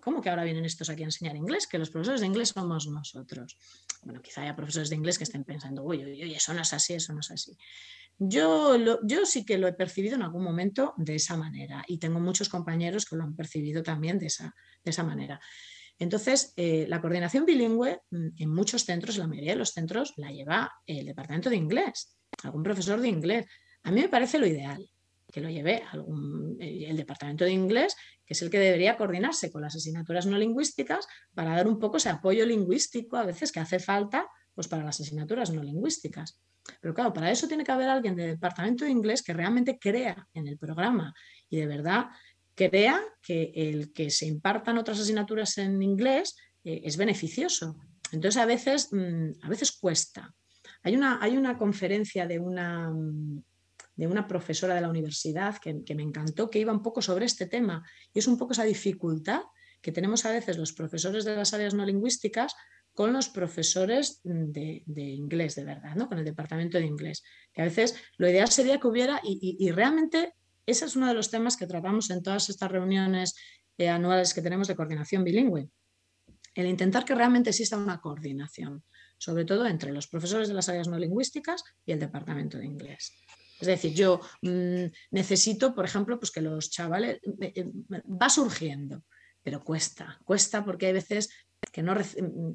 ¿cómo 0.00 0.22
que 0.22 0.30
ahora 0.30 0.44
vienen 0.44 0.64
estos 0.64 0.88
aquí 0.88 1.02
a 1.02 1.04
enseñar 1.04 1.36
inglés? 1.36 1.66
Que 1.66 1.76
los 1.76 1.90
profesores 1.90 2.22
de 2.22 2.26
inglés 2.26 2.54
somos 2.56 2.86
nosotros. 2.86 3.58
Bueno, 4.02 4.22
quizá 4.22 4.40
haya 4.40 4.56
profesores 4.56 4.88
de 4.88 4.96
inglés 4.96 5.18
que 5.18 5.24
estén 5.24 5.44
pensando, 5.44 5.82
uy, 5.82 6.06
uy, 6.06 6.24
uy, 6.24 6.34
eso 6.34 6.54
no 6.54 6.62
es 6.62 6.72
así, 6.72 6.94
eso 6.94 7.12
no 7.12 7.20
es 7.20 7.30
así. 7.30 7.54
Yo, 8.18 8.78
yo 9.02 9.26
sí 9.26 9.44
que 9.44 9.58
lo 9.58 9.68
he 9.68 9.74
percibido 9.74 10.14
en 10.14 10.22
algún 10.22 10.42
momento 10.42 10.94
de 10.96 11.16
esa 11.16 11.36
manera 11.36 11.84
y 11.86 11.98
tengo 11.98 12.18
muchos 12.18 12.48
compañeros 12.48 13.04
que 13.04 13.16
lo 13.16 13.24
han 13.24 13.36
percibido 13.36 13.82
también 13.82 14.18
de 14.18 14.28
esa, 14.28 14.54
de 14.82 14.90
esa 14.90 15.02
manera. 15.02 15.38
Entonces, 15.98 16.52
eh, 16.56 16.86
la 16.88 17.00
coordinación 17.00 17.44
bilingüe 17.44 18.00
mm, 18.10 18.28
en 18.38 18.48
muchos 18.50 18.84
centros, 18.84 19.16
la 19.16 19.26
mayoría 19.26 19.52
de 19.52 19.58
los 19.58 19.70
centros, 19.70 20.12
la 20.16 20.30
lleva 20.30 20.72
el 20.86 21.06
departamento 21.06 21.50
de 21.50 21.56
inglés, 21.56 22.16
algún 22.42 22.62
profesor 22.62 23.00
de 23.00 23.08
inglés. 23.08 23.46
A 23.82 23.90
mí 23.90 24.00
me 24.00 24.08
parece 24.08 24.38
lo 24.38 24.46
ideal 24.46 24.84
que 25.34 25.40
lo 25.40 25.50
lleve 25.50 25.82
eh, 26.60 26.84
el 26.88 26.96
departamento 26.96 27.44
de 27.44 27.50
inglés, 27.50 27.96
que 28.24 28.34
es 28.34 28.42
el 28.42 28.50
que 28.50 28.60
debería 28.60 28.96
coordinarse 28.96 29.50
con 29.50 29.62
las 29.62 29.74
asignaturas 29.74 30.26
no 30.26 30.38
lingüísticas 30.38 31.08
para 31.34 31.56
dar 31.56 31.66
un 31.66 31.80
poco 31.80 31.96
ese 31.96 32.08
apoyo 32.08 32.46
lingüístico 32.46 33.16
a 33.16 33.26
veces 33.26 33.50
que 33.50 33.58
hace 33.58 33.80
falta 33.80 34.28
pues, 34.54 34.68
para 34.68 34.84
las 34.84 35.00
asignaturas 35.00 35.50
no 35.50 35.60
lingüísticas. 35.60 36.40
Pero 36.80 36.94
claro, 36.94 37.12
para 37.12 37.32
eso 37.32 37.48
tiene 37.48 37.64
que 37.64 37.72
haber 37.72 37.88
alguien 37.88 38.14
del 38.14 38.30
departamento 38.30 38.84
de 38.84 38.92
inglés 38.92 39.22
que 39.22 39.32
realmente 39.32 39.76
crea 39.76 40.24
en 40.32 40.46
el 40.46 40.56
programa 40.56 41.12
y 41.50 41.56
de 41.56 41.66
verdad 41.66 42.06
crea 42.54 43.02
que 43.22 43.52
el 43.54 43.92
que 43.92 44.10
se 44.10 44.26
impartan 44.26 44.78
otras 44.78 45.00
asignaturas 45.00 45.58
en 45.58 45.82
inglés 45.82 46.36
eh, 46.64 46.82
es 46.84 46.96
beneficioso. 46.96 47.76
Entonces, 48.12 48.40
a 48.40 48.46
veces, 48.46 48.88
mm, 48.92 49.30
a 49.42 49.48
veces 49.48 49.72
cuesta. 49.72 50.34
Hay 50.82 50.96
una, 50.96 51.18
hay 51.22 51.36
una 51.36 51.58
conferencia 51.58 52.26
de 52.26 52.38
una, 52.38 52.90
mm, 52.90 53.42
de 53.96 54.06
una 54.06 54.26
profesora 54.26 54.74
de 54.74 54.80
la 54.80 54.88
universidad 54.88 55.58
que, 55.58 55.94
me 55.94 56.02
encantó, 56.02 56.50
que 56.50 56.58
iba 56.58 56.72
un 56.72 56.82
poco 56.82 57.02
sobre 57.02 57.26
este 57.26 57.46
tema. 57.46 57.84
Y 58.12 58.18
es 58.18 58.26
un 58.26 58.38
poco 58.38 58.52
esa 58.52 58.64
dificultad 58.64 59.42
que 59.80 59.92
tenemos 59.92 60.24
a 60.24 60.32
veces 60.32 60.56
los 60.56 60.72
profesores 60.72 61.24
de 61.24 61.36
las 61.36 61.52
áreas 61.52 61.74
no 61.74 61.84
lingüísticas 61.84 62.54
con 62.94 63.12
los 63.12 63.28
profesores 63.28 64.20
de, 64.22 64.82
inglés, 64.86 65.56
de 65.56 65.64
verdad, 65.64 65.94
¿no? 65.96 66.08
con 66.08 66.18
el 66.18 66.24
departamento 66.24 66.78
de 66.78 66.86
inglés. 66.86 67.22
Que 67.52 67.62
a 67.62 67.64
veces 67.64 67.96
lo 68.16 68.28
ideal 68.28 68.48
sería 68.48 68.78
que 68.78 68.86
hubiera, 68.86 69.20
y 69.22 69.70
realmente 69.72 70.32
ese 70.66 70.84
es 70.86 70.96
uno 70.96 71.08
de 71.08 71.14
los 71.14 71.30
temas 71.30 71.56
que 71.56 71.66
tratamos 71.66 72.10
en 72.10 72.22
todas 72.22 72.48
estas 72.48 72.70
reuniones 72.70 73.34
eh, 73.78 73.88
anuales 73.88 74.34
que 74.34 74.42
tenemos 74.42 74.68
de 74.68 74.76
coordinación 74.76 75.24
bilingüe. 75.24 75.68
El 76.54 76.66
intentar 76.66 77.04
que 77.04 77.14
realmente 77.14 77.50
exista 77.50 77.76
una 77.76 78.00
coordinación, 78.00 78.84
sobre 79.18 79.44
todo 79.44 79.66
entre 79.66 79.92
los 79.92 80.06
profesores 80.06 80.48
de 80.48 80.54
las 80.54 80.68
áreas 80.68 80.88
no 80.88 80.98
lingüísticas 80.98 81.64
y 81.84 81.92
el 81.92 82.00
departamento 82.00 82.58
de 82.58 82.66
inglés. 82.66 83.12
Es 83.60 83.66
decir, 83.66 83.94
yo 83.94 84.20
mm, 84.42 84.84
necesito, 85.10 85.74
por 85.74 85.84
ejemplo, 85.84 86.18
pues 86.18 86.30
que 86.30 86.40
los 86.40 86.70
chavales 86.70 87.20
eh, 87.40 87.52
eh, 87.54 87.70
va 88.04 88.28
surgiendo, 88.28 89.04
pero 89.42 89.62
cuesta, 89.62 90.20
cuesta 90.24 90.64
porque 90.64 90.86
hay 90.86 90.92
veces 90.92 91.30
que 91.72 91.82
no, 91.82 91.94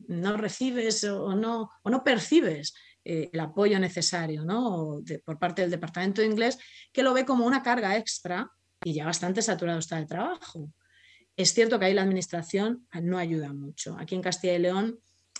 no 0.07 0.37
recibes 0.37 1.03
o 1.03 1.35
no, 1.35 1.69
o 1.83 1.89
no 1.89 2.03
percibes 2.03 2.73
eh, 3.03 3.29
el 3.31 3.39
apoyo 3.39 3.79
necesario 3.79 4.43
¿no? 4.43 5.01
por 5.25 5.39
parte 5.39 5.61
del 5.61 5.71
Departamento 5.71 6.21
de 6.21 6.27
Inglés, 6.27 6.57
que 6.91 7.03
lo 7.03 7.13
ve 7.13 7.25
como 7.25 7.45
una 7.45 7.63
carga 7.63 7.97
extra 7.97 8.49
y 8.83 8.93
ya 8.93 9.05
bastante 9.05 9.41
saturado 9.41 9.79
está 9.79 9.97
el 9.97 10.07
trabajo. 10.07 10.71
Es 11.35 11.53
cierto 11.53 11.79
que 11.79 11.85
ahí 11.85 11.93
la 11.93 12.01
administración 12.01 12.87
no 13.01 13.17
ayuda 13.17 13.53
mucho. 13.53 13.95
Aquí 13.97 14.15
en 14.15 14.21
Castilla 14.21 14.55
y 14.55 14.59
León, 14.59 14.99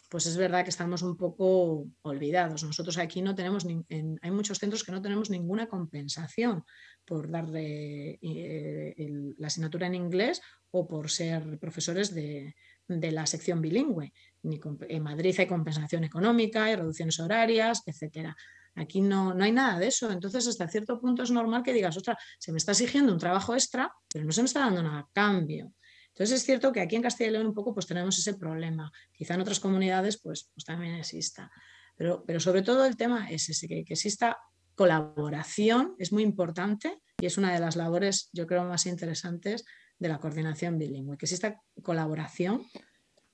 pues 0.10 0.26
es 0.26 0.38
verdad 0.38 0.64
que 0.64 0.70
estamos 0.70 1.02
un 1.02 1.18
poco 1.18 1.86
olvidados. 2.02 2.64
Nosotros 2.64 2.98
aquí 2.98 3.22
no 3.22 3.36
tenemos, 3.36 3.66
hay 3.66 4.32
muchos 4.32 4.58
centros 4.58 4.84
que 4.84 4.92
no 4.92 5.02
tenemos 5.02 5.30
ninguna 5.30 5.68
compensación 5.68 6.64
por 7.06 7.30
darle 7.30 8.18
eh, 8.22 8.96
la 9.38 9.48
asignatura 9.48 9.88
en 9.88 9.96
inglés 9.96 10.42
o 10.72 10.88
por 10.88 11.10
ser 11.12 11.60
profesores 11.60 12.14
de, 12.16 12.56
de 12.90 13.12
la 13.12 13.26
sección 13.26 13.62
bilingüe. 13.62 14.12
En 14.44 15.04
Madrid 15.04 15.36
hay 15.38 15.48
compensación 15.48 16.04
económica, 16.04 16.66
hay 16.66 16.76
reducciones 16.76 17.20
horarias, 17.20 17.84
etcétera. 17.86 18.36
Aquí 18.76 19.02
no, 19.02 19.34
no 19.34 19.44
hay 19.44 19.52
nada 19.52 19.80
de 19.80 19.88
eso. 19.88 20.12
Entonces, 20.12 20.48
hasta 20.48 20.68
cierto 20.68 21.00
punto 21.00 21.24
es 21.24 21.32
normal 21.32 21.64
que 21.64 21.74
digas, 21.74 21.96
ostras, 21.96 22.18
se 22.40 22.52
me 22.52 22.58
está 22.58 22.72
exigiendo 22.72 23.14
un 23.14 23.20
trabajo 23.20 23.54
extra, 23.54 23.92
pero 24.12 24.26
no 24.26 24.32
se 24.32 24.42
me 24.42 24.48
está 24.48 24.62
dando 24.62 24.82
nada 24.84 25.00
a 25.00 25.10
cambio. 25.14 25.74
Entonces 26.10 26.42
es 26.42 26.46
cierto 26.46 26.74
que 26.74 26.82
aquí 26.82 26.98
en 26.98 27.02
Castilla 27.02 27.30
y 27.30 27.34
León 27.34 27.48
un 27.48 27.54
poco 27.54 27.74
pues 27.74 27.88
tenemos 27.88 28.18
ese 28.18 28.34
problema. 28.34 28.92
Quizá 29.14 29.36
en 29.36 29.42
otras 29.42 29.60
comunidades 29.60 30.20
pues, 30.22 30.50
pues 30.54 30.66
también 30.66 30.96
exista. 30.96 31.50
Pero, 31.96 32.24
pero 32.26 32.40
sobre 32.40 32.62
todo 32.62 32.86
el 32.86 32.98
tema 32.98 33.30
es 33.30 33.48
ese, 33.50 33.68
que, 33.68 33.86
que 33.86 33.94
exista 33.94 34.38
colaboración, 34.76 35.96
es 35.98 36.12
muy 36.12 36.24
importante 36.24 37.02
y 37.20 37.26
es 37.26 37.38
una 37.38 37.54
de 37.54 37.60
las 37.60 37.76
labores, 37.76 38.30
yo 38.34 38.48
creo, 38.48 38.64
más 38.64 38.86
interesantes 38.86 39.66
de 40.00 40.08
la 40.08 40.20
coordinación 40.20 40.80
bilingüe, 40.80 41.18
que 41.18 41.26
exista 41.26 41.62
colaboración 41.84 42.66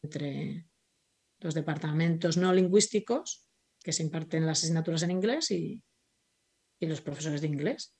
entre 0.01 0.65
los 1.39 1.53
departamentos 1.53 2.37
no 2.37 2.53
lingüísticos 2.53 3.47
que 3.83 3.93
se 3.93 4.03
imparten 4.03 4.45
las 4.45 4.63
asignaturas 4.63 5.03
en 5.03 5.11
inglés 5.11 5.51
y, 5.51 5.83
los 6.81 7.01
profesores 7.01 7.41
de 7.41 7.47
inglés. 7.47 7.95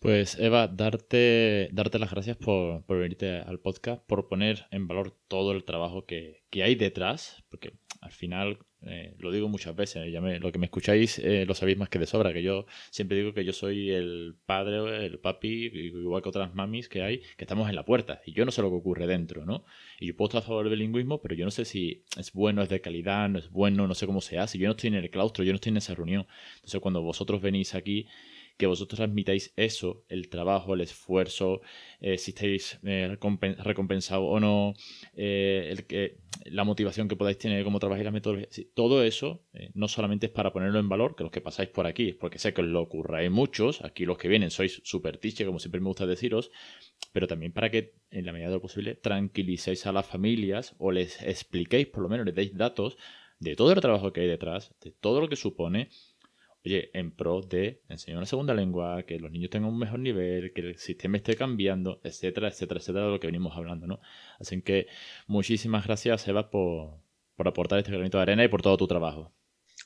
Pues 0.00 0.36
Eva, 0.40 0.66
darte, 0.66 1.68
darte 1.72 2.00
las 2.00 2.10
gracias 2.10 2.36
por, 2.36 2.84
por 2.84 2.98
venirte 2.98 3.38
al 3.38 3.60
podcast, 3.60 4.04
por 4.04 4.26
poner 4.26 4.66
en 4.72 4.88
valor 4.88 5.16
todo 5.28 5.52
el 5.52 5.64
trabajo 5.64 6.04
que, 6.06 6.42
que 6.50 6.64
hay 6.64 6.74
detrás, 6.74 7.44
porque 7.50 7.78
al 8.02 8.10
final, 8.10 8.58
eh, 8.82 9.14
lo 9.20 9.30
digo 9.30 9.48
muchas 9.48 9.76
veces, 9.76 10.12
ya 10.12 10.20
lo 10.20 10.50
que 10.50 10.58
me 10.58 10.66
escucháis 10.66 11.20
eh, 11.20 11.44
lo 11.46 11.54
sabéis 11.54 11.78
más 11.78 11.88
que 11.88 12.00
de 12.00 12.06
sobra, 12.06 12.32
que 12.32 12.42
yo 12.42 12.66
siempre 12.90 13.16
digo 13.16 13.32
que 13.32 13.44
yo 13.44 13.52
soy 13.52 13.90
el 13.90 14.34
padre, 14.44 15.06
el 15.06 15.20
papi, 15.20 15.70
igual 15.72 16.20
que 16.20 16.28
otras 16.28 16.52
mamis 16.52 16.88
que 16.88 17.02
hay, 17.02 17.18
que 17.36 17.44
estamos 17.44 17.68
en 17.68 17.76
la 17.76 17.84
puerta, 17.84 18.20
y 18.26 18.32
yo 18.32 18.44
no 18.44 18.50
sé 18.50 18.60
lo 18.60 18.70
que 18.70 18.76
ocurre 18.76 19.06
dentro, 19.06 19.46
¿no? 19.46 19.64
Y 20.00 20.08
yo 20.08 20.16
puedo 20.16 20.30
estar 20.30 20.42
a 20.42 20.44
favor 20.44 20.68
del 20.68 20.78
bilingüismo, 20.78 21.22
pero 21.22 21.36
yo 21.36 21.44
no 21.44 21.52
sé 21.52 21.64
si 21.64 22.02
es 22.18 22.32
bueno, 22.32 22.60
es 22.60 22.68
de 22.68 22.80
calidad, 22.80 23.28
no 23.28 23.38
es 23.38 23.50
bueno, 23.50 23.86
no 23.86 23.94
sé 23.94 24.06
cómo 24.06 24.20
se 24.20 24.36
hace, 24.38 24.58
yo 24.58 24.66
no 24.66 24.72
estoy 24.72 24.88
en 24.88 24.94
el 24.94 25.08
claustro, 25.08 25.44
yo 25.44 25.52
no 25.52 25.56
estoy 25.56 25.70
en 25.70 25.76
esa 25.76 25.94
reunión. 25.94 26.26
Entonces 26.56 26.80
cuando 26.80 27.02
vosotros 27.02 27.40
venís 27.40 27.76
aquí 27.76 28.08
que 28.56 28.66
vosotros 28.66 29.00
admitáis 29.00 29.52
eso, 29.56 30.04
el 30.08 30.28
trabajo, 30.28 30.74
el 30.74 30.80
esfuerzo, 30.80 31.60
eh, 32.00 32.18
si 32.18 32.30
estáis 32.32 32.78
eh, 32.84 33.16
recompensados 33.58 34.24
o 34.28 34.40
no, 34.40 34.74
eh, 35.14 35.68
el 35.70 35.86
que, 35.86 36.18
la 36.46 36.64
motivación 36.64 37.08
que 37.08 37.16
podáis 37.16 37.38
tener, 37.38 37.64
cómo 37.64 37.78
trabajáis 37.78 38.04
la 38.04 38.10
metodología. 38.10 38.48
todo 38.74 39.04
eso 39.04 39.44
no 39.74 39.88
solamente 39.88 40.26
es 40.26 40.32
para 40.32 40.52
ponerlo 40.52 40.78
en 40.78 40.88
valor, 40.88 41.14
que 41.14 41.22
los 41.22 41.32
que 41.32 41.40
pasáis 41.40 41.68
por 41.68 41.86
aquí, 41.86 42.12
porque 42.12 42.38
sé 42.38 42.52
que 42.52 42.62
os 42.62 42.66
lo 42.66 42.82
ocurráis 42.82 43.30
muchos, 43.30 43.82
aquí 43.82 44.04
los 44.04 44.18
que 44.18 44.28
vienen 44.28 44.50
sois 44.50 44.80
super 44.84 45.18
tiche, 45.18 45.46
como 45.46 45.58
siempre 45.58 45.80
me 45.80 45.88
gusta 45.88 46.06
deciros, 46.06 46.50
pero 47.12 47.26
también 47.26 47.52
para 47.52 47.70
que, 47.70 47.94
en 48.10 48.26
la 48.26 48.32
medida 48.32 48.48
de 48.48 48.54
lo 48.54 48.60
posible, 48.60 48.94
tranquilicéis 48.94 49.86
a 49.86 49.92
las 49.92 50.06
familias 50.06 50.74
o 50.78 50.90
les 50.90 51.22
expliquéis, 51.22 51.86
por 51.86 52.02
lo 52.02 52.08
menos 52.08 52.26
les 52.26 52.34
deis 52.34 52.56
datos 52.56 52.96
de 53.38 53.56
todo 53.56 53.72
el 53.72 53.80
trabajo 53.80 54.12
que 54.12 54.20
hay 54.20 54.28
detrás, 54.28 54.72
de 54.80 54.92
todo 54.92 55.20
lo 55.20 55.28
que 55.28 55.36
supone 55.36 55.90
oye, 56.64 56.90
en 56.94 57.10
pro 57.10 57.40
de 57.42 57.82
enseñar 57.88 58.18
una 58.18 58.26
segunda 58.26 58.54
lengua, 58.54 59.02
que 59.04 59.18
los 59.18 59.30
niños 59.30 59.50
tengan 59.50 59.70
un 59.70 59.78
mejor 59.78 59.98
nivel, 59.98 60.52
que 60.52 60.60
el 60.60 60.78
sistema 60.78 61.16
esté 61.16 61.36
cambiando, 61.36 62.00
etcétera, 62.04 62.48
etcétera, 62.48 62.80
etcétera, 62.80 63.06
de 63.06 63.10
lo 63.12 63.20
que 63.20 63.26
venimos 63.26 63.56
hablando, 63.56 63.86
¿no? 63.86 64.00
Así 64.38 64.62
que 64.62 64.86
muchísimas 65.26 65.86
gracias, 65.86 66.26
Eva, 66.28 66.50
por, 66.50 67.00
por 67.36 67.48
aportar 67.48 67.78
este 67.78 67.92
granito 67.92 68.18
de 68.18 68.22
arena 68.22 68.44
y 68.44 68.48
por 68.48 68.62
todo 68.62 68.76
tu 68.76 68.86
trabajo. 68.86 69.32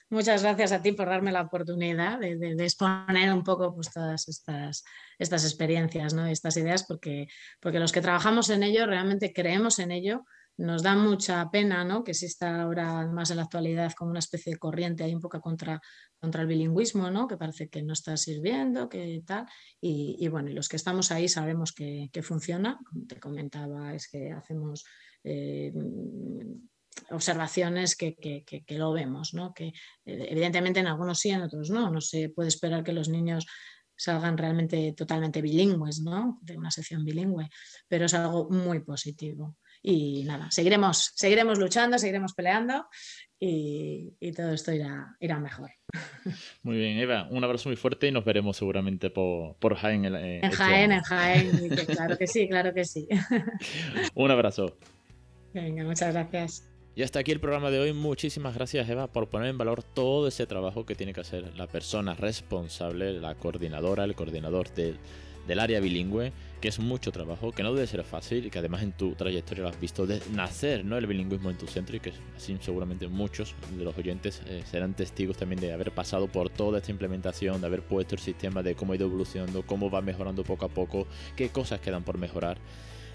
Muchas 0.08 0.42
gracias 0.42 0.70
a 0.70 0.82
ti 0.82 0.92
por 0.92 1.08
darme 1.08 1.32
la 1.32 1.42
oportunidad 1.42 2.20
de, 2.20 2.54
exponer 2.64 3.32
un 3.32 3.42
poco 3.42 3.74
pues, 3.74 3.92
todas 3.92 4.28
estas, 4.28 4.84
estas 5.18 5.44
experiencias, 5.44 6.14
¿no? 6.14 6.26
estas 6.26 6.56
ideas, 6.56 6.84
porque, 6.86 7.26
porque 7.60 7.80
los 7.80 7.90
que 7.90 8.00
trabajamos 8.00 8.48
en 8.50 8.62
ello 8.62 8.86
realmente 8.86 9.32
creemos 9.32 9.80
en 9.80 9.90
ello. 9.90 10.24
Nos 10.58 10.82
da 10.82 10.94
mucha 10.96 11.50
pena 11.50 11.84
¿no? 11.84 12.02
que 12.02 12.12
exista 12.12 12.62
ahora 12.62 13.06
más 13.06 13.30
en 13.30 13.36
la 13.36 13.42
actualidad 13.42 13.92
como 13.92 14.10
una 14.10 14.20
especie 14.20 14.52
de 14.52 14.58
corriente 14.58 15.04
ahí 15.04 15.14
un 15.14 15.20
poco 15.20 15.40
contra, 15.40 15.80
contra 16.18 16.42
el 16.42 16.48
bilingüismo, 16.48 17.10
¿no? 17.10 17.28
que 17.28 17.36
parece 17.36 17.68
que 17.68 17.82
no 17.82 17.92
está 17.92 18.16
sirviendo, 18.16 18.88
que 18.88 19.22
tal. 19.26 19.46
Y, 19.80 20.26
bueno, 20.28 20.50
los 20.52 20.68
que 20.68 20.76
estamos 20.76 21.12
ahí 21.12 21.28
sabemos 21.28 21.72
que, 21.72 22.08
que 22.10 22.22
funciona. 22.22 22.78
Como 22.88 23.06
te 23.06 23.20
comentaba, 23.20 23.94
es 23.94 24.08
que 24.08 24.32
hacemos 24.32 24.84
eh, 25.24 25.72
observaciones 27.10 27.96
que, 27.96 28.16
lo 28.68 28.92
vemos, 28.92 29.34
¿no? 29.34 29.52
que 29.52 29.66
eh, 29.66 29.72
evidentemente 30.04 30.80
en 30.80 30.86
algunos 30.86 31.18
sí, 31.18 31.30
en 31.30 31.42
otros 31.42 31.70
no. 31.70 31.90
No 31.90 32.00
se 32.00 32.30
puede 32.30 32.48
esperar 32.48 32.82
que 32.82 32.92
los 32.92 33.08
niños 33.08 33.46
salgan 33.96 34.36
realmente 34.36 34.92
totalmente 34.92 35.42
bilingües, 35.42 36.00
¿no? 36.00 36.38
de 36.42 36.56
una 36.56 36.70
sección 36.70 37.04
bilingüe, 37.04 37.48
pero 37.88 38.06
es 38.06 38.14
algo 38.14 38.48
muy 38.50 38.80
positivo. 38.80 39.56
Y 39.88 40.24
nada, 40.24 40.50
seguiremos, 40.50 41.12
seguiremos 41.14 41.60
luchando, 41.60 41.96
seguiremos 41.96 42.34
peleando 42.34 42.86
y, 43.38 44.32
todo 44.32 44.52
esto 44.52 44.72
irá, 44.72 45.16
irá, 45.20 45.38
mejor. 45.38 45.70
Muy 46.64 46.76
bien, 46.76 46.98
Eva, 46.98 47.28
un 47.30 47.44
abrazo 47.44 47.68
muy 47.68 47.76
fuerte 47.76 48.08
y 48.08 48.10
nos 48.10 48.24
veremos 48.24 48.56
seguramente 48.56 49.10
por, 49.10 49.54
por 49.58 49.76
Jaén. 49.76 50.04
Eh, 50.06 50.38
en 50.38 50.44
este 50.44 50.56
Jaén, 50.56 50.90
en 50.90 51.02
Jaén, 51.02 51.68
claro 51.86 52.18
que 52.18 52.26
sí, 52.26 52.48
claro 52.48 52.74
que 52.74 52.84
sí. 52.84 53.06
un 54.14 54.30
abrazo. 54.32 54.76
Venga, 55.54 55.84
muchas 55.84 56.12
gracias. 56.12 56.68
Y 56.96 57.02
hasta 57.02 57.20
aquí 57.20 57.30
el 57.30 57.38
programa 57.38 57.70
de 57.70 57.78
hoy. 57.78 57.92
Muchísimas 57.92 58.54
gracias 58.54 58.88
Eva 58.88 59.06
por 59.06 59.28
poner 59.28 59.50
en 59.50 59.58
valor 59.58 59.84
todo 59.84 60.26
ese 60.26 60.46
trabajo 60.46 60.84
que 60.84 60.96
tiene 60.96 61.12
que 61.12 61.20
hacer 61.20 61.54
la 61.56 61.68
persona 61.68 62.14
responsable, 62.14 63.12
la 63.20 63.36
coordinadora, 63.36 64.02
el 64.02 64.16
coordinador 64.16 64.74
del, 64.74 64.98
área 65.60 65.78
bilingüe, 65.78 66.32
que 66.60 66.68
es 66.68 66.78
mucho 66.78 67.12
trabajo, 67.12 67.52
que 67.52 67.62
no 67.62 67.74
debe 67.74 67.86
ser 67.86 68.02
fácil 68.04 68.46
y 68.46 68.50
que 68.50 68.58
además 68.58 68.82
en 68.82 68.92
tu 68.92 69.14
trayectoria 69.14 69.64
lo 69.64 69.68
has 69.68 69.80
visto 69.80 70.06
de 70.06 70.20
nacer 70.32 70.84
¿no? 70.84 70.96
el 70.96 71.06
bilingüismo 71.06 71.50
en 71.50 71.58
tu 71.58 71.66
centro 71.66 71.96
y 71.96 72.00
que 72.00 72.12
así 72.36 72.56
seguramente 72.60 73.08
muchos 73.08 73.54
de 73.76 73.84
los 73.84 73.96
oyentes 73.96 74.42
eh, 74.46 74.62
serán 74.70 74.94
testigos 74.94 75.36
también 75.36 75.60
de 75.60 75.72
haber 75.72 75.92
pasado 75.92 76.28
por 76.28 76.50
toda 76.50 76.78
esta 76.78 76.90
implementación, 76.90 77.60
de 77.60 77.66
haber 77.66 77.82
puesto 77.82 78.14
el 78.14 78.20
sistema, 78.20 78.62
de 78.62 78.74
cómo 78.74 78.92
ha 78.92 78.96
ido 78.96 79.06
evolucionando, 79.06 79.62
cómo 79.62 79.90
va 79.90 80.00
mejorando 80.00 80.44
poco 80.44 80.66
a 80.66 80.68
poco, 80.68 81.06
qué 81.36 81.50
cosas 81.50 81.80
quedan 81.80 82.04
por 82.04 82.18
mejorar 82.18 82.58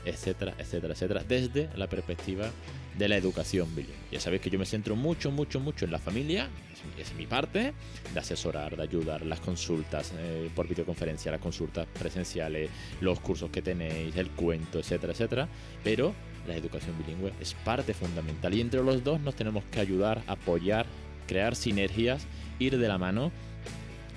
etcétera, 0.05 0.53
etcétera, 0.57 0.93
etcétera, 0.93 1.23
desde 1.27 1.69
la 1.75 1.87
perspectiva 1.87 2.49
de 2.97 3.07
la 3.07 3.17
educación 3.17 3.73
bilingüe. 3.75 3.95
Ya 4.11 4.19
sabéis 4.19 4.41
que 4.41 4.49
yo 4.49 4.59
me 4.59 4.65
centro 4.65 4.95
mucho, 4.95 5.31
mucho, 5.31 5.59
mucho 5.59 5.85
en 5.85 5.91
la 5.91 5.99
familia, 5.99 6.49
es, 6.97 7.13
mi 7.13 7.27
parte, 7.27 7.73
de 8.13 8.19
asesorar, 8.19 8.75
de 8.75 8.83
ayudar, 8.83 9.25
las 9.25 9.39
consultas 9.39 10.13
eh, 10.17 10.49
por 10.55 10.67
videoconferencia, 10.67 11.31
las 11.31 11.41
consultas 11.41 11.87
presenciales, 11.97 12.69
los 12.99 13.19
cursos 13.19 13.49
que 13.49 13.61
tenéis, 13.61 14.15
el 14.15 14.29
cuento, 14.31 14.79
etcétera, 14.79 15.13
etcétera, 15.13 15.47
pero 15.83 16.13
la 16.47 16.55
educación 16.55 16.95
bilingüe 16.97 17.33
es 17.39 17.53
parte 17.53 17.93
fundamental 17.93 18.53
y 18.53 18.61
entre 18.61 18.83
los 18.83 19.03
dos 19.03 19.21
nos 19.21 19.35
tenemos 19.35 19.63
que 19.65 19.79
ayudar, 19.79 20.23
apoyar, 20.27 20.85
crear 21.27 21.55
sinergias, 21.55 22.25
ir 22.59 22.77
de 22.77 22.87
la 22.87 22.97
mano 22.97 23.31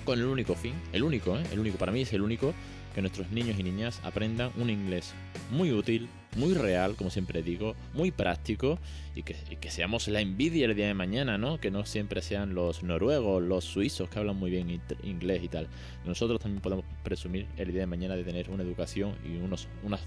con 0.05 0.19
el 0.19 0.25
único 0.25 0.55
fin, 0.55 0.73
el 0.93 1.03
único, 1.03 1.37
¿eh? 1.37 1.43
el 1.51 1.59
único, 1.59 1.77
para 1.77 1.91
mí 1.91 2.01
es 2.01 2.13
el 2.13 2.21
único, 2.21 2.53
que 2.95 3.01
nuestros 3.01 3.29
niños 3.29 3.59
y 3.59 3.63
niñas 3.63 3.99
aprendan 4.03 4.51
un 4.55 4.69
inglés 4.69 5.13
muy 5.51 5.73
útil, 5.73 6.07
muy 6.37 6.53
real, 6.53 6.95
como 6.95 7.09
siempre 7.09 7.43
digo, 7.43 7.75
muy 7.93 8.09
práctico 8.09 8.79
y 9.13 9.23
que, 9.23 9.35
seamos 9.69 10.07
la 10.07 10.21
envidia 10.21 10.65
el 10.65 10.75
día 10.75 10.87
de 10.87 10.93
mañana, 10.93 11.37
¿no? 11.37 11.59
Que 11.59 11.71
no 11.71 11.85
siempre 11.85 12.21
sean 12.21 12.55
los 12.55 12.83
noruegos, 12.83 13.43
los 13.43 13.65
suizos 13.65 14.07
que 14.07 14.17
hablan 14.17 14.37
muy 14.37 14.49
bien 14.49 14.81
inglés 15.03 15.43
y 15.43 15.49
tal. 15.49 15.67
Nosotros 16.05 16.39
también 16.39 16.61
podemos 16.61 16.85
presumir 17.03 17.47
el 17.57 17.73
día 17.73 17.81
de 17.81 17.87
mañana 17.87 18.15
de 18.15 18.23
tener 18.23 18.49
una 18.49 18.63
educación 18.63 19.15
y 19.25 19.35
unos, 19.43 19.67
unas, 19.83 19.99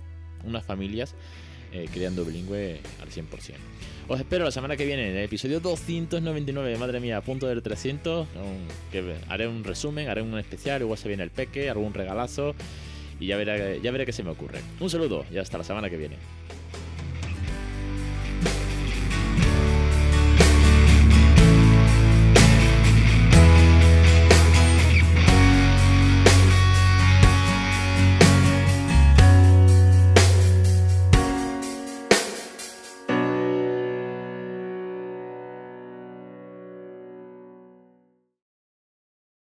unas 0.43 0.65
familias 0.65 1.15
eh, 1.73 1.89
creando 1.93 2.25
bilingüe 2.25 2.81
al 3.01 3.09
100%. 3.09 3.55
Os 4.09 4.19
espero 4.19 4.45
la 4.45 4.51
semana 4.51 4.77
que 4.77 4.87
viene 4.87 5.11
en 5.11 5.17
el 5.17 5.25
episodio 5.25 5.61
299, 5.61 6.79
madre 6.79 6.99
mía, 6.99 7.21
punto 7.21 7.47
del 7.47 7.63
300, 7.63 8.27
que 8.91 9.17
haré 9.29 9.47
un 9.47 9.65
resumen, 9.65 10.09
haré 10.09 10.23
un 10.23 10.39
especial, 10.39 10.81
igual 10.81 10.99
se 10.99 11.09
viene 11.09 11.25
el 11.25 11.31
peque, 11.31 11.69
algún 11.69 11.93
regalazo 11.93 12.55
y 13.21 13.27
ya 13.27 13.37
veré, 13.37 13.81
ya 13.83 13.91
veré 13.91 14.07
qué 14.07 14.13
se 14.13 14.23
me 14.23 14.31
ocurre. 14.31 14.61
Un 14.81 14.89
saludo 14.89 15.27
y 15.31 15.37
hasta 15.37 15.59
la 15.59 15.65
semana 15.65 15.91
que 15.91 15.99
viene. 15.99 16.17